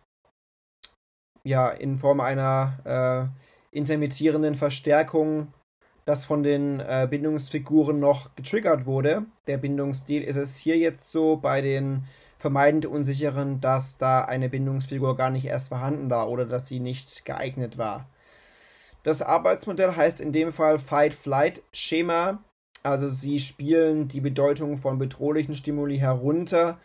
ja, 1.43 1.69
in 1.69 1.97
Form 1.97 2.21
einer 2.21 3.33
äh, 3.73 3.77
intermittierenden 3.77 4.55
Verstärkung, 4.55 5.53
das 6.05 6.25
von 6.25 6.43
den 6.43 6.81
äh, 6.81 7.07
Bindungsfiguren 7.09 7.99
noch 8.01 8.35
getriggert 8.35 8.87
wurde. 8.87 9.27
Der 9.47 9.59
Bindungsstil 9.59 10.23
ist 10.23 10.37
es 10.37 10.57
hier 10.57 10.77
jetzt 10.77 11.11
so 11.11 11.37
bei 11.37 11.61
den 11.61 12.05
vermeidend 12.37 12.87
unsicheren, 12.87 13.61
dass 13.61 13.99
da 13.99 14.23
eine 14.23 14.49
Bindungsfigur 14.49 15.17
gar 15.17 15.31
nicht 15.31 15.45
erst 15.45 15.69
vorhanden 15.69 16.09
war 16.11 16.29
oder 16.29 16.47
dass 16.47 16.67
sie 16.67 16.81
nicht 16.81 17.25
geeignet 17.25 17.77
war. 17.77 18.09
Das 19.03 19.23
Arbeitsmodell 19.23 19.95
heißt 19.95 20.21
in 20.21 20.33
dem 20.33 20.53
Fall 20.53 20.79
Fight-Flight-Schema. 20.79 22.43
Also 22.83 23.09
sie 23.09 23.41
spielen 23.41 24.09
die 24.09 24.21
Bedeutung 24.21 24.79
von 24.79 24.99
bedrohlichen 24.99 25.55
Stimuli 25.55 25.99
herunter. 25.99 26.79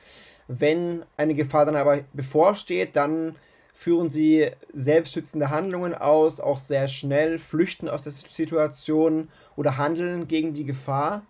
Wenn 0.48 1.04
eine 1.18 1.36
Gefahr 1.36 1.66
dann 1.66 1.76
aber 1.76 2.02
bevorsteht, 2.14 2.96
dann 2.96 3.36
führen 3.74 4.10
sie 4.10 4.52
selbstschützende 4.74 5.50
Handlungen 5.50 5.94
aus, 5.94 6.40
auch 6.40 6.60
sehr 6.60 6.88
schnell, 6.88 7.40
flüchten 7.40 7.90
aus 7.90 8.04
der 8.04 8.14
Situation 8.14 9.30
oder 9.56 9.78
handeln 9.78 10.28
gegen 10.28 10.54
die 10.54 10.66
Gefahr. 10.66 11.26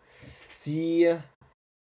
Sie 0.53 1.15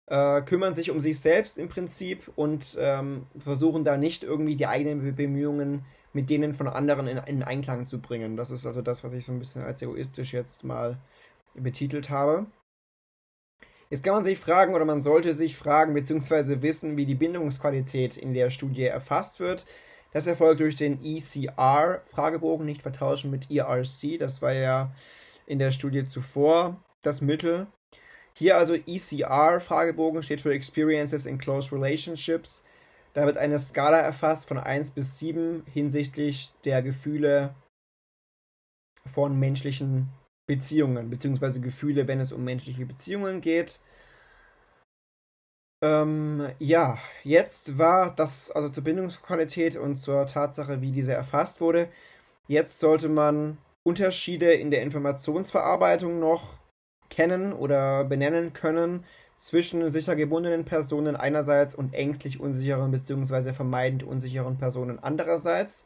äh, 0.06 0.42
kümmern 0.42 0.74
sich 0.74 0.90
um 0.90 1.00
sich 1.00 1.20
selbst 1.20 1.58
im 1.58 1.68
Prinzip 1.68 2.30
und 2.34 2.76
ähm, 2.80 3.26
versuchen 3.38 3.84
da 3.84 3.96
nicht 3.96 4.24
irgendwie 4.24 4.56
die 4.56 4.66
eigenen 4.66 5.14
Bemühungen 5.14 5.84
mit 6.14 6.30
denen 6.30 6.54
von 6.54 6.66
anderen 6.66 7.06
in, 7.06 7.18
in 7.18 7.42
Einklang 7.42 7.86
zu 7.86 8.00
bringen. 8.00 8.36
Das 8.36 8.50
ist 8.50 8.66
also 8.66 8.80
das, 8.80 9.04
was 9.04 9.12
ich 9.12 9.26
so 9.26 9.32
ein 9.32 9.38
bisschen 9.38 9.62
als 9.62 9.82
egoistisch 9.82 10.32
jetzt 10.32 10.64
mal 10.64 10.98
betitelt 11.54 12.08
habe. 12.10 12.46
Jetzt 13.90 14.04
kann 14.04 14.14
man 14.14 14.24
sich 14.24 14.38
fragen 14.38 14.74
oder 14.74 14.84
man 14.84 15.00
sollte 15.00 15.32
sich 15.32 15.56
fragen 15.56 15.94
bzw. 15.94 16.60
wissen, 16.60 16.96
wie 16.96 17.06
die 17.06 17.14
Bindungsqualität 17.14 18.16
in 18.16 18.34
der 18.34 18.50
Studie 18.50 18.84
erfasst 18.84 19.40
wird. 19.40 19.64
Das 20.12 20.26
erfolgt 20.26 20.60
durch 20.60 20.76
den 20.76 21.02
ECR-Fragebogen, 21.02 22.66
nicht 22.66 22.82
vertauschen 22.82 23.30
mit 23.30 23.50
ERC. 23.50 24.18
Das 24.18 24.42
war 24.42 24.52
ja 24.52 24.92
in 25.46 25.58
der 25.58 25.70
Studie 25.70 26.04
zuvor 26.04 26.82
das 27.02 27.20
Mittel. 27.20 27.66
Hier 28.34 28.56
also 28.56 28.74
ECR-Fragebogen 28.74 30.22
steht 30.22 30.42
für 30.42 30.52
Experiences 30.52 31.26
in 31.26 31.38
Close 31.38 31.74
Relationships. 31.74 32.62
Da 33.14 33.26
wird 33.26 33.38
eine 33.38 33.58
Skala 33.58 33.98
erfasst 33.98 34.46
von 34.46 34.58
1 34.58 34.90
bis 34.90 35.18
7 35.18 35.64
hinsichtlich 35.72 36.52
der 36.64 36.82
Gefühle 36.82 37.54
von 39.06 39.38
menschlichen 39.38 40.08
Beziehungen, 40.48 41.10
beziehungsweise 41.10 41.60
Gefühle, 41.60 42.08
wenn 42.08 42.20
es 42.20 42.32
um 42.32 42.42
menschliche 42.42 42.86
Beziehungen 42.86 43.40
geht. 43.40 43.78
Ähm, 45.84 46.48
ja, 46.58 46.98
jetzt 47.22 47.78
war 47.78 48.12
das, 48.14 48.50
also 48.50 48.68
zur 48.68 48.82
Bindungsqualität 48.82 49.76
und 49.76 49.96
zur 49.96 50.26
Tatsache, 50.26 50.80
wie 50.80 50.90
diese 50.90 51.12
erfasst 51.12 51.60
wurde. 51.60 51.88
Jetzt 52.48 52.80
sollte 52.80 53.08
man 53.08 53.58
Unterschiede 53.84 54.52
in 54.54 54.70
der 54.72 54.82
Informationsverarbeitung 54.82 56.18
noch 56.18 56.58
kennen 57.10 57.52
oder 57.52 58.04
benennen 58.04 58.52
können 58.54 59.04
zwischen 59.36 59.88
sicher 59.90 60.16
gebundenen 60.16 60.64
Personen 60.64 61.14
einerseits 61.14 61.74
und 61.74 61.94
ängstlich 61.94 62.40
unsicheren 62.40 62.90
bzw. 62.90 63.52
vermeidend 63.52 64.02
unsicheren 64.02 64.58
Personen 64.58 64.98
andererseits. 64.98 65.84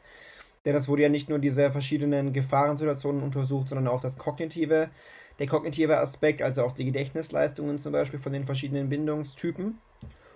Denn 0.65 0.73
das 0.73 0.87
wurde 0.87 1.01
ja 1.01 1.09
nicht 1.09 1.29
nur 1.29 1.39
diese 1.39 1.71
verschiedenen 1.71 2.31
Gefahrensituationen 2.31 3.21
untersucht, 3.21 3.69
sondern 3.69 3.87
auch 3.87 4.01
das 4.01 4.17
kognitive, 4.17 4.89
der 5.39 5.47
kognitive 5.47 5.97
Aspekt, 5.97 6.41
also 6.41 6.63
auch 6.63 6.71
die 6.71 6.85
Gedächtnisleistungen 6.85 7.79
zum 7.79 7.91
Beispiel 7.91 8.19
von 8.19 8.33
den 8.33 8.45
verschiedenen 8.45 8.89
Bindungstypen. 8.89 9.77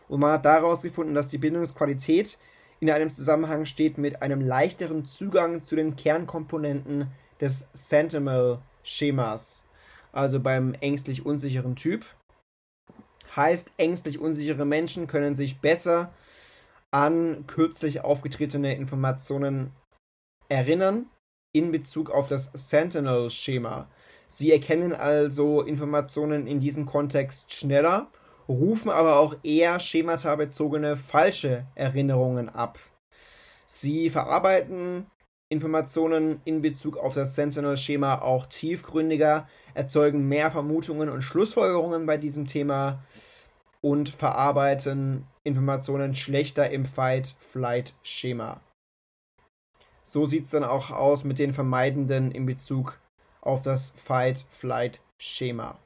Und 0.09 0.19
man 0.19 0.31
hat 0.31 0.45
daraus 0.45 0.81
gefunden, 0.81 1.13
dass 1.13 1.29
die 1.29 1.37
Bindungsqualität 1.37 2.37
in 2.79 2.91
einem 2.91 3.11
Zusammenhang 3.11 3.65
steht 3.65 3.97
mit 3.97 4.21
einem 4.21 4.41
leichteren 4.41 5.05
Zugang 5.05 5.61
zu 5.61 5.75
den 5.75 5.95
Kernkomponenten 5.95 7.07
des 7.39 7.67
Sentinel-Schemas. 7.73 9.63
Also 10.11 10.39
beim 10.39 10.73
ängstlich 10.75 11.25
unsicheren 11.25 11.75
Typ. 11.75 12.05
Heißt, 13.35 13.71
ängstlich 13.77 14.19
unsichere 14.19 14.65
Menschen 14.65 15.07
können 15.07 15.35
sich 15.35 15.59
besser 15.59 16.11
an 16.91 17.45
kürzlich 17.47 18.01
aufgetretene 18.01 18.75
Informationen 18.75 19.71
erinnern 20.49 21.09
in 21.53 21.71
Bezug 21.71 22.11
auf 22.11 22.27
das 22.27 22.51
Sentinel-Schema. 22.53 23.87
Sie 24.27 24.51
erkennen 24.51 24.93
also 24.93 25.61
Informationen 25.61 26.47
in 26.47 26.59
diesem 26.59 26.85
Kontext 26.85 27.51
schneller, 27.51 28.07
rufen 28.47 28.89
aber 28.89 29.19
auch 29.19 29.35
eher 29.43 29.79
schematabezogene 29.79 30.95
falsche 30.95 31.65
Erinnerungen 31.75 32.49
ab. 32.49 32.79
Sie 33.65 34.09
verarbeiten 34.09 35.07
Informationen 35.49 36.41
in 36.43 36.61
Bezug 36.61 36.97
auf 36.97 37.13
das 37.13 37.35
Sentinel-Schema 37.35 38.21
auch 38.21 38.45
tiefgründiger, 38.47 39.47
erzeugen 39.73 40.27
mehr 40.27 40.51
Vermutungen 40.51 41.09
und 41.09 41.21
Schlussfolgerungen 41.21 42.05
bei 42.05 42.17
diesem 42.17 42.47
Thema 42.47 43.03
und 43.81 44.09
verarbeiten 44.09 45.25
Informationen 45.43 46.15
schlechter 46.15 46.69
im 46.69 46.85
Fight-Flight-Schema. 46.85 48.59
So 50.09 50.25
sieht 50.25 50.45
es 50.45 50.51
dann 50.51 50.63
auch 50.63 50.89
aus 50.89 51.25
mit 51.25 51.37
den 51.37 51.51
Vermeidenden 51.51 52.31
in 52.31 52.45
Bezug 52.45 52.97
auf 53.41 53.61
das 53.61 53.91
Fight-Flight-Schema. 54.05 55.77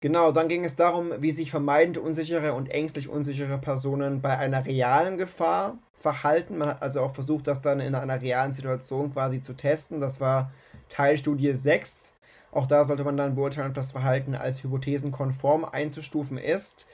Genau, 0.00 0.32
dann 0.32 0.48
ging 0.48 0.64
es 0.64 0.74
darum, 0.74 1.12
wie 1.18 1.30
sich 1.30 1.52
vermeidend 1.52 1.96
unsichere 1.96 2.54
und 2.54 2.72
ängstlich 2.72 3.08
unsichere 3.08 3.58
Personen 3.58 4.20
bei 4.20 4.36
einer 4.36 4.66
realen 4.66 5.16
Gefahr 5.16 5.78
verhalten. 5.96 6.58
Man 6.58 6.70
hat 6.70 6.82
also 6.82 7.02
auch 7.02 7.14
versucht, 7.14 7.46
das 7.46 7.60
dann 7.60 7.78
in 7.78 7.94
einer 7.94 8.20
realen 8.20 8.50
Situation 8.50 9.12
quasi 9.12 9.40
zu 9.40 9.52
testen. 9.52 10.00
Das 10.00 10.20
war 10.20 10.50
Teilstudie 10.88 11.54
6. 11.54 12.12
Auch 12.50 12.66
da 12.66 12.84
sollte 12.84 13.04
man 13.04 13.16
dann 13.16 13.36
beurteilen, 13.36 13.68
ob 13.68 13.74
das 13.74 13.92
Verhalten 13.92 14.34
als 14.34 14.64
hypothesenkonform 14.64 15.64
einzustufen 15.64 16.36
ist. 16.36 16.88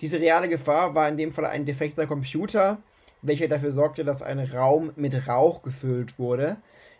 Diese 0.00 0.18
reale 0.18 0.48
Gefahr 0.48 0.96
war 0.96 1.08
in 1.08 1.16
dem 1.16 1.30
Fall 1.30 1.46
ein 1.46 1.66
defekter 1.66 2.08
Computer, 2.08 2.78
welcher 3.22 3.48
dafür 3.48 3.72
sorgte, 3.72 4.04
dass 4.04 4.22
ein 4.22 4.38
Raum 4.38 4.92
mit 4.96 5.26
Rauch 5.26 5.62
gefüllt 5.62 6.18
wurde. 6.18 6.56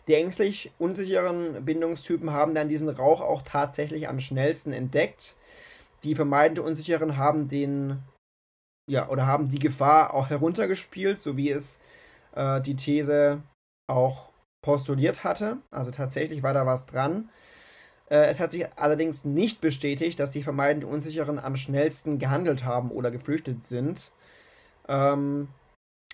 Die 0.07 0.15
ängstlich 0.15 0.71
unsicheren 0.77 1.63
Bindungstypen 1.63 2.31
haben 2.31 2.55
dann 2.55 2.69
diesen 2.69 2.89
Rauch 2.89 3.21
auch 3.21 3.43
tatsächlich 3.43 4.09
am 4.09 4.19
schnellsten 4.19 4.73
entdeckt. 4.73 5.35
Die 6.03 6.15
vermeidend 6.15 6.59
Unsicheren 6.59 7.17
haben 7.17 7.47
den, 7.47 7.99
ja, 8.89 9.09
oder 9.09 9.27
haben 9.27 9.49
die 9.49 9.59
Gefahr 9.59 10.13
auch 10.13 10.29
heruntergespielt, 10.29 11.19
so 11.19 11.37
wie 11.37 11.51
es 11.51 11.79
äh, 12.35 12.61
die 12.61 12.75
These 12.75 13.43
auch 13.87 14.29
postuliert 14.63 15.23
hatte. 15.23 15.57
Also 15.69 15.91
tatsächlich 15.91 16.43
war 16.43 16.53
da 16.53 16.65
was 16.65 16.87
dran. 16.87 17.29
Äh, 18.09 18.25
es 18.25 18.39
hat 18.39 18.51
sich 18.51 18.67
allerdings 18.77 19.23
nicht 19.25 19.61
bestätigt, 19.61 20.19
dass 20.19 20.31
die 20.31 20.43
vermeidend 20.43 20.83
Unsicheren 20.83 21.39
am 21.39 21.55
schnellsten 21.55 22.19
gehandelt 22.19 22.65
haben 22.65 22.91
oder 22.91 23.11
geflüchtet 23.11 23.63
sind. 23.63 24.11
Ähm, 24.87 25.47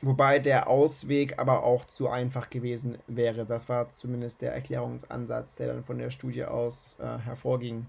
Wobei 0.02 0.38
der 0.38 0.68
Ausweg 0.68 1.40
aber 1.40 1.64
auch 1.64 1.86
zu 1.86 2.08
einfach 2.08 2.50
gewesen 2.52 3.00
wäre. 3.08 3.46
Das 3.46 3.68
war 3.68 3.90
zumindest 3.90 4.44
der 4.44 4.54
Erklärungsansatz, 4.54 5.56
der 5.56 5.68
dann 5.68 5.84
von 5.84 5.98
der 5.98 6.12
Studie 6.12 6.46
aus 6.46 6.98
äh, 7.00 7.18
hervorging. 7.20 7.88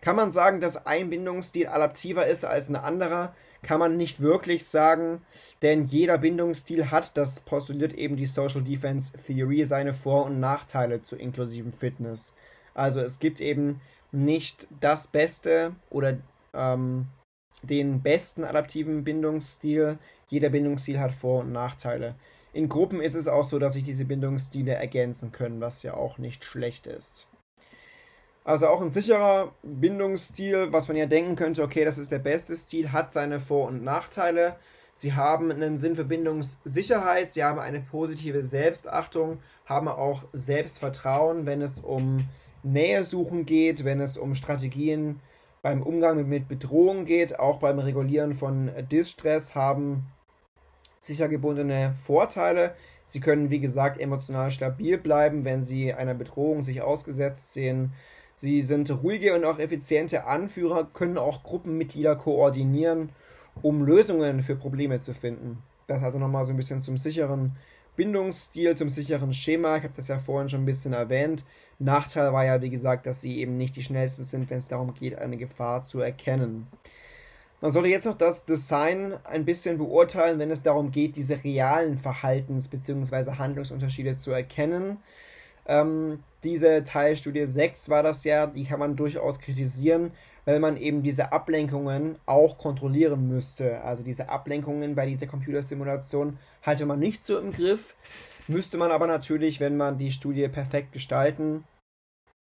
Kann 0.00 0.16
man 0.16 0.30
sagen, 0.30 0.60
dass 0.60 0.86
ein 0.86 1.10
Bindungsstil 1.10 1.68
adaptiver 1.68 2.26
ist 2.26 2.44
als 2.44 2.68
ein 2.68 2.76
anderer? 2.76 3.34
Kann 3.62 3.80
man 3.80 3.96
nicht 3.96 4.20
wirklich 4.20 4.64
sagen, 4.66 5.22
denn 5.62 5.84
jeder 5.84 6.18
Bindungsstil 6.18 6.90
hat, 6.90 7.16
das 7.16 7.40
postuliert 7.40 7.94
eben 7.94 8.16
die 8.16 8.26
Social 8.26 8.62
Defense 8.62 9.12
Theory, 9.26 9.64
seine 9.64 9.94
Vor- 9.94 10.26
und 10.26 10.38
Nachteile 10.38 11.00
zur 11.00 11.18
inklusiven 11.18 11.72
Fitness. 11.72 12.34
Also 12.74 13.00
es 13.00 13.18
gibt 13.18 13.40
eben 13.40 13.80
nicht 14.12 14.68
das 14.80 15.06
Beste 15.06 15.72
oder 15.90 16.18
ähm, 16.54 17.06
den 17.62 18.02
besten 18.02 18.44
adaptiven 18.44 19.02
Bindungsstil. 19.02 19.98
Jeder 20.28 20.48
Bindungsstil 20.50 20.98
hat 20.98 21.14
Vor- 21.14 21.40
und 21.40 21.52
Nachteile. 21.52 22.16
In 22.52 22.68
Gruppen 22.68 23.00
ist 23.00 23.14
es 23.14 23.28
auch 23.28 23.44
so, 23.44 23.58
dass 23.58 23.74
sich 23.74 23.84
diese 23.84 24.04
Bindungsstile 24.04 24.74
ergänzen 24.74 25.30
können, 25.30 25.60
was 25.60 25.82
ja 25.82 25.94
auch 25.94 26.18
nicht 26.18 26.44
schlecht 26.44 26.86
ist. 26.86 27.26
Also 28.44 28.68
auch 28.68 28.80
ein 28.80 28.90
sicherer 28.90 29.52
Bindungsstil, 29.62 30.72
was 30.72 30.88
man 30.88 30.96
ja 30.96 31.06
denken 31.06 31.36
könnte, 31.36 31.62
okay, 31.62 31.84
das 31.84 31.98
ist 31.98 32.12
der 32.12 32.20
beste 32.20 32.56
Stil, 32.56 32.92
hat 32.92 33.12
seine 33.12 33.40
Vor- 33.40 33.68
und 33.68 33.82
Nachteile. 33.82 34.56
Sie 34.92 35.12
haben 35.12 35.50
einen 35.50 35.78
Sinn 35.78 35.94
für 35.94 36.04
Bindungssicherheit, 36.04 37.30
sie 37.30 37.44
haben 37.44 37.58
eine 37.58 37.80
positive 37.80 38.40
Selbstachtung, 38.40 39.40
haben 39.66 39.88
auch 39.88 40.24
Selbstvertrauen, 40.32 41.44
wenn 41.44 41.60
es 41.60 41.80
um 41.80 42.26
Nähe 42.62 43.04
suchen 43.04 43.46
geht, 43.46 43.84
wenn 43.84 44.00
es 44.00 44.16
um 44.16 44.34
Strategien 44.34 45.20
beim 45.60 45.82
Umgang 45.82 46.28
mit 46.28 46.48
Bedrohung 46.48 47.04
geht, 47.04 47.38
auch 47.38 47.58
beim 47.58 47.78
Regulieren 47.78 48.32
von 48.32 48.70
Distress 48.90 49.54
haben 49.54 50.06
sicher 51.06 51.28
gebundene 51.28 51.94
Vorteile. 51.94 52.74
Sie 53.04 53.20
können, 53.20 53.50
wie 53.50 53.60
gesagt, 53.60 54.00
emotional 54.00 54.50
stabil 54.50 54.98
bleiben, 54.98 55.44
wenn 55.44 55.62
sie 55.62 55.94
einer 55.94 56.14
Bedrohung 56.14 56.62
sich 56.62 56.82
ausgesetzt 56.82 57.52
sehen. 57.52 57.92
Sie 58.34 58.60
sind 58.60 58.90
ruhige 59.02 59.34
und 59.34 59.44
auch 59.44 59.58
effiziente 59.58 60.26
Anführer, 60.26 60.88
können 60.92 61.16
auch 61.16 61.42
Gruppenmitglieder 61.42 62.16
koordinieren, 62.16 63.10
um 63.62 63.82
Lösungen 63.82 64.42
für 64.42 64.56
Probleme 64.56 65.00
zu 65.00 65.14
finden. 65.14 65.62
Das 65.86 66.02
also 66.02 66.18
nochmal 66.18 66.44
so 66.44 66.52
ein 66.52 66.56
bisschen 66.56 66.80
zum 66.80 66.98
sicheren 66.98 67.52
Bindungsstil, 67.96 68.76
zum 68.76 68.88
sicheren 68.90 69.32
Schema. 69.32 69.78
Ich 69.78 69.84
habe 69.84 69.94
das 69.96 70.08
ja 70.08 70.18
vorhin 70.18 70.48
schon 70.48 70.62
ein 70.62 70.66
bisschen 70.66 70.92
erwähnt. 70.92 71.44
Nachteil 71.78 72.32
war 72.32 72.44
ja, 72.44 72.60
wie 72.60 72.70
gesagt, 72.70 73.06
dass 73.06 73.20
sie 73.20 73.38
eben 73.38 73.56
nicht 73.56 73.76
die 73.76 73.82
schnellsten 73.82 74.24
sind, 74.24 74.50
wenn 74.50 74.58
es 74.58 74.68
darum 74.68 74.92
geht, 74.94 75.16
eine 75.16 75.36
Gefahr 75.36 75.82
zu 75.82 76.00
erkennen. 76.00 76.66
Man 77.62 77.70
sollte 77.70 77.88
jetzt 77.88 78.04
noch 78.04 78.18
das 78.18 78.44
Design 78.44 79.14
ein 79.24 79.46
bisschen 79.46 79.78
beurteilen, 79.78 80.38
wenn 80.38 80.50
es 80.50 80.62
darum 80.62 80.90
geht, 80.90 81.16
diese 81.16 81.42
realen 81.42 81.98
Verhaltens- 81.98 82.68
bzw. 82.68 83.32
Handlungsunterschiede 83.38 84.14
zu 84.14 84.30
erkennen. 84.30 84.98
Ähm, 85.66 86.22
diese 86.44 86.84
Teilstudie 86.84 87.46
6 87.46 87.88
war 87.88 88.02
das 88.02 88.24
ja, 88.24 88.46
die 88.46 88.64
kann 88.64 88.78
man 88.78 88.94
durchaus 88.94 89.40
kritisieren, 89.40 90.12
weil 90.44 90.60
man 90.60 90.76
eben 90.76 91.02
diese 91.02 91.32
Ablenkungen 91.32 92.16
auch 92.26 92.58
kontrollieren 92.58 93.26
müsste. 93.26 93.80
Also 93.80 94.02
diese 94.02 94.28
Ablenkungen 94.28 94.94
bei 94.94 95.06
dieser 95.06 95.26
Computersimulation 95.26 96.38
hatte 96.62 96.84
man 96.84 96.98
nicht 96.98 97.24
so 97.24 97.38
im 97.38 97.52
Griff, 97.52 97.96
müsste 98.48 98.76
man 98.76 98.92
aber 98.92 99.06
natürlich, 99.06 99.60
wenn 99.60 99.78
man 99.78 99.96
die 99.96 100.12
Studie 100.12 100.46
perfekt 100.48 100.92
gestalten 100.92 101.64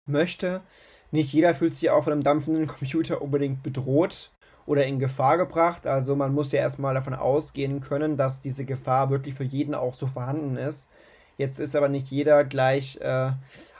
möchte. 0.07 0.61
Nicht 1.09 1.33
jeder 1.33 1.55
fühlt 1.55 1.73
sich 1.73 1.89
auch 1.89 2.03
von 2.03 2.13
einem 2.13 2.23
dampfenden 2.23 2.67
Computer 2.79 3.21
unbedingt 3.21 3.63
bedroht 3.63 4.31
oder 4.65 4.85
in 4.85 4.99
Gefahr 4.99 5.37
gebracht. 5.37 5.87
Also 5.87 6.15
man 6.15 6.33
muss 6.33 6.51
ja 6.51 6.59
erstmal 6.59 6.93
davon 6.93 7.13
ausgehen 7.13 7.81
können, 7.81 8.17
dass 8.17 8.39
diese 8.39 8.65
Gefahr 8.65 9.09
wirklich 9.09 9.35
für 9.35 9.43
jeden 9.43 9.75
auch 9.75 9.95
so 9.95 10.07
vorhanden 10.07 10.57
ist. 10.57 10.89
Jetzt 11.37 11.59
ist 11.59 11.75
aber 11.75 11.89
nicht 11.89 12.09
jeder 12.09 12.43
gleich 12.43 12.99
äh, 13.01 13.31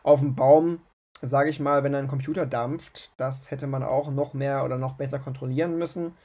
auf 0.04 0.20
dem 0.20 0.36
Baum, 0.36 0.82
sage 1.22 1.50
ich 1.50 1.60
mal, 1.60 1.84
wenn 1.84 1.96
ein 1.96 2.08
Computer 2.08 2.46
dampft. 2.46 3.12
Das 3.18 3.52
hätte 3.52 3.68
man 3.68 3.84
auch 3.84 4.12
noch 4.12 4.34
mehr 4.34 4.66
oder 4.66 4.78
noch 4.78 4.94
besser 4.94 5.20
kontrollieren 5.20 5.78
müssen. 5.78 6.16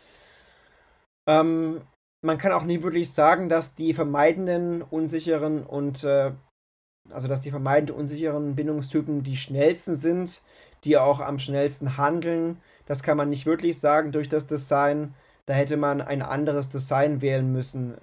Ähm, 1.28 1.82
man 2.22 2.38
kann 2.38 2.52
auch 2.52 2.64
nie 2.64 2.82
wirklich 2.82 3.12
sagen, 3.12 3.48
dass 3.48 3.74
die 3.74 3.94
vermeidenden, 3.94 4.82
unsicheren 4.82 5.62
und 5.64 6.04
äh, 6.04 6.32
also 7.10 7.28
dass 7.28 7.40
die 7.40 7.50
vermeidend 7.50 7.90
unsicheren 7.90 8.56
Bindungstypen 8.56 9.22
die 9.22 9.36
schnellsten 9.36 9.94
sind, 9.96 10.42
die 10.84 10.96
auch 10.96 11.20
am 11.20 11.38
schnellsten 11.38 11.96
handeln. 11.96 12.60
Das 12.86 13.02
kann 13.02 13.16
man 13.16 13.28
nicht 13.28 13.46
wirklich 13.46 13.80
sagen 13.80 14.12
durch 14.12 14.28
das 14.28 14.46
Design. 14.46 15.14
Da 15.46 15.54
hätte 15.54 15.76
man 15.76 16.00
ein 16.00 16.22
anderes 16.22 16.68
Design 16.68 17.20
wählen 17.20 17.50
müssen, 17.52 17.96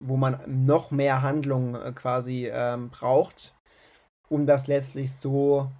wo 0.00 0.16
man 0.16 0.40
noch 0.46 0.90
mehr 0.90 1.22
Handlung 1.22 1.74
äh, 1.74 1.92
quasi 1.92 2.48
ähm, 2.52 2.90
braucht, 2.90 3.54
um 4.28 4.46
das 4.46 4.66
letztlich 4.66 5.12
so 5.12 5.70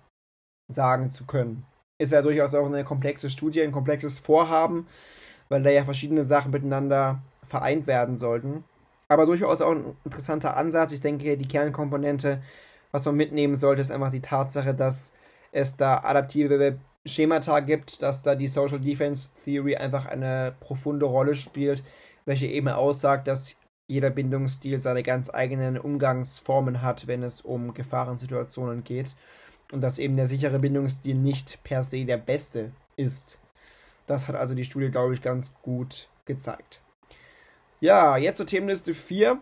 sagen 0.69 1.11
zu 1.11 1.25
können. 1.27 1.65
Ist 1.99 2.13
ja 2.13 2.23
durchaus 2.23 2.55
auch 2.55 2.67
eine 2.67 2.85
komplexe 2.85 3.31
Studie, 3.31 3.63
ein 3.63 3.73
komplexes 3.73 4.19
Vorhaben. 4.19 4.87
weil 5.49 5.63
da 5.63 5.71
ja 5.71 5.85
verschiedene 5.85 6.25
Sachen 6.25 6.51
miteinander 6.53 7.21
vereint 7.43 7.87
werden 7.87 8.17
sollten. 8.19 8.65
Aber 9.09 9.27
durchaus 9.27 9.61
auch 9.63 9.73
ein 9.73 9.97
interessanter 10.05 10.57
Ansatz. 10.57 10.93
Ich 10.93 11.01
denke, 11.01 11.37
die 11.37 11.49
Kernkomponente, 11.49 12.43
was 12.93 13.05
man 13.07 13.17
mitnehmen 13.17 13.57
sollte, 13.57 13.81
ist 13.81 13.91
einfach 13.91 14.11
die 14.11 14.21
Tatsache, 14.21 14.75
dass 14.75 15.15
es 15.53 15.77
da 15.77 15.99
adaptive 15.99 16.79
Schemata 17.07 17.61
gibt, 17.61 18.03
dass 18.03 18.23
da 18.23 18.35
die 18.35 18.49
Social 18.49 18.81
Defense 18.81 19.31
Theory 19.45 19.77
einfach 19.77 20.07
eine 20.07 20.55
profunde 20.61 21.07
Rolle 21.07 21.35
spielt, 21.35 21.83
welche 22.25 22.47
eben 22.47 22.69
aussagt, 22.69 23.27
dass 23.27 23.57
jeder 23.87 24.11
Bindungsstil 24.11 24.79
seine 24.79 25.03
ganz 25.03 25.31
eigenen 25.33 25.79
Umgangsformen 25.79 26.83
hat, 26.83 27.07
wenn 27.07 27.23
es 27.23 27.41
um 27.41 27.73
Gefahrensituationen 27.73 28.85
geht. 28.85 29.17
Und 29.73 29.81
dass 29.83 29.99
eben 29.99 30.17
der 30.17 30.27
sichere 30.27 30.59
Bindungsstil 30.59 31.15
nicht 31.15 31.63
per 31.65 31.83
se 31.83 32.05
der 32.05 32.17
beste 32.17 32.73
ist. 32.97 33.39
Das 34.07 34.29
hat 34.29 34.35
also 34.35 34.55
die 34.55 34.65
Studie, 34.65 34.91
glaube 34.91 35.15
ich, 35.15 35.23
ganz 35.23 35.55
gut 35.63 36.09
gezeigt. 36.25 36.81
Ja, 37.81 38.17
jetzt 38.17 38.39
zur 38.39 38.47
Themenliste 38.47 38.95
4, 38.95 39.41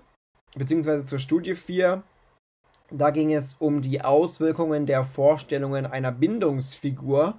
beziehungsweise 0.57 1.07
zur 1.07 1.19
Studie 1.19 1.55
4. 1.55 2.03
Da 2.91 3.11
ging 3.11 3.33
es 3.33 3.57
um 3.59 3.83
die 3.83 4.03
Auswirkungen 4.03 4.87
der 4.87 5.05
Vorstellungen 5.05 5.87
einer 5.87 6.13
Bindungsfigur 6.13 7.35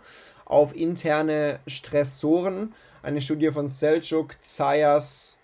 auf 0.46 0.76
interne 0.76 1.60
Stressoren. 1.68 2.74
Eine 3.02 3.22
Studie 3.22 3.52
von 3.52 3.68
Selçuk, 3.68 4.36
Zayas, 4.42 5.40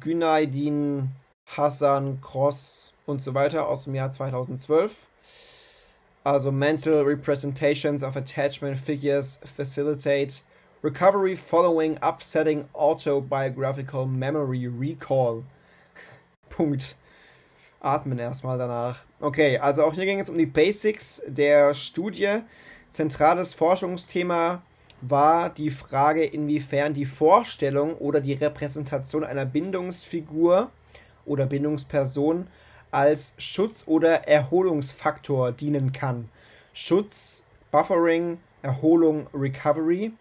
Günaydin, 0.00 1.10
Hassan, 1.46 2.20
Cross 2.20 2.92
und 3.06 3.22
so 3.22 3.34
weiter 3.34 3.68
aus 3.68 3.84
dem 3.84 3.94
Jahr 3.94 4.10
2012. 4.10 5.06
Also 6.24 6.50
Mental 6.50 7.02
Representations 7.02 8.02
of 8.02 8.16
Attachment 8.16 8.78
Figures 8.78 9.38
Facilitate 9.44 10.42
Recovery 10.82 11.36
following 11.36 11.96
upsetting 12.02 12.68
autobiographical 12.74 14.06
memory 14.06 14.66
recall. 14.66 15.44
Punkt. 16.50 16.96
Atmen 17.80 18.18
erstmal 18.18 18.58
danach. 18.58 18.98
Okay, 19.20 19.58
also 19.58 19.84
auch 19.84 19.94
hier 19.94 20.04
ging 20.04 20.20
es 20.20 20.28
um 20.28 20.38
die 20.38 20.46
Basics 20.46 21.22
der 21.26 21.74
Studie. 21.74 22.40
Zentrales 22.90 23.54
Forschungsthema 23.54 24.62
war 25.00 25.50
die 25.50 25.70
Frage, 25.70 26.24
inwiefern 26.24 26.94
die 26.94 27.06
Vorstellung 27.06 27.94
oder 27.94 28.20
die 28.20 28.32
Repräsentation 28.32 29.22
einer 29.22 29.44
Bindungsfigur 29.44 30.70
oder 31.24 31.46
Bindungsperson 31.46 32.48
als 32.90 33.34
Schutz- 33.38 33.84
oder 33.86 34.26
Erholungsfaktor 34.26 35.52
dienen 35.52 35.92
kann. 35.92 36.28
Schutz, 36.72 37.42
Buffering, 37.70 38.38
Erholung, 38.62 39.26
Recovery 39.34 40.12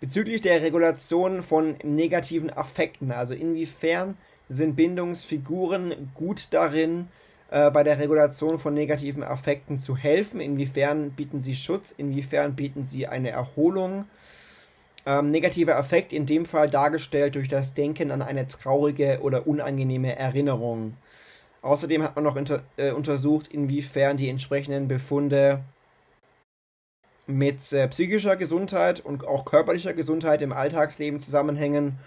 bezüglich 0.00 0.40
der 0.40 0.62
Regulation 0.62 1.42
von 1.42 1.76
negativen 1.82 2.50
Affekten. 2.50 3.12
Also 3.12 3.34
inwiefern 3.34 4.16
sind 4.50 4.76
Bindungsfiguren 4.76 6.10
gut 6.14 6.48
darin, 6.50 7.08
äh, 7.50 7.70
bei 7.70 7.84
der 7.84 7.98
Regulation 7.98 8.58
von 8.58 8.74
negativen 8.74 9.22
Affekten 9.22 9.78
zu 9.78 9.96
helfen? 9.96 10.40
Inwiefern 10.40 11.12
bieten 11.12 11.40
sie 11.40 11.54
Schutz? 11.54 11.94
Inwiefern 11.96 12.56
bieten 12.56 12.84
sie 12.84 13.06
eine 13.06 13.30
Erholung? 13.30 14.04
Ähm, 15.06 15.30
negativer 15.30 15.76
Affekt 15.76 16.12
in 16.12 16.26
dem 16.26 16.44
Fall 16.44 16.68
dargestellt 16.68 17.36
durch 17.36 17.48
das 17.48 17.72
Denken 17.74 18.10
an 18.10 18.22
eine 18.22 18.46
traurige 18.46 19.20
oder 19.22 19.46
unangenehme 19.46 20.16
Erinnerung. 20.16 20.96
Außerdem 21.62 22.02
hat 22.02 22.16
man 22.16 22.24
noch 22.24 22.36
äh, 22.76 22.90
untersucht, 22.90 23.48
inwiefern 23.48 24.16
die 24.16 24.28
entsprechenden 24.28 24.88
Befunde 24.88 25.60
mit 27.26 27.72
äh, 27.72 27.86
psychischer 27.88 28.36
Gesundheit 28.36 29.00
und 29.00 29.26
auch 29.26 29.44
körperlicher 29.44 29.94
Gesundheit 29.94 30.42
im 30.42 30.52
Alltagsleben 30.52 31.20
zusammenhängen 31.20 31.98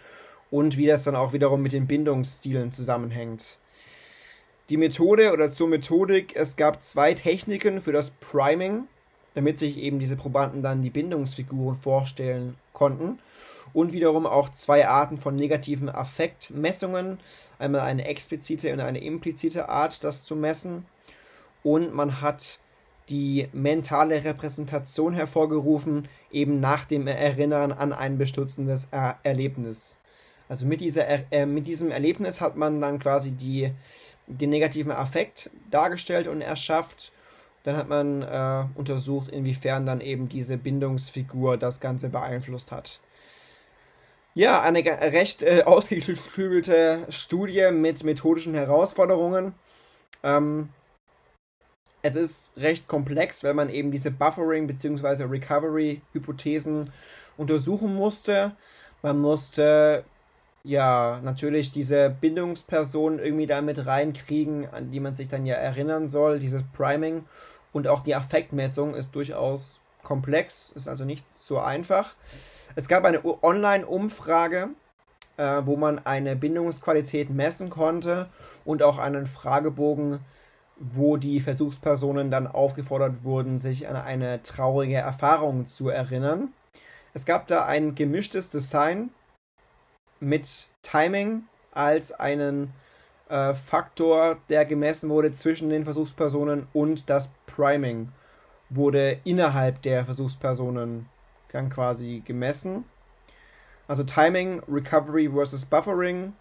und 0.54 0.78
wie 0.78 0.86
das 0.86 1.04
dann 1.04 1.16
auch 1.16 1.34
wiederum 1.34 1.64
mit 1.64 1.74
den 1.74 1.88
Bindungsstilen 1.88 2.72
zusammenhängt. 2.72 3.58
Die 4.70 4.78
Methode 4.78 5.34
oder 5.34 5.50
zur 5.50 5.68
Methodik, 5.68 6.36
es 6.36 6.58
gab 6.58 6.84
zwei 6.84 7.16
Techniken 7.16 7.82
für 7.82 7.92
das 7.92 8.12
Priming, 8.12 8.84
damit 9.34 9.58
sich 9.58 9.78
eben 9.78 9.98
diese 9.98 10.16
Probanden 10.16 10.62
dann 10.62 10.84
die 10.84 10.92
Bindungsfiguren 10.92 11.76
vorstellen 11.76 12.56
konnten. 12.72 13.18
Und 13.74 13.94
wiederum 13.94 14.28
auch 14.28 14.50
zwei 14.50 14.88
Arten 14.88 15.18
von 15.18 15.36
negativen 15.36 15.90
Affektmessungen. 15.90 17.18
Einmal 17.58 17.82
eine 17.82 18.06
explizite 18.06 18.72
und 18.74 18.80
eine 18.80 19.04
implizite 19.04 19.70
Art, 19.70 20.04
das 20.04 20.24
zu 20.24 20.36
messen. 20.36 20.86
Und 21.64 21.96
man 21.96 22.22
hat 22.22 22.60
die 23.10 23.48
mentale 23.54 24.24
Repräsentation 24.24 25.14
hervorgerufen, 25.14 26.08
eben 26.32 26.60
nach 26.60 26.86
dem 26.86 27.08
Erinnern 27.08 27.72
an 27.72 27.92
ein 27.92 28.20
bestürzendes 28.20 28.88
er 28.92 29.18
Erlebnis. 29.24 29.98
Also 30.50 30.66
mit, 30.66 30.82
dieser 30.82 31.06
er 31.06 31.24
äh, 31.32 31.46
mit 31.46 31.68
diesem 31.68 31.92
Erlebnis 31.92 32.42
hat 32.42 32.56
man 32.56 32.82
dann 32.82 33.00
quasi 33.00 33.32
die, 33.32 33.72
den 34.28 34.50
negativen 34.50 34.92
Affekt 34.92 35.50
dargestellt 35.72 36.28
und 36.28 36.42
erschafft. 36.42 37.12
Dann 37.64 37.78
hat 37.78 37.88
man 37.88 38.22
äh, 38.22 38.66
untersucht, 38.76 39.30
inwiefern 39.30 39.86
dann 39.86 40.02
eben 40.02 40.28
diese 40.28 40.58
Bindungsfigur 40.58 41.58
das 41.58 41.80
Ganze 41.80 42.10
beeinflusst 42.10 42.72
hat. 42.72 43.00
Ja, 44.36 44.62
eine 44.62 44.84
recht 44.84 45.44
äh, 45.44 45.64
ausgeklügelte 45.66 47.06
Studie 47.10 47.72
mit 47.72 48.04
methodischen 48.04 48.54
Herausforderungen. 48.54 49.54
Ähm, 50.24 50.70
es 52.02 52.16
ist 52.16 52.52
recht 52.58 52.88
komplex, 52.88 53.44
weil 53.46 53.54
man 53.54 53.70
eben 53.70 53.90
diese 53.90 54.12
Buffering- 54.12 54.68
bzw. 54.68 55.24
Recovery-Hypothesen 55.24 56.92
untersuchen 57.38 57.96
musste. 57.96 58.52
Man 59.02 59.20
musste 59.20 60.04
ja 60.64 61.20
natürlich 61.24 61.72
diese 61.72 62.10
Bindungsperson 62.10 63.20
irgendwie 63.20 63.46
damit 63.46 63.86
reinkriegen, 63.86 64.68
an 64.72 64.92
die 64.92 65.00
man 65.00 65.16
sich 65.16 65.28
dann 65.28 65.46
ja 65.46 65.56
erinnern 65.56 66.08
soll, 66.08 66.40
dieses 66.40 66.64
Priming. 66.74 67.26
Und 67.72 67.88
auch 67.88 68.02
die 68.02 68.16
Affektmessung 68.16 68.96
ist 68.96 69.16
durchaus 69.16 69.82
komplex, 70.04 70.72
ist 70.76 70.88
also 70.88 71.06
nicht 71.06 71.32
so 71.32 71.60
einfach. 71.60 72.16
Es 72.76 72.88
gab 72.88 73.06
eine 73.06 73.22
Online-Umfrage, 73.44 74.70
äh, 75.38 75.62
wo 75.66 75.76
man 75.76 76.06
eine 76.06 76.36
Bindungsqualität 76.36 77.30
messen 77.30 77.70
konnte 77.70 78.30
und 78.66 78.84
auch 78.84 78.98
einen 78.98 79.28
Fragebogen 79.28 80.20
wo 80.80 81.18
die 81.18 81.40
Versuchspersonen 81.40 82.32
dann 82.32 82.48
aufgefordert 82.48 83.24
wurden, 83.24 83.58
sich 83.58 83.88
an 83.88 83.96
eine 83.96 84.42
traurige 84.42 84.96
Erfahrung 84.96 85.68
zu 85.68 85.90
erinnern. 85.90 86.50
Es 87.14 87.26
gab 87.26 87.48
da 87.48 87.66
ein 87.66 87.96
gemischtes 87.96 88.50
Design 88.50 89.10
mit 90.24 90.68
Timing 90.82 91.44
als 91.72 92.12
einen 92.12 92.74
äh, 93.30 93.54
Faktor, 93.54 94.38
der 94.50 94.66
gemessen 94.66 95.10
wurde 95.10 95.32
zwischen 95.32 95.70
den 95.70 95.84
Versuchspersonen 95.84 96.68
und 96.74 97.10
das 97.10 97.30
Priming 97.46 98.12
wurde 98.70 99.20
innerhalb 99.24 99.82
der 99.82 100.06
Versuchspersonen 100.06 101.08
dann 101.52 101.70
quasi 101.70 102.22
gemessen. 102.26 102.86
Also 103.88 104.04
Timing, 104.04 104.62
Recovery 104.68 105.30
versus 105.30 105.66
Buffering 105.66 106.34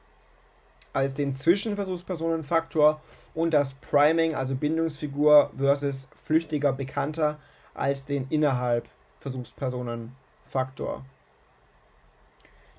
als 0.92 1.14
den 1.14 1.32
Zwischenversuchspersonenfaktor 1.32 3.00
und 3.34 3.52
das 3.52 3.74
Priming, 3.74 4.34
also 4.34 4.54
Bindungsfigur 4.54 5.50
versus 5.56 6.08
flüchtiger 6.24 6.72
Bekannter, 6.72 7.38
als 7.74 8.04
den 8.04 8.26
innerhalb 8.28 8.88
Versuchspersonenfaktor. 9.20 11.04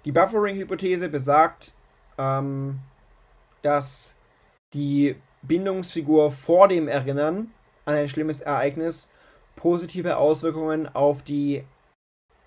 Die 0.06 0.12
Buffering-Hypothese 0.12 1.10
besagt, 1.10 1.74
ähm, 2.18 2.80
dass 3.62 4.16
die 4.74 5.16
Bindungsfigur 5.42 6.32
vor 6.32 6.68
dem 6.68 6.88
Erinnern 6.88 7.52
an 7.86 7.96
ein 7.96 8.10
schlimmes 8.10 8.42
Ereignis 8.42 9.10
positive 9.56 10.18
Auswirkungen 10.18 10.94
auf 10.94 11.22
die 11.24 11.64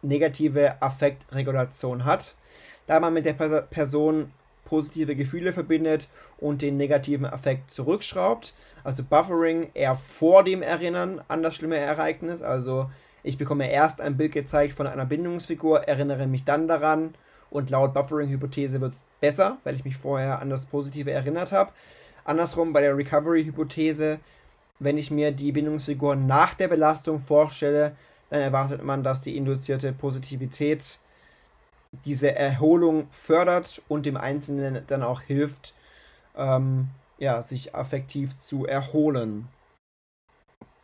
negative 0.02 0.80
Affektregulation 0.80 2.04
hat, 2.04 2.36
da 2.86 3.00
man 3.00 3.14
mit 3.14 3.26
der 3.26 3.32
Person 3.32 4.32
positive 4.64 5.14
Gefühle 5.14 5.52
verbindet 5.52 6.08
und 6.38 6.60
den 6.60 6.76
negativen 6.76 7.26
Affekt 7.26 7.70
zurückschraubt. 7.70 8.52
Also 8.84 9.04
Buffering 9.04 9.70
eher 9.74 9.96
vor 9.96 10.44
dem 10.44 10.60
Erinnern 10.60 11.22
an 11.28 11.42
das 11.42 11.54
schlimme 11.54 11.76
Ereignis. 11.76 12.42
Also 12.42 12.90
ich 13.22 13.38
bekomme 13.38 13.70
erst 13.70 14.00
ein 14.00 14.16
Bild 14.16 14.32
gezeigt 14.32 14.74
von 14.74 14.86
einer 14.86 15.06
Bindungsfigur, 15.06 15.84
erinnere 15.84 16.26
mich 16.26 16.44
dann 16.44 16.68
daran 16.68 17.14
und 17.50 17.70
laut 17.70 17.94
Buffering-Hypothese 17.94 18.80
wird 18.80 18.92
es 18.92 19.04
besser, 19.20 19.58
weil 19.64 19.76
ich 19.76 19.84
mich 19.84 19.96
vorher 19.96 20.40
an 20.40 20.50
das 20.50 20.66
Positive 20.66 21.10
erinnert 21.10 21.52
habe. 21.52 21.72
Andersrum 22.24 22.72
bei 22.72 22.80
der 22.80 22.96
Recovery-Hypothese, 22.96 24.18
wenn 24.78 24.98
ich 24.98 25.10
mir 25.10 25.32
die 25.32 25.52
Bindungsfigur 25.52 26.16
nach 26.16 26.54
der 26.54 26.68
Belastung 26.68 27.20
vorstelle, 27.20 27.96
dann 28.30 28.40
erwartet 28.40 28.82
man, 28.82 29.02
dass 29.02 29.20
die 29.20 29.36
induzierte 29.36 29.92
Positivität 29.92 30.98
diese 32.04 32.34
Erholung 32.34 33.06
fördert 33.10 33.80
und 33.88 34.06
dem 34.06 34.16
Einzelnen 34.16 34.82
dann 34.86 35.02
auch 35.02 35.22
hilft, 35.22 35.74
ähm, 36.36 36.88
ja, 37.18 37.40
sich 37.40 37.74
affektiv 37.74 38.36
zu 38.36 38.66
erholen. 38.66 39.48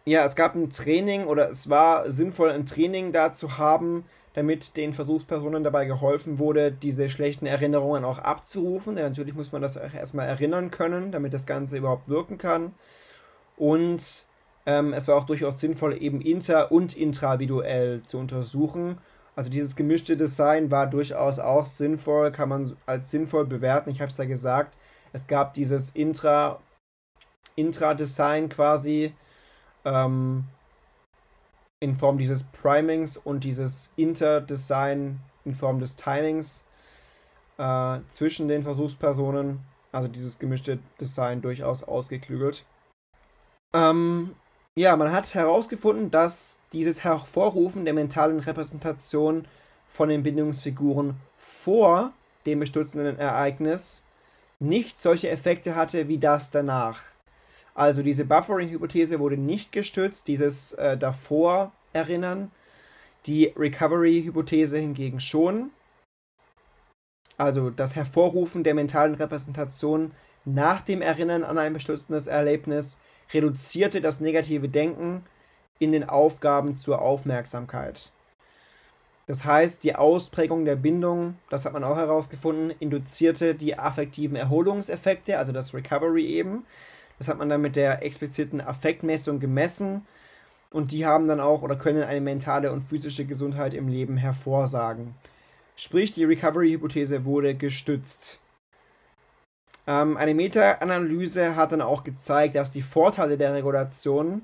Ja, 0.05 0.25
es 0.25 0.35
gab 0.35 0.55
ein 0.57 0.71
Training 0.71 1.27
oder 1.27 1.49
es 1.51 1.69
war 1.69 2.11
sinnvoll, 2.11 2.51
ein 2.51 2.67
Training 2.67 3.13
da 3.13 3.33
zu 3.33 3.59
haben, 3.59 4.05
damit 4.35 4.77
den 4.77 4.95
Versuchspersonen 4.95 5.65
dabei 5.65 5.85
geholfen 5.85 6.39
wurde, 6.39 6.73
diese 6.73 7.09
schlechten 7.09 7.47
Erinnerungen 7.47 8.05
auch 8.05 8.19
abzurufen. 8.19 8.97
Denn 8.97 9.05
natürlich 9.05 9.35
muss 9.35 9.53
man 9.53 9.63
das 9.63 9.77
erstmal 9.77 10.27
erinnern 10.27 10.71
können, 10.71 11.13
damit 11.13 11.35
das 11.35 11.47
Ganze 11.47 11.77
überhaupt 11.77 12.09
wirken 12.09 12.39
kann. 12.39 12.75
Und 13.57 14.27
ähm, 14.65 14.93
es 14.93 15.09
war 15.09 15.17
auch 15.17 15.27
durchaus 15.27 15.61
sinnvoll, 15.61 16.01
eben 16.01 16.21
inter- 16.21 16.73
und 16.73 16.97
intraviduell 16.97 18.03
zu 18.07 18.19
untersuchen. 18.19 18.99
Also 19.35 19.51
dieses 19.51 19.77
gemischte 19.77 20.17
Design 20.17 20.71
war 20.71 20.87
durchaus 20.87 21.39
auch 21.39 21.67
sinnvoll, 21.67 22.33
kann 22.33 22.49
man 22.49 22.77
als 22.87 23.11
sinnvoll 23.11 23.47
bewerten. 23.47 23.91
Ich 23.91 24.01
habe 24.01 24.11
es 24.11 24.19
ja 24.19 24.25
gesagt, 24.25 24.77
es 25.13 25.27
gab 25.27 25.55
dieses 25.55 25.93
Intra, 25.93 26.61
Intra-Design 27.57 28.49
quasi. 28.49 29.15
Ähm, 29.85 30.45
in 31.83 31.97
Form 31.97 32.17
dieses 32.17 32.45
Primings 32.45 33.17
und 33.17 33.43
dieses 33.43 33.91
Inter-Design 33.97 35.19
in 35.45 35.55
Form 35.57 35.81
des 35.81 35.97
Timings 35.97 36.65
äh, 37.59 37.99
zwischen 38.07 38.47
den 38.47 38.63
Versuchspersonen. 38.63 39.61
Also 39.91 40.07
dieses 40.09 40.39
gemischte 40.39 40.79
Design 41.01 41.43
durchaus 41.43 41.83
ausgeklügelt. 41.83 42.65
Ähm, 43.75 44.37
ja, 44.77 44.97
man 44.97 45.13
hat 45.13 45.35
herausgefunden, 45.35 46.11
dass 46.11 46.61
dieses 46.73 47.03
Hervorrufen 47.03 47.85
der 47.85 47.95
mentalen 47.95 48.39
Repräsentation 48.39 49.45
von 49.89 50.09
den 50.09 50.23
Bindungsfiguren 50.23 51.17
vor 51.37 52.13
dem 52.47 52.61
bestürzenden 52.61 53.19
Ereignis 53.19 54.05
nicht 54.61 55.01
solche 55.01 55.29
Effekte 55.31 55.75
hatte 55.75 56.07
wie 56.07 56.19
das 56.19 56.53
danach. 56.53 57.03
Also 57.75 58.03
diese 58.03 58.25
Buffering-Hypothese 58.25 59.19
wurde 59.19 59.37
nicht 59.37 59.73
gestützt, 59.73 60.29
dieses 60.29 60.75
äh, 60.75 60.97
davor 60.97 61.73
erinnern, 61.93 62.51
die 63.27 63.53
Recovery-Hypothese 63.57 64.79
hingegen 64.79 65.21
schon. 65.21 65.71
Also 67.39 67.71
das 67.71 67.97
Hervorrufen 67.97 68.63
der 68.63 68.75
mentalen 68.75 69.15
Repräsentation 69.15 70.13
nach 70.45 70.81
dem 70.81 71.03
Erinnern 71.03 71.45
an 71.45 71.59
ein 71.59 71.73
bestürzendes 71.73 72.27
Erlebnis 72.27 72.99
reduzierte 73.33 74.01
das 74.01 74.21
negative 74.21 74.69
Denken 74.69 75.25
in 75.79 75.93
den 75.93 76.09
Aufgaben 76.09 76.77
zur 76.77 77.01
Aufmerksamkeit. 77.01 78.13
Das 79.27 79.45
heißt, 79.45 79.85
die 79.85 79.95
Ausprägung 79.95 80.65
der 80.65 80.77
Bindung, 80.77 81.37
das 81.49 81.65
hat 81.65 81.73
man 81.73 81.85
auch 81.85 81.97
herausgefunden, 81.97 82.73
induzierte 82.81 83.55
die 83.55 83.79
affektiven 83.79 84.37
Erholungseffekte, 84.37 85.39
also 85.39 85.53
das 85.53 85.73
Recovery 85.73 86.27
eben. 86.27 86.67
Das 87.23 87.29
hat 87.29 87.39
man 87.39 87.49
dann 87.49 87.63
mit 87.63 87.77
der 87.77 88.03
expliziten 88.03 88.61
Affektmessung 88.61 89.39
gemessen 89.39 90.05
und 90.73 90.91
die 90.91 91.07
haben 91.07 91.29
dann 91.29 91.39
auch 91.39 91.63
oder 91.63 91.77
können 91.77 92.03
eine 92.03 92.21
mentale 92.21 92.73
und 92.73 92.83
physische 92.83 93.25
Gesundheit 93.25 93.75
im 93.75 93.87
Leben 93.87 94.17
hervorsagen. 94.17 95.15
Sprich, 95.77 96.11
die 96.11 96.25
Recovery-Hypothese 96.25 97.25
wurde 97.25 97.55
gestützt. 97.55 98.41
Ähm, 99.87 100.17
eine 100.17 100.35
Meta-Analyse 100.35 101.55
hat 101.55 101.71
dann 101.71 101.81
auch 101.81 102.03
gezeigt, 102.03 102.57
dass 102.57 102.73
die 102.73 102.83
Vorteile 102.83 103.39
der 103.39 103.55
Regulation 103.55 104.43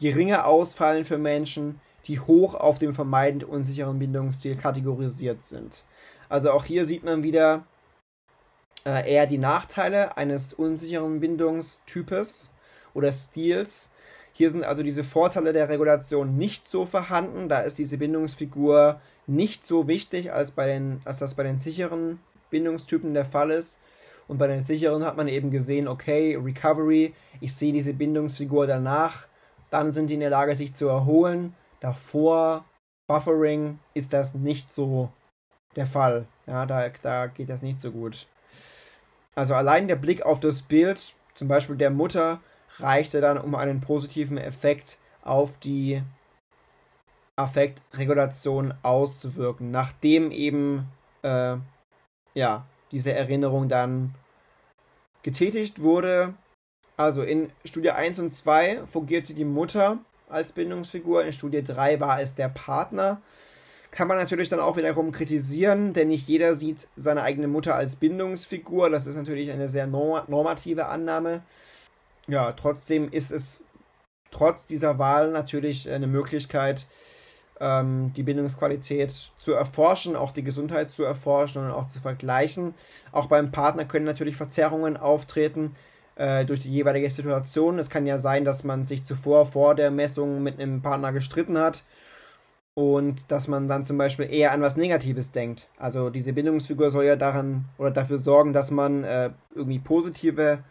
geringer 0.00 0.46
ausfallen 0.46 1.04
für 1.04 1.18
Menschen, 1.18 1.82
die 2.06 2.18
hoch 2.18 2.54
auf 2.54 2.78
dem 2.78 2.94
vermeidend 2.94 3.44
unsicheren 3.44 3.98
Bindungsstil 3.98 4.56
kategorisiert 4.56 5.44
sind. 5.44 5.84
Also 6.30 6.50
auch 6.50 6.64
hier 6.64 6.86
sieht 6.86 7.04
man 7.04 7.22
wieder, 7.22 7.66
äh, 8.84 9.12
eher 9.12 9.26
die 9.26 9.38
Nachteile 9.38 10.16
eines 10.16 10.52
unsicheren 10.52 11.20
Bindungstypes 11.20 12.52
oder 12.94 13.12
Stils. 13.12 13.90
Hier 14.32 14.50
sind 14.50 14.64
also 14.64 14.82
diese 14.82 15.04
Vorteile 15.04 15.52
der 15.52 15.68
Regulation 15.68 16.36
nicht 16.36 16.66
so 16.66 16.86
vorhanden. 16.86 17.48
Da 17.48 17.60
ist 17.60 17.78
diese 17.78 17.98
Bindungsfigur 17.98 19.00
nicht 19.26 19.64
so 19.64 19.88
wichtig, 19.88 20.32
als, 20.32 20.50
bei 20.50 20.66
den, 20.66 21.00
als 21.04 21.18
das 21.18 21.34
bei 21.34 21.42
den 21.42 21.58
sicheren 21.58 22.18
Bindungstypen 22.50 23.14
der 23.14 23.24
Fall 23.24 23.50
ist. 23.50 23.78
Und 24.28 24.38
bei 24.38 24.46
den 24.46 24.64
sicheren 24.64 25.04
hat 25.04 25.16
man 25.16 25.28
eben 25.28 25.50
gesehen, 25.50 25.88
okay, 25.88 26.36
Recovery, 26.36 27.14
ich 27.40 27.54
sehe 27.54 27.72
diese 27.72 27.92
Bindungsfigur 27.92 28.66
danach, 28.66 29.26
dann 29.70 29.92
sind 29.92 30.10
die 30.10 30.14
in 30.14 30.20
der 30.20 30.30
Lage, 30.30 30.54
sich 30.54 30.74
zu 30.74 30.88
erholen. 30.88 31.54
Davor, 31.80 32.64
Buffering, 33.06 33.78
ist 33.94 34.12
das 34.12 34.34
nicht 34.34 34.72
so 34.72 35.10
der 35.76 35.86
Fall. 35.86 36.26
Ja, 36.46 36.66
da, 36.66 36.88
da 37.02 37.26
geht 37.26 37.48
das 37.48 37.62
nicht 37.62 37.80
so 37.80 37.90
gut. 37.90 38.26
Also 39.34 39.54
allein 39.54 39.88
der 39.88 39.96
Blick 39.96 40.22
auf 40.22 40.40
das 40.40 40.62
Bild, 40.62 41.14
zum 41.34 41.48
Beispiel 41.48 41.76
der 41.76 41.90
Mutter, 41.90 42.40
reichte 42.78 43.20
dann, 43.20 43.38
um 43.38 43.54
einen 43.54 43.80
positiven 43.80 44.38
Effekt 44.38 44.98
auf 45.22 45.58
die 45.58 46.02
Affektregulation 47.36 48.74
auszuwirken, 48.82 49.70
nachdem 49.70 50.30
eben 50.30 50.88
äh, 51.22 51.56
ja, 52.34 52.66
diese 52.90 53.12
Erinnerung 53.12 53.68
dann 53.68 54.14
getätigt 55.22 55.80
wurde. 55.80 56.34
Also 56.96 57.22
in 57.22 57.50
Studie 57.64 57.90
1 57.90 58.18
und 58.18 58.30
2 58.32 58.86
fungierte 58.86 59.34
die 59.34 59.44
Mutter 59.44 59.98
als 60.28 60.52
Bindungsfigur, 60.52 61.24
in 61.24 61.32
Studie 61.32 61.62
3 61.62 62.00
war 62.00 62.20
es 62.20 62.34
der 62.34 62.48
Partner. 62.48 63.20
Kann 63.92 64.08
man 64.08 64.16
natürlich 64.16 64.48
dann 64.48 64.58
auch 64.58 64.78
wiederum 64.78 65.12
kritisieren, 65.12 65.92
denn 65.92 66.08
nicht 66.08 66.26
jeder 66.26 66.54
sieht 66.54 66.88
seine 66.96 67.22
eigene 67.22 67.46
Mutter 67.46 67.74
als 67.74 67.96
Bindungsfigur. 67.96 68.88
Das 68.88 69.06
ist 69.06 69.16
natürlich 69.16 69.50
eine 69.50 69.68
sehr 69.68 69.86
normative 69.86 70.86
Annahme. 70.86 71.42
Ja, 72.26 72.52
trotzdem 72.52 73.10
ist 73.10 73.30
es 73.30 73.62
trotz 74.30 74.64
dieser 74.64 74.98
Wahl 74.98 75.30
natürlich 75.30 75.90
eine 75.90 76.06
Möglichkeit, 76.06 76.86
ähm, 77.60 78.14
die 78.16 78.22
Bindungsqualität 78.22 79.30
zu 79.36 79.52
erforschen, 79.52 80.16
auch 80.16 80.32
die 80.32 80.42
Gesundheit 80.42 80.90
zu 80.90 81.04
erforschen 81.04 81.62
und 81.62 81.70
auch 81.70 81.86
zu 81.86 82.00
vergleichen. 82.00 82.72
Auch 83.12 83.26
beim 83.26 83.52
Partner 83.52 83.84
können 83.84 84.06
natürlich 84.06 84.36
Verzerrungen 84.36 84.96
auftreten 84.96 85.76
äh, 86.16 86.46
durch 86.46 86.60
die 86.60 86.72
jeweilige 86.72 87.10
Situation. 87.10 87.78
Es 87.78 87.90
kann 87.90 88.06
ja 88.06 88.16
sein, 88.16 88.46
dass 88.46 88.64
man 88.64 88.86
sich 88.86 89.04
zuvor 89.04 89.44
vor 89.44 89.74
der 89.74 89.90
Messung 89.90 90.42
mit 90.42 90.58
einem 90.58 90.80
Partner 90.80 91.12
gestritten 91.12 91.58
hat 91.58 91.84
und 92.74 93.30
dass 93.30 93.48
man 93.48 93.68
dann 93.68 93.84
zum 93.84 93.98
Beispiel 93.98 94.32
eher 94.32 94.52
an 94.52 94.62
was 94.62 94.76
Negatives 94.76 95.32
denkt. 95.32 95.68
Also 95.78 96.10
diese 96.10 96.32
Bindungsfigur 96.32 96.90
soll 96.90 97.04
ja 97.04 97.16
daran 97.16 97.66
oder 97.78 97.90
dafür 97.90 98.18
sorgen, 98.18 98.52
dass 98.52 98.70
man 98.70 99.04
äh, 99.04 99.30
irgendwie 99.54 99.78
positive 99.78 100.64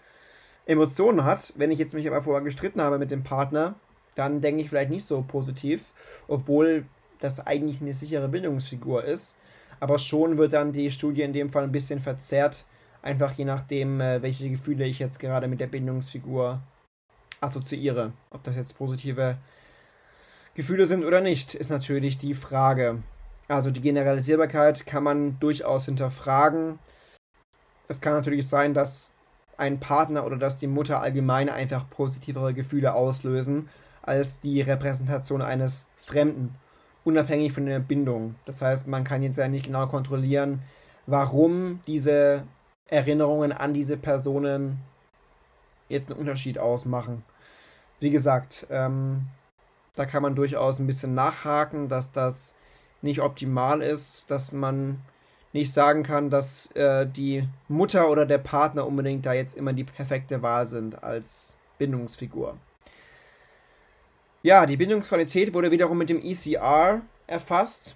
Emotionen 0.66 1.24
hat. 1.24 1.54
Wenn 1.56 1.72
ich 1.72 1.80
jetzt 1.80 1.94
mich 1.94 2.08
aber 2.08 2.22
vorher 2.22 2.44
gestritten 2.44 2.82
habe 2.82 2.98
mit 2.98 3.12
dem 3.12 3.24
Partner, 3.24 3.76
dann 4.16 4.42
denke 4.42 4.62
ich 4.62 4.70
vielleicht 4.70 4.90
nicht 4.90 5.06
so 5.06 5.24
positiv, 5.28 5.92
obwohl 6.28 6.86
das 7.20 7.46
eigentlich 7.46 7.82
eine 7.82 7.94
sichere 7.94 8.28
Bindungsfigur 8.28 9.04
ist. 9.04 9.36
Aber 9.80 10.00
schon 10.00 10.38
wird 10.38 10.54
dann 10.54 10.74
die 10.74 10.92
Studie 10.92 11.22
in 11.22 11.34
dem 11.34 11.50
Fall 11.50 11.64
ein 11.64 11.72
bisschen 11.72 12.00
verzerrt, 12.00 12.66
einfach 13.02 13.32
je 13.34 13.46
nachdem, 13.46 14.02
äh, 14.02 14.22
welche 14.22 14.50
Gefühle 14.50 14.86
ich 14.86 15.00
jetzt 15.00 15.20
gerade 15.20 15.48
mit 15.48 15.60
der 15.60 15.68
Bindungsfigur 15.68 16.62
assoziiere. 17.42 18.14
Ob 18.32 18.44
das 18.44 18.56
jetzt 18.56 18.78
positive 18.78 19.38
Gefühle 20.54 20.86
sind 20.86 21.06
oder 21.06 21.22
nicht, 21.22 21.56
ist 21.56 21.70
natürlich 21.70 22.18
die 22.18 22.34
Frage. 22.34 23.02
Also 23.48 23.72
die 23.72 23.82
Generalisierbarkeit 23.82 24.86
kann 24.86 25.04
man 25.04 25.40
durchaus 25.40 25.86
hinterfragen. 25.86 26.80
Es 27.88 28.02
kann 28.02 28.14
natürlich 28.14 28.48
sein, 28.48 28.74
dass 28.74 29.14
ein 29.58 29.80
Partner 29.80 30.26
oder 30.26 30.38
dass 30.38 30.58
die 30.58 30.68
Mutter 30.68 31.02
allgemein 31.02 31.50
einfach 31.50 31.90
positivere 31.90 32.54
Gefühle 32.54 32.94
auslösen 32.94 33.70
als 34.02 34.40
die 34.40 34.62
Repräsentation 34.62 35.42
eines 35.42 35.88
Fremden, 35.98 36.56
unabhängig 37.04 37.54
von 37.54 37.66
der 37.66 37.80
Bindung. 37.80 38.36
Das 38.46 38.62
heißt, 38.62 38.88
man 38.88 39.04
kann 39.04 39.22
jetzt 39.22 39.38
ja 39.38 39.48
nicht 39.48 39.66
genau 39.66 39.88
kontrollieren, 39.88 40.62
warum 41.06 41.80
diese 41.88 42.44
Erinnerungen 42.88 43.52
an 43.52 43.74
diese 43.74 43.98
Personen 43.98 44.80
jetzt 45.88 46.10
einen 46.10 46.20
Unterschied 46.20 46.58
ausmachen. 46.58 47.24
Wie 48.00 48.10
gesagt, 48.10 48.66
ähm, 48.70 49.28
da 49.96 50.06
kann 50.06 50.24
man 50.24 50.36
durchaus 50.36 50.80
ein 50.80 50.88
bisschen 50.88 51.14
nachhaken, 51.14 51.90
dass 51.90 52.12
das 52.12 52.56
nicht 53.02 53.22
optimal 53.22 53.82
ist, 53.82 54.30
dass 54.30 54.52
man 54.52 55.02
nicht 55.54 55.74
sagen 55.74 56.04
kann, 56.04 56.30
dass 56.30 56.72
äh, 56.76 57.06
die 57.06 57.48
Mutter 57.68 58.10
oder 58.10 58.26
der 58.26 58.38
Partner 58.38 58.88
unbedingt 58.88 59.26
da 59.26 59.34
jetzt 59.34 59.58
immer 59.58 59.74
die 59.74 59.84
perfekte 59.84 60.42
Wahl 60.42 60.66
sind 60.66 61.04
als 61.04 61.58
Bindungsfigur. 61.78 62.58
Ja, 64.44 64.66
die 64.66 64.78
Bindungsqualität 64.78 65.54
wurde 65.54 65.72
wiederum 65.72 65.98
mit 65.98 66.10
dem 66.10 66.24
ECR 66.24 67.02
erfasst. 67.28 67.96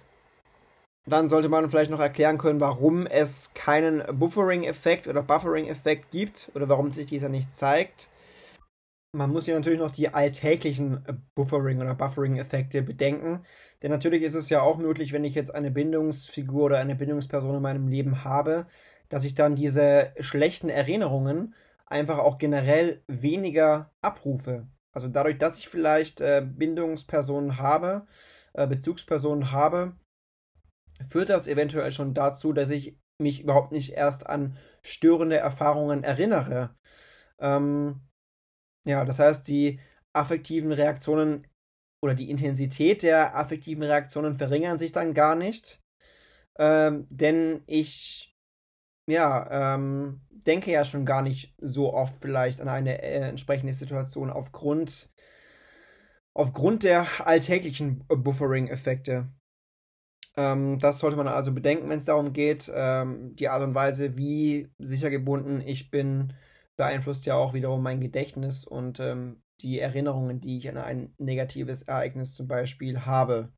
Dann 1.06 1.28
sollte 1.28 1.48
man 1.48 1.70
vielleicht 1.70 1.90
noch 1.90 2.00
erklären 2.00 2.36
können, 2.36 2.60
warum 2.60 3.06
es 3.06 3.54
keinen 3.54 4.02
Buffering-Effekt 4.18 5.06
oder 5.06 5.22
Buffering-Effekt 5.22 6.10
gibt 6.10 6.50
oder 6.54 6.68
warum 6.68 6.92
sich 6.92 7.06
dieser 7.06 7.28
nicht 7.28 7.54
zeigt 7.54 8.08
man 9.12 9.30
muss 9.30 9.46
ja 9.46 9.54
natürlich 9.54 9.78
noch 9.78 9.90
die 9.90 10.12
alltäglichen 10.12 11.04
äh, 11.06 11.14
Buffering- 11.34 11.80
oder 11.80 11.94
Buffering-Effekte 11.94 12.82
bedenken. 12.82 13.42
Denn 13.82 13.90
natürlich 13.90 14.22
ist 14.22 14.34
es 14.34 14.50
ja 14.50 14.60
auch 14.62 14.78
möglich, 14.78 15.12
wenn 15.12 15.24
ich 15.24 15.34
jetzt 15.34 15.54
eine 15.54 15.70
Bindungsfigur 15.70 16.64
oder 16.64 16.78
eine 16.78 16.96
Bindungsperson 16.96 17.56
in 17.56 17.62
meinem 17.62 17.88
Leben 17.88 18.24
habe, 18.24 18.66
dass 19.08 19.24
ich 19.24 19.34
dann 19.34 19.56
diese 19.56 20.12
schlechten 20.20 20.68
Erinnerungen 20.68 21.54
einfach 21.86 22.18
auch 22.18 22.38
generell 22.38 23.02
weniger 23.06 23.92
abrufe. 24.02 24.66
Also 24.92 25.08
dadurch, 25.08 25.38
dass 25.38 25.58
ich 25.58 25.68
vielleicht 25.68 26.20
äh, 26.20 26.44
Bindungspersonen 26.44 27.58
habe, 27.58 28.06
äh, 28.54 28.66
Bezugspersonen 28.66 29.52
habe, 29.52 29.94
führt 31.08 31.28
das 31.28 31.46
eventuell 31.46 31.92
schon 31.92 32.14
dazu, 32.14 32.52
dass 32.52 32.70
ich 32.70 32.98
mich 33.18 33.42
überhaupt 33.42 33.72
nicht 33.72 33.92
erst 33.92 34.26
an 34.26 34.56
störende 34.82 35.36
Erfahrungen 35.36 36.02
erinnere. 36.02 36.74
Ähm, 37.38 38.05
ja, 38.86 39.04
das 39.04 39.18
heißt, 39.18 39.46
die 39.48 39.80
affektiven 40.12 40.72
Reaktionen 40.72 41.46
oder 42.02 42.14
die 42.14 42.30
Intensität 42.30 43.02
der 43.02 43.36
affektiven 43.36 43.82
Reaktionen 43.82 44.36
verringern 44.36 44.78
sich 44.78 44.92
dann 44.92 45.12
gar 45.12 45.34
nicht. 45.34 45.82
Ähm, 46.58 47.06
denn 47.10 47.62
ich 47.66 48.34
ja, 49.08 49.74
ähm, 49.74 50.20
denke 50.30 50.70
ja 50.70 50.84
schon 50.84 51.04
gar 51.04 51.22
nicht 51.22 51.54
so 51.60 51.92
oft 51.92 52.16
vielleicht 52.20 52.60
an 52.60 52.68
eine 52.68 53.02
äh, 53.02 53.28
entsprechende 53.28 53.72
Situation 53.72 54.30
aufgrund, 54.30 55.10
aufgrund 56.34 56.82
der 56.82 57.06
alltäglichen 57.24 58.04
Buffering-Effekte. 58.08 59.28
Ähm, 60.36 60.78
das 60.78 60.98
sollte 60.98 61.16
man 61.16 61.28
also 61.28 61.52
bedenken, 61.52 61.88
wenn 61.88 61.98
es 61.98 62.04
darum 62.04 62.32
geht. 62.32 62.70
Ähm, 62.74 63.34
die 63.36 63.48
Art 63.48 63.62
und 63.62 63.74
Weise, 63.74 64.16
wie 64.16 64.68
sicher 64.78 65.10
gebunden 65.10 65.60
ich 65.60 65.90
bin, 65.90 66.34
beeinflusst 66.76 67.26
ja 67.26 67.34
auch 67.34 67.54
wiederum 67.54 67.82
mein 67.82 68.00
Gedächtnis 68.00 68.64
und 68.64 69.00
ähm, 69.00 69.42
die 69.60 69.80
Erinnerungen, 69.80 70.40
die 70.40 70.58
ich 70.58 70.68
an 70.68 70.76
ein 70.76 71.14
negatives 71.18 71.82
Ereignis 71.82 72.34
zum 72.34 72.46
Beispiel 72.46 73.06
habe. 73.06 73.52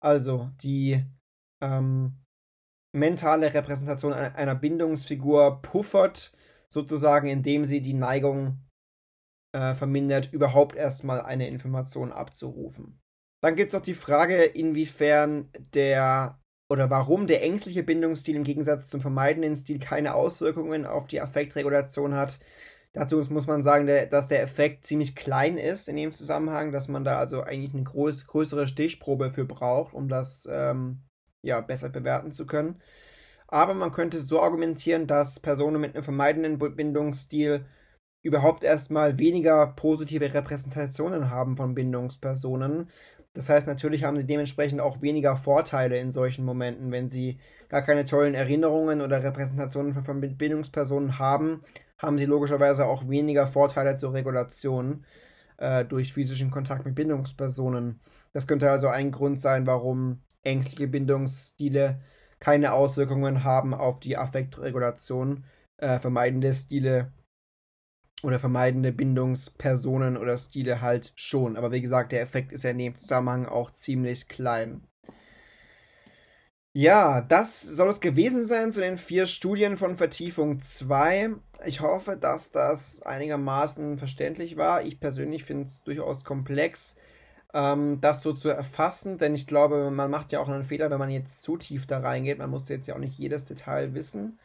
Also 0.00 0.50
die 0.62 1.04
ähm, 1.60 2.24
mentale 2.94 3.52
Repräsentation 3.52 4.12
einer 4.12 4.54
Bindungsfigur 4.54 5.60
puffert, 5.62 6.32
sozusagen, 6.68 7.28
indem 7.28 7.64
sie 7.64 7.80
die 7.80 7.94
Neigung 7.94 8.64
äh, 9.52 9.74
vermindert, 9.74 10.32
überhaupt 10.32 10.76
erstmal 10.76 11.20
eine 11.22 11.48
Information 11.48 12.12
abzurufen. 12.12 13.00
Dann 13.42 13.56
gibt 13.56 13.72
es 13.72 13.78
auch 13.78 13.82
die 13.82 13.94
Frage, 13.94 14.44
inwiefern 14.44 15.50
der 15.74 16.40
oder 16.68 16.90
warum 16.90 17.26
der 17.26 17.42
ängstliche 17.42 17.82
Bindungsstil 17.82 18.36
im 18.36 18.44
Gegensatz 18.44 18.88
zum 18.88 19.00
vermeidenden 19.00 19.56
Stil 19.56 19.78
keine 19.78 20.14
Auswirkungen 20.14 20.86
auf 20.86 21.06
die 21.06 21.20
Affektregulation 21.20 22.14
hat. 22.14 22.38
Dazu 22.92 23.22
muss 23.30 23.46
man 23.46 23.62
sagen, 23.62 23.86
dass 23.86 24.28
der 24.28 24.42
Effekt 24.42 24.84
ziemlich 24.84 25.14
klein 25.14 25.58
ist 25.58 25.88
in 25.88 25.96
dem 25.96 26.12
Zusammenhang, 26.12 26.72
dass 26.72 26.88
man 26.88 27.04
da 27.04 27.18
also 27.18 27.42
eigentlich 27.42 27.74
eine 27.74 27.84
groß, 27.84 28.26
größere 28.26 28.66
Stichprobe 28.66 29.30
für 29.30 29.44
braucht, 29.44 29.94
um 29.94 30.08
das 30.08 30.48
ähm, 30.50 31.02
ja, 31.42 31.60
besser 31.60 31.90
bewerten 31.90 32.32
zu 32.32 32.46
können. 32.46 32.80
Aber 33.46 33.72
man 33.74 33.92
könnte 33.92 34.20
so 34.20 34.40
argumentieren, 34.40 35.06
dass 35.06 35.40
Personen 35.40 35.80
mit 35.80 35.94
einem 35.94 36.04
vermeidenden 36.04 36.58
Bindungsstil 36.58 37.64
überhaupt 38.22 38.64
erstmal 38.64 39.18
weniger 39.18 39.68
positive 39.68 40.34
Repräsentationen 40.34 41.30
haben 41.30 41.56
von 41.56 41.74
Bindungspersonen. 41.74 42.88
Das 43.38 43.48
heißt, 43.48 43.68
natürlich 43.68 44.02
haben 44.02 44.16
sie 44.16 44.26
dementsprechend 44.26 44.80
auch 44.80 45.00
weniger 45.00 45.36
Vorteile 45.36 45.96
in 45.96 46.10
solchen 46.10 46.44
Momenten, 46.44 46.90
wenn 46.90 47.08
sie 47.08 47.38
gar 47.68 47.82
keine 47.82 48.04
tollen 48.04 48.34
Erinnerungen 48.34 49.00
oder 49.00 49.22
Repräsentationen 49.22 49.94
von 50.02 50.20
Bindungspersonen 50.20 51.20
haben, 51.20 51.62
haben 51.98 52.18
sie 52.18 52.24
logischerweise 52.24 52.86
auch 52.86 53.08
weniger 53.08 53.46
Vorteile 53.46 53.94
zur 53.94 54.12
Regulation 54.12 55.04
äh, 55.56 55.84
durch 55.84 56.14
physischen 56.14 56.50
Kontakt 56.50 56.84
mit 56.84 56.96
Bindungspersonen. 56.96 58.00
Das 58.32 58.48
könnte 58.48 58.72
also 58.72 58.88
ein 58.88 59.12
Grund 59.12 59.40
sein, 59.40 59.68
warum 59.68 60.20
ängstliche 60.42 60.88
Bindungsstile 60.88 62.00
keine 62.40 62.72
Auswirkungen 62.72 63.44
haben 63.44 63.72
auf 63.72 64.00
die 64.00 64.16
Affektregulation. 64.16 65.44
Äh, 65.76 66.00
vermeidende 66.00 66.52
Stile 66.52 67.12
oder 68.22 68.38
vermeidende 68.38 68.92
Bindungspersonen 68.92 70.16
oder 70.16 70.36
Stile 70.36 70.80
halt 70.80 71.12
schon. 71.14 71.56
Aber 71.56 71.72
wie 71.72 71.80
gesagt, 71.80 72.12
der 72.12 72.22
Effekt 72.22 72.52
ist 72.52 72.64
ja 72.64 72.70
in 72.70 72.78
dem 72.78 72.96
Zusammenhang 72.96 73.46
auch 73.46 73.70
ziemlich 73.70 74.28
klein. 74.28 74.82
Ja, 76.72 77.22
das 77.22 77.62
soll 77.62 77.88
es 77.88 78.00
gewesen 78.00 78.44
sein 78.44 78.70
zu 78.70 78.80
den 78.80 78.98
vier 78.98 79.26
Studien 79.26 79.78
von 79.78 79.96
Vertiefung 79.96 80.60
2. 80.60 81.30
Ich 81.66 81.80
hoffe, 81.80 82.16
dass 82.16 82.52
das 82.52 83.02
einigermaßen 83.02 83.98
verständlich 83.98 84.56
war. 84.56 84.82
Ich 84.82 85.00
persönlich 85.00 85.44
finde 85.44 85.64
es 85.64 85.82
durchaus 85.82 86.24
komplex 86.24 86.96
ähm, 87.54 88.00
das 88.00 88.22
so 88.22 88.32
zu 88.32 88.50
erfassen, 88.50 89.18
denn 89.18 89.34
ich 89.34 89.46
glaube, 89.46 89.90
man 89.90 90.10
macht 90.10 90.32
ja 90.32 90.40
auch 90.40 90.48
einen 90.48 90.64
Fehler, 90.64 90.90
wenn 90.90 90.98
man 90.98 91.10
jetzt 91.10 91.42
zu 91.42 91.56
tief 91.56 91.86
da 91.86 91.98
reingeht. 91.98 92.38
Man 92.38 92.50
muss 92.50 92.68
jetzt 92.68 92.86
ja 92.86 92.94
auch 92.94 93.00
nicht 93.00 93.18
jedes 93.18 93.46
Detail 93.46 93.94
wissen. 93.94 94.38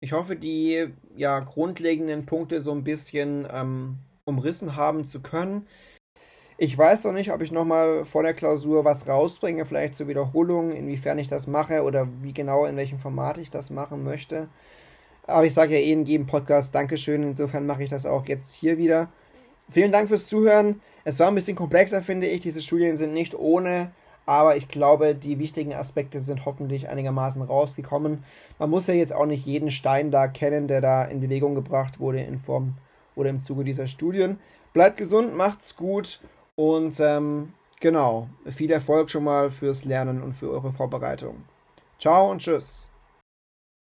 Ich 0.00 0.12
hoffe, 0.12 0.36
die 0.36 0.86
ja, 1.16 1.40
grundlegenden 1.40 2.24
Punkte 2.24 2.60
so 2.60 2.72
ein 2.72 2.84
bisschen 2.84 3.46
ähm, 3.52 3.98
umrissen 4.24 4.76
haben 4.76 5.04
zu 5.04 5.20
können. 5.20 5.66
Ich 6.56 6.76
weiß 6.76 7.04
noch 7.04 7.12
nicht, 7.12 7.32
ob 7.32 7.40
ich 7.40 7.52
nochmal 7.52 8.04
vor 8.04 8.22
der 8.22 8.34
Klausur 8.34 8.84
was 8.84 9.06
rausbringe, 9.08 9.64
vielleicht 9.64 9.94
zur 9.94 10.08
Wiederholung, 10.08 10.72
inwiefern 10.72 11.18
ich 11.18 11.28
das 11.28 11.46
mache 11.46 11.82
oder 11.82 12.08
wie 12.22 12.32
genau, 12.32 12.64
in 12.64 12.76
welchem 12.76 12.98
Format 12.98 13.38
ich 13.38 13.50
das 13.50 13.70
machen 13.70 14.04
möchte. 14.04 14.48
Aber 15.26 15.44
ich 15.44 15.54
sage 15.54 15.74
ja 15.74 15.80
eh 15.80 15.92
in 15.92 16.04
jedem 16.04 16.26
Podcast 16.26 16.74
Dankeschön, 16.74 17.22
insofern 17.22 17.66
mache 17.66 17.82
ich 17.82 17.90
das 17.90 18.06
auch 18.06 18.26
jetzt 18.26 18.52
hier 18.52 18.78
wieder. 18.78 19.08
Vielen 19.70 19.92
Dank 19.92 20.08
fürs 20.08 20.26
Zuhören. 20.28 20.80
Es 21.04 21.18
war 21.20 21.28
ein 21.28 21.34
bisschen 21.34 21.56
komplexer, 21.56 22.02
finde 22.02 22.26
ich. 22.26 22.40
Diese 22.40 22.62
Studien 22.62 22.96
sind 22.96 23.12
nicht 23.12 23.34
ohne, 23.34 23.90
aber 24.28 24.56
ich 24.56 24.68
glaube, 24.68 25.14
die 25.14 25.38
wichtigen 25.38 25.72
Aspekte 25.72 26.20
sind 26.20 26.44
hoffentlich 26.44 26.90
einigermaßen 26.90 27.40
rausgekommen. 27.40 28.22
Man 28.58 28.68
muss 28.68 28.86
ja 28.86 28.92
jetzt 28.92 29.14
auch 29.14 29.24
nicht 29.24 29.46
jeden 29.46 29.70
Stein 29.70 30.10
da 30.10 30.28
kennen, 30.28 30.68
der 30.68 30.82
da 30.82 31.04
in 31.04 31.22
Bewegung 31.22 31.54
gebracht 31.54 31.98
wurde 31.98 32.20
in 32.20 32.38
Form 32.38 32.74
oder 33.16 33.30
im 33.30 33.40
Zuge 33.40 33.64
dieser 33.64 33.86
Studien. 33.86 34.38
Bleibt 34.74 34.98
gesund, 34.98 35.34
macht's 35.34 35.76
gut 35.76 36.20
und 36.56 37.00
ähm, 37.00 37.54
genau, 37.80 38.28
viel 38.46 38.70
Erfolg 38.70 39.08
schon 39.08 39.24
mal 39.24 39.50
fürs 39.50 39.86
Lernen 39.86 40.22
und 40.22 40.34
für 40.34 40.50
eure 40.50 40.72
Vorbereitung. 40.72 41.44
Ciao 41.98 42.30
und 42.30 42.42
tschüss. 42.42 42.87